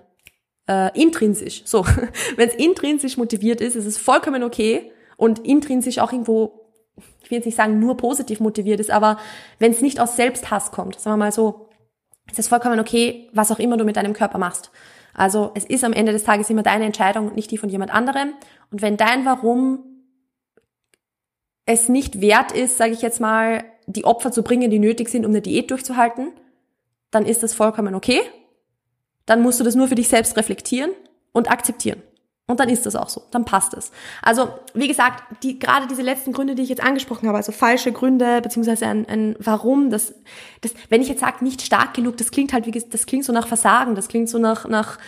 äh, 0.69 0.99
intrinsisch, 0.99 1.63
so. 1.65 1.85
Wenn 2.37 2.49
es 2.49 2.55
intrinsisch 2.55 3.17
motiviert 3.17 3.61
ist, 3.61 3.77
ist 3.77 3.87
es 3.87 3.99
vollkommen 3.99 4.43
okay 4.43 4.91
und 5.17 5.41
intrinsisch 5.41 5.99
auch 5.99 6.13
irgendwo, 6.13 6.71
ich 7.23 7.31
will 7.31 7.39
jetzt 7.39 7.47
nicht 7.47 7.57
sagen 7.57 7.79
nur 7.79 7.97
positiv 7.97 8.41
motiviert 8.41 8.81
ist, 8.81 8.91
aber 8.91 9.19
wenn 9.59 9.73
es 9.73 9.83
nicht 9.83 10.01
aus 10.01 10.17
Selbsthass 10.17 10.71
kommt, 10.71 10.99
sagen 10.99 11.15
wir 11.15 11.25
mal 11.25 11.33
so, 11.33 11.69
ist 12.31 12.39
es 12.39 12.49
vollkommen 12.49 12.81
okay, 12.81 13.29
was 13.33 13.51
auch 13.51 13.59
immer 13.59 13.77
du 13.77 13.85
mit 13.85 13.97
deinem 13.97 14.15
Körper 14.15 14.39
machst. 14.39 14.71
Also 15.13 15.53
es 15.55 15.65
ist 15.65 15.85
am 15.85 15.93
Ende 15.93 16.13
des 16.13 16.25
Tages 16.25 16.51
immer 16.51 16.63
deine 16.63 16.87
Entscheidung 16.87 17.29
und 17.29 17.37
nicht 17.37 17.51
die 17.51 17.59
von 17.59 17.69
jemand 17.69 17.93
anderem. 17.95 18.33
Und 18.71 18.83
wenn 18.83 18.97
dein 18.97 19.25
Warum 19.25 19.94
es 21.67 21.89
nicht 21.89 22.21
wert 22.21 22.53
ist, 22.53 22.79
sage 22.79 22.93
ich 22.93 23.03
jetzt 23.03 23.21
mal, 23.21 23.65
die 23.87 24.05
Opfer 24.05 24.33
zu 24.33 24.43
bringen, 24.43 24.71
die 24.71 24.79
nötig 24.79 25.09
sind, 25.09 25.25
um 25.25 25.33
eine 25.33 25.43
Diät 25.43 25.71
durchzuhalten, 25.71 26.33
dann 27.11 27.27
ist 27.27 27.43
das 27.43 27.55
vollkommen 27.55 27.95
okay. 27.95 28.21
Dann 29.27 29.43
musst 29.43 29.61
du 29.61 29.65
das 29.65 29.75
nur 29.75 29.89
für 29.89 29.95
dich 29.95 30.09
selbst 30.09 30.37
reflektieren 30.37 30.91
und 31.33 31.51
akzeptieren. 31.51 32.03
Und 32.47 32.61
dann 32.61 32.69
ist 32.69 32.85
das 32.85 32.95
auch 32.95 33.09
so, 33.09 33.23
dann 33.31 33.47
passt 33.47 33.73
es. 33.73 33.91
Also, 34.21 34.51
wie 34.75 34.87
gesagt, 34.87 35.43
die, 35.43 35.59
gerade 35.59 35.87
diese 35.87 36.03
letzten 36.03 36.33
Gründe, 36.33 36.55
die 36.55 36.63
ich 36.63 36.69
jetzt 36.69 36.83
angesprochen 36.83 37.27
habe, 37.27 37.39
also 37.39 37.53
falsche 37.53 37.91
Gründe, 37.91 38.43
beziehungsweise 38.43 38.87
ein, 38.87 39.09
ein 39.09 39.35
Warum, 39.39 39.89
das, 39.89 40.15
das, 40.61 40.75
wenn 40.91 41.01
ich 41.01 41.09
jetzt 41.09 41.21
sage, 41.21 41.43
nicht 41.43 41.63
stark 41.63 41.95
genug, 41.95 42.19
das 42.19 42.31
klingt 42.31 42.53
halt 42.53 42.67
wie, 42.67 42.71
das 42.73 43.07
klingt 43.07 43.25
so 43.25 43.33
nach 43.33 43.47
Versagen, 43.47 43.95
das 43.95 44.09
klingt 44.09 44.29
so 44.29 44.37
nach, 44.37 44.69
nach, 44.69 44.99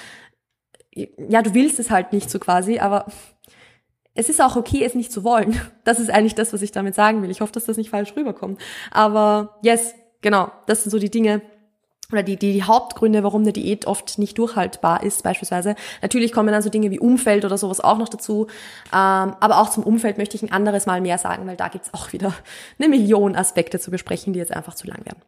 ja, 0.95 1.43
du 1.43 1.53
willst 1.53 1.79
es 1.79 1.91
halt 1.91 2.15
nicht 2.15 2.31
so 2.31 2.39
quasi, 2.39 2.79
aber 2.79 3.05
es 4.17 4.29
ist 4.29 4.43
auch 4.43 4.57
okay, 4.57 4.85
es 4.85 4.95
nicht 4.95 5.13
zu 5.13 5.25
wollen. 5.25 5.61
Das 5.85 6.01
ist 6.01 6.11
eigentlich 6.11 6.35
das, 6.35 6.53
was 6.53 6.63
ich 6.63 6.73
damit 6.73 6.97
sagen 6.97 7.23
will. 7.23 7.31
Ich 7.31 7.41
hoffe, 7.41 7.53
dass 7.53 7.67
das 7.67 7.77
nicht 7.77 7.91
falsch 7.91 8.17
rüberkommt. 8.17 8.61
Aber 8.91 9.57
yes, 9.63 9.95
genau, 10.21 10.51
das 10.67 10.83
sind 10.83 10.91
so 10.91 10.99
die 10.99 11.11
Dinge, 11.11 11.43
oder 12.13 12.23
die, 12.23 12.37
die, 12.37 12.53
die 12.53 12.63
Hauptgründe, 12.63 13.23
warum 13.23 13.43
eine 13.43 13.53
Diät 13.53 13.87
oft 13.87 14.19
nicht 14.19 14.39
durchhaltbar 14.39 15.03
ist, 15.03 15.23
beispielsweise. 15.23 15.75
Natürlich 16.03 16.33
kommen 16.33 16.53
dann 16.53 16.63
so 16.63 16.71
Dinge 16.71 16.91
wie 16.91 17.01
Umfeld 17.01 17.45
oder 17.45 17.59
sowas 17.59 17.81
auch 17.81 17.99
noch 17.99 18.09
dazu. 18.09 18.47
Ähm, 18.93 19.35
aber 19.41 19.59
auch 19.59 19.71
zum 19.71 19.83
Umfeld 19.83 20.19
möchte 20.19 20.37
ich 20.37 20.43
ein 20.43 20.53
anderes 20.53 20.87
Mal 20.87 21.01
mehr 21.01 21.19
sagen, 21.19 21.47
weil 21.47 21.57
da 21.57 21.69
gibt's 21.69 21.93
auch 21.93 22.13
wieder 22.13 22.33
eine 22.79 22.89
Million 22.89 23.35
Aspekte 23.35 23.81
zu 23.81 23.91
besprechen, 23.91 24.33
die 24.33 24.39
jetzt 24.39 24.55
einfach 24.55 24.75
zu 24.75 24.87
lang 24.87 25.05
werden. 25.05 25.21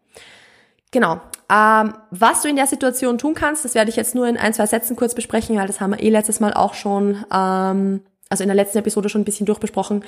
Genau. 0.90 1.20
Ähm, 1.52 1.94
was 2.10 2.42
du 2.42 2.48
in 2.48 2.56
der 2.56 2.66
Situation 2.66 3.18
tun 3.18 3.34
kannst, 3.34 3.64
das 3.64 3.74
werde 3.74 3.90
ich 3.90 3.96
jetzt 3.96 4.14
nur 4.14 4.26
in 4.26 4.36
ein, 4.36 4.54
zwei 4.54 4.66
Sätzen 4.66 4.96
kurz 4.96 5.14
besprechen, 5.14 5.56
weil 5.56 5.66
das 5.66 5.80
haben 5.80 5.90
wir 5.90 6.02
eh 6.02 6.08
letztes 6.08 6.40
Mal 6.40 6.54
auch 6.54 6.74
schon, 6.74 7.24
ähm, 7.34 8.02
also 8.28 8.42
in 8.42 8.48
der 8.48 8.56
letzten 8.56 8.78
Episode 8.78 9.08
schon 9.08 9.22
ein 9.22 9.24
bisschen 9.24 9.46
durchbesprochen. 9.46 10.04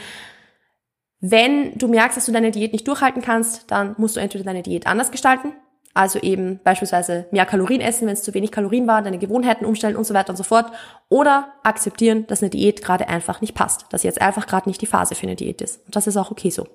Wenn 1.21 1.77
du 1.77 1.89
merkst, 1.89 2.17
dass 2.17 2.27
du 2.27 2.33
deine 2.33 2.51
Diät 2.51 2.73
nicht 2.73 2.89
durchhalten 2.89 3.23
kannst, 3.23 3.71
dann 3.71 3.95
musst 3.99 4.17
du 4.17 4.21
entweder 4.21 4.45
deine 4.45 4.63
Diät 4.63 4.87
anders 4.87 5.11
gestalten, 5.11 5.53
also 5.93 6.19
eben 6.21 6.61
beispielsweise 6.63 7.27
mehr 7.31 7.47
Kalorien 7.47 7.81
essen, 7.81 8.07
wenn 8.07 8.15
es 8.15 8.23
zu 8.23 8.33
wenig 8.33 8.53
Kalorien 8.53 8.87
war, 8.87 9.03
deine 9.03 9.19
Gewohnheiten 9.19 9.65
umstellen 9.65 9.97
und 9.97 10.05
so 10.05 10.15
weiter 10.15 10.31
und 10.31 10.37
so 10.37 10.45
fort. 10.45 10.73
Oder 11.09 11.53
akzeptieren, 11.63 12.27
dass 12.29 12.43
eine 12.43 12.51
Diät 12.51 12.83
gerade 12.83 13.09
einfach 13.09 13.41
nicht 13.41 13.55
passt, 13.55 13.87
dass 13.91 14.03
jetzt 14.03 14.23
einfach 14.23 14.47
gerade 14.47 14.69
nicht 14.69 14.81
die 14.81 14.87
Phase 14.87 15.15
für 15.15 15.27
eine 15.27 15.37
Diät 15.37 15.61
ist. 15.61 15.85
Und 15.85 15.97
das 15.97 16.07
ist 16.07 16.17
auch 16.17 16.31
okay 16.31 16.51
so. 16.51 16.69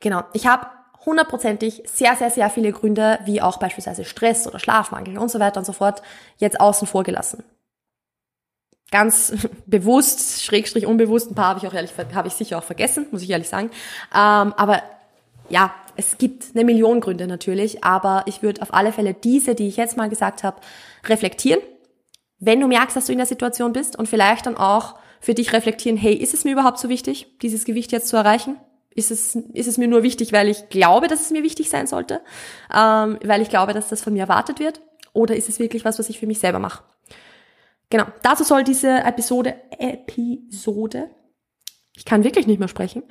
Genau, 0.00 0.22
ich 0.32 0.46
habe 0.46 0.68
hundertprozentig 1.04 1.82
sehr, 1.86 2.16
sehr, 2.16 2.30
sehr 2.30 2.50
viele 2.50 2.72
Gründe, 2.72 3.18
wie 3.24 3.42
auch 3.42 3.58
beispielsweise 3.58 4.04
Stress 4.04 4.46
oder 4.46 4.58
Schlafmangel 4.58 5.18
und 5.18 5.30
so 5.30 5.40
weiter 5.40 5.58
und 5.58 5.64
so 5.64 5.72
fort, 5.72 6.02
jetzt 6.38 6.60
außen 6.60 6.86
vor 6.86 7.04
gelassen. 7.04 7.44
Ganz 8.90 9.32
bewusst, 9.66 10.44
schrägstrich 10.44 10.86
unbewusst, 10.86 11.30
ein 11.30 11.34
paar 11.34 11.48
habe 11.48 11.60
ich 11.60 11.66
auch 11.66 11.74
ehrlich, 11.74 11.92
habe 12.14 12.28
ich 12.28 12.34
sicher 12.34 12.58
auch 12.58 12.64
vergessen, 12.64 13.06
muss 13.10 13.22
ich 13.22 13.30
ehrlich 13.30 13.48
sagen. 13.48 13.70
Ähm, 14.14 14.52
aber 14.56 14.82
ja, 15.48 15.74
es 15.96 16.18
gibt 16.18 16.54
eine 16.54 16.64
Million 16.64 17.00
Gründe 17.00 17.26
natürlich, 17.26 17.82
aber 17.84 18.24
ich 18.26 18.42
würde 18.42 18.62
auf 18.62 18.74
alle 18.74 18.92
Fälle 18.92 19.14
diese, 19.14 19.54
die 19.54 19.68
ich 19.68 19.76
jetzt 19.76 19.96
mal 19.96 20.08
gesagt 20.08 20.44
habe, 20.44 20.60
reflektieren. 21.04 21.60
Wenn 22.38 22.60
du 22.60 22.68
merkst, 22.68 22.96
dass 22.96 23.06
du 23.06 23.12
in 23.12 23.18
der 23.18 23.26
Situation 23.26 23.72
bist 23.72 23.98
und 23.98 24.08
vielleicht 24.08 24.46
dann 24.46 24.56
auch 24.56 24.96
für 25.20 25.34
dich 25.34 25.52
reflektieren, 25.52 25.96
hey, 25.96 26.14
ist 26.14 26.34
es 26.34 26.44
mir 26.44 26.52
überhaupt 26.52 26.78
so 26.78 26.88
wichtig, 26.88 27.38
dieses 27.40 27.64
Gewicht 27.64 27.92
jetzt 27.92 28.08
zu 28.08 28.16
erreichen? 28.16 28.56
Ist 28.90 29.10
es, 29.10 29.34
ist 29.34 29.68
es 29.68 29.78
mir 29.78 29.88
nur 29.88 30.02
wichtig, 30.02 30.32
weil 30.32 30.48
ich 30.48 30.68
glaube, 30.68 31.08
dass 31.08 31.20
es 31.20 31.30
mir 31.30 31.42
wichtig 31.42 31.68
sein 31.70 31.86
sollte? 31.86 32.20
Ähm, 32.74 33.18
weil 33.24 33.42
ich 33.42 33.48
glaube, 33.48 33.72
dass 33.72 33.88
das 33.88 34.02
von 34.02 34.12
mir 34.12 34.20
erwartet 34.20 34.58
wird? 34.58 34.80
Oder 35.12 35.36
ist 35.36 35.48
es 35.48 35.58
wirklich 35.58 35.84
was, 35.84 35.98
was 35.98 36.08
ich 36.08 36.18
für 36.18 36.26
mich 36.26 36.38
selber 36.38 36.58
mache? 36.58 36.82
Genau, 37.90 38.04
dazu 38.22 38.44
soll 38.44 38.64
diese 38.64 38.88
Episode, 39.04 39.54
Episode 39.78 41.10
ich 41.96 42.04
kann 42.04 42.24
wirklich 42.24 42.46
nicht 42.46 42.58
mehr 42.58 42.68
sprechen, 42.68 43.02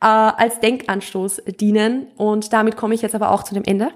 äh, 0.00 0.06
als 0.06 0.60
Denkanstoß 0.60 1.42
dienen. 1.60 2.12
Und 2.16 2.52
damit 2.52 2.76
komme 2.76 2.94
ich 2.94 3.02
jetzt 3.02 3.14
aber 3.14 3.30
auch 3.30 3.42
zu 3.42 3.54
dem 3.54 3.64
Ende. 3.64 3.90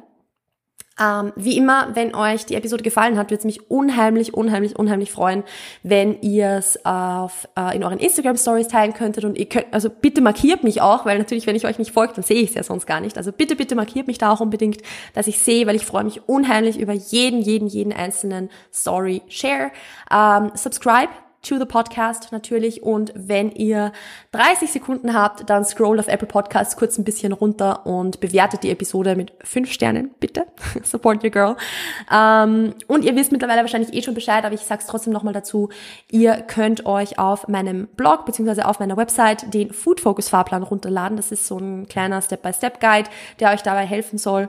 Ähm, 1.01 1.33
wie 1.37 1.57
immer, 1.57 1.95
wenn 1.95 2.15
euch 2.15 2.45
die 2.45 2.55
Episode 2.55 2.83
gefallen 2.83 3.17
hat, 3.17 3.31
würde 3.31 3.39
es 3.39 3.45
mich 3.45 3.71
unheimlich, 3.71 4.35
unheimlich, 4.35 4.77
unheimlich 4.77 5.11
freuen, 5.11 5.43
wenn 5.83 6.21
ihr 6.21 6.51
es 6.51 6.85
auf, 6.85 7.49
äh, 7.59 7.75
in 7.75 7.83
euren 7.83 7.99
Instagram 7.99 8.37
Stories 8.37 8.69
teilen 8.69 8.93
könntet 8.93 9.25
und 9.25 9.39
ihr 9.39 9.47
könnt, 9.49 9.67
also 9.73 9.89
bitte 9.89 10.21
markiert 10.21 10.65
mich 10.65 10.83
auch, 10.83 11.07
weil 11.07 11.19
natürlich, 11.19 11.47
wenn 11.47 11.57
ich 11.57 11.67
euch 11.67 11.79
nicht 11.79 11.93
folgt, 11.93 12.17
dann 12.19 12.25
sehe 12.25 12.43
ich 12.43 12.51
es 12.51 12.55
ja 12.55 12.63
sonst 12.63 12.87
gar 12.87 13.01
nicht. 13.01 13.17
Also 13.17 13.33
bitte, 13.33 13.57
bitte 13.57 13.75
markiert 13.75 14.07
mich 14.07 14.19
da 14.19 14.33
auch 14.33 14.41
unbedingt, 14.41 14.83
dass 15.15 15.27
ich 15.27 15.39
sehe, 15.39 15.67
weil 15.67 15.77
ich 15.77 15.87
freue 15.87 16.05
mich 16.05 16.29
unheimlich 16.29 16.79
über 16.79 16.93
jeden, 16.93 17.41
jeden, 17.41 17.69
jeden 17.69 17.93
einzelnen 17.93 18.51
Story 18.71 19.23
Share. 19.29 19.71
Ähm, 20.11 20.53
subscribe 20.55 21.09
to 21.43 21.59
the 21.59 21.65
Podcast 21.65 22.31
natürlich. 22.33 22.83
Und 22.83 23.13
wenn 23.15 23.51
ihr 23.51 23.93
30 24.33 24.71
Sekunden 24.71 25.15
habt, 25.15 25.49
dann 25.51 25.65
scroll 25.65 25.99
auf 25.99 26.09
Apple 26.09 26.29
Podcasts 26.29 26.77
kurz 26.77 26.99
ein 26.99 27.05
bisschen 27.05 27.33
runter 27.33 27.85
und 27.85 28.21
bewertet 28.21 28.63
die 28.63 28.71
Episode 28.71 29.17
mit 29.17 29.33
fünf 29.43 29.71
Sternen, 29.71 30.13
bitte. 30.21 30.47
Support 30.83 31.25
your 31.25 31.31
girl. 31.31 31.57
Ähm, 32.13 32.75
und 32.87 33.05
ihr 33.05 33.17
wisst 33.17 33.33
mittlerweile 33.33 33.63
wahrscheinlich 33.63 33.93
eh 33.93 34.03
schon 34.03 34.15
Bescheid, 34.15 34.45
aber 34.45 34.55
ich 34.55 34.63
sag's 34.63 34.87
trotzdem 34.87 35.13
nochmal 35.13 35.35
dazu. 35.35 35.69
Ihr 36.11 36.35
könnt 36.43 36.87
euch 36.87 37.19
auf 37.19 37.49
meinem 37.49 37.89
Blog 37.89 38.25
beziehungsweise 38.25 38.67
auf 38.67 38.79
meiner 38.79 38.97
Website 38.97 39.53
den 39.53 39.73
Food 39.73 40.01
Focus 40.01 40.29
Fahrplan 40.29 40.63
runterladen. 40.63 41.17
Das 41.17 41.33
ist 41.33 41.47
so 41.47 41.59
ein 41.59 41.89
kleiner 41.89 42.23
Step-by-Step-Guide, 42.23 43.11
der 43.41 43.51
euch 43.53 43.63
dabei 43.63 43.85
helfen 43.85 44.19
soll, 44.19 44.49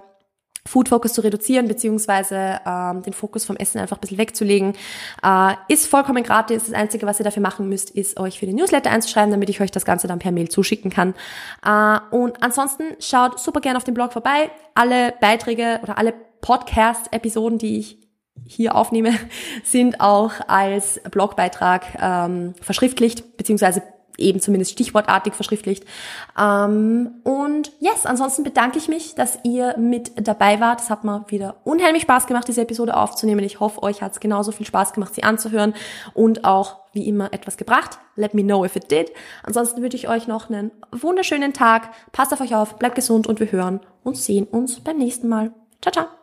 Food 0.65 0.89
Focus 0.89 1.13
zu 1.13 1.21
reduzieren, 1.21 1.67
beziehungsweise 1.67 2.59
ähm, 2.65 3.01
den 3.03 3.13
Fokus 3.13 3.43
vom 3.45 3.57
Essen 3.57 3.79
einfach 3.79 3.97
ein 3.97 4.01
bisschen 4.01 4.17
wegzulegen. 4.17 4.73
Äh, 5.21 5.53
ist 5.67 5.87
vollkommen 5.87 6.23
gratis. 6.23 6.65
Das 6.65 6.73
Einzige, 6.73 7.05
was 7.05 7.19
ihr 7.19 7.25
dafür 7.25 7.41
machen 7.41 7.67
müsst, 7.67 7.89
ist 7.89 8.17
euch 8.19 8.39
für 8.39 8.45
den 8.45 8.55
Newsletter 8.55 8.89
einzuschreiben, 8.89 9.31
damit 9.31 9.49
ich 9.49 9.59
euch 9.59 9.71
das 9.71 9.83
Ganze 9.83 10.07
dann 10.07 10.19
per 10.19 10.31
Mail 10.31 10.49
zuschicken 10.49 10.89
kann. 10.89 11.15
Äh, 11.65 11.99
und 12.15 12.41
ansonsten 12.41 12.83
schaut 12.99 13.39
super 13.39 13.59
gerne 13.59 13.77
auf 13.77 13.83
dem 13.83 13.93
Blog 13.93 14.13
vorbei. 14.13 14.49
Alle 14.73 15.13
Beiträge 15.19 15.79
oder 15.83 15.97
alle 15.97 16.13
Podcast-Episoden, 16.41 17.57
die 17.57 17.79
ich 17.79 17.97
hier 18.45 18.75
aufnehme, 18.75 19.11
sind 19.63 19.99
auch 19.99 20.31
als 20.47 21.01
Blogbeitrag 21.11 21.83
ähm, 22.01 22.53
verschriftlicht, 22.61 23.37
beziehungsweise 23.37 23.83
eben 24.17 24.39
zumindest 24.39 24.71
stichwortartig 24.71 25.33
verschriftlicht. 25.33 25.85
Ähm, 26.39 27.11
und 27.23 27.71
yes, 27.79 28.05
ansonsten 28.05 28.43
bedanke 28.43 28.77
ich 28.77 28.87
mich, 28.87 29.15
dass 29.15 29.39
ihr 29.43 29.77
mit 29.77 30.27
dabei 30.27 30.59
wart. 30.59 30.81
Es 30.81 30.89
hat 30.89 31.03
mir 31.03 31.25
wieder 31.27 31.55
unheimlich 31.63 32.03
Spaß 32.03 32.27
gemacht, 32.27 32.47
diese 32.47 32.61
Episode 32.61 32.95
aufzunehmen. 32.95 33.43
Ich 33.43 33.59
hoffe, 33.59 33.81
euch 33.83 34.01
hat 34.01 34.13
es 34.13 34.19
genauso 34.19 34.51
viel 34.51 34.65
Spaß 34.65 34.93
gemacht, 34.93 35.15
sie 35.15 35.23
anzuhören 35.23 35.73
und 36.13 36.45
auch 36.45 36.77
wie 36.93 37.07
immer 37.07 37.33
etwas 37.33 37.57
gebracht. 37.57 37.97
Let 38.15 38.33
me 38.33 38.43
know 38.43 38.63
if 38.63 38.75
it 38.75 38.91
did. 38.91 39.11
Ansonsten 39.43 39.81
wünsche 39.81 39.97
ich 39.97 40.07
euch 40.07 40.27
noch 40.27 40.49
einen 40.49 40.71
wunderschönen 40.91 41.53
Tag. 41.53 41.89
Passt 42.11 42.33
auf 42.33 42.41
euch 42.41 42.55
auf, 42.55 42.77
bleibt 42.77 42.95
gesund 42.95 43.27
und 43.27 43.39
wir 43.39 43.51
hören 43.51 43.79
und 44.03 44.17
sehen 44.17 44.45
uns 44.45 44.79
beim 44.79 44.97
nächsten 44.97 45.27
Mal. 45.27 45.51
Ciao, 45.81 45.91
ciao. 45.91 46.22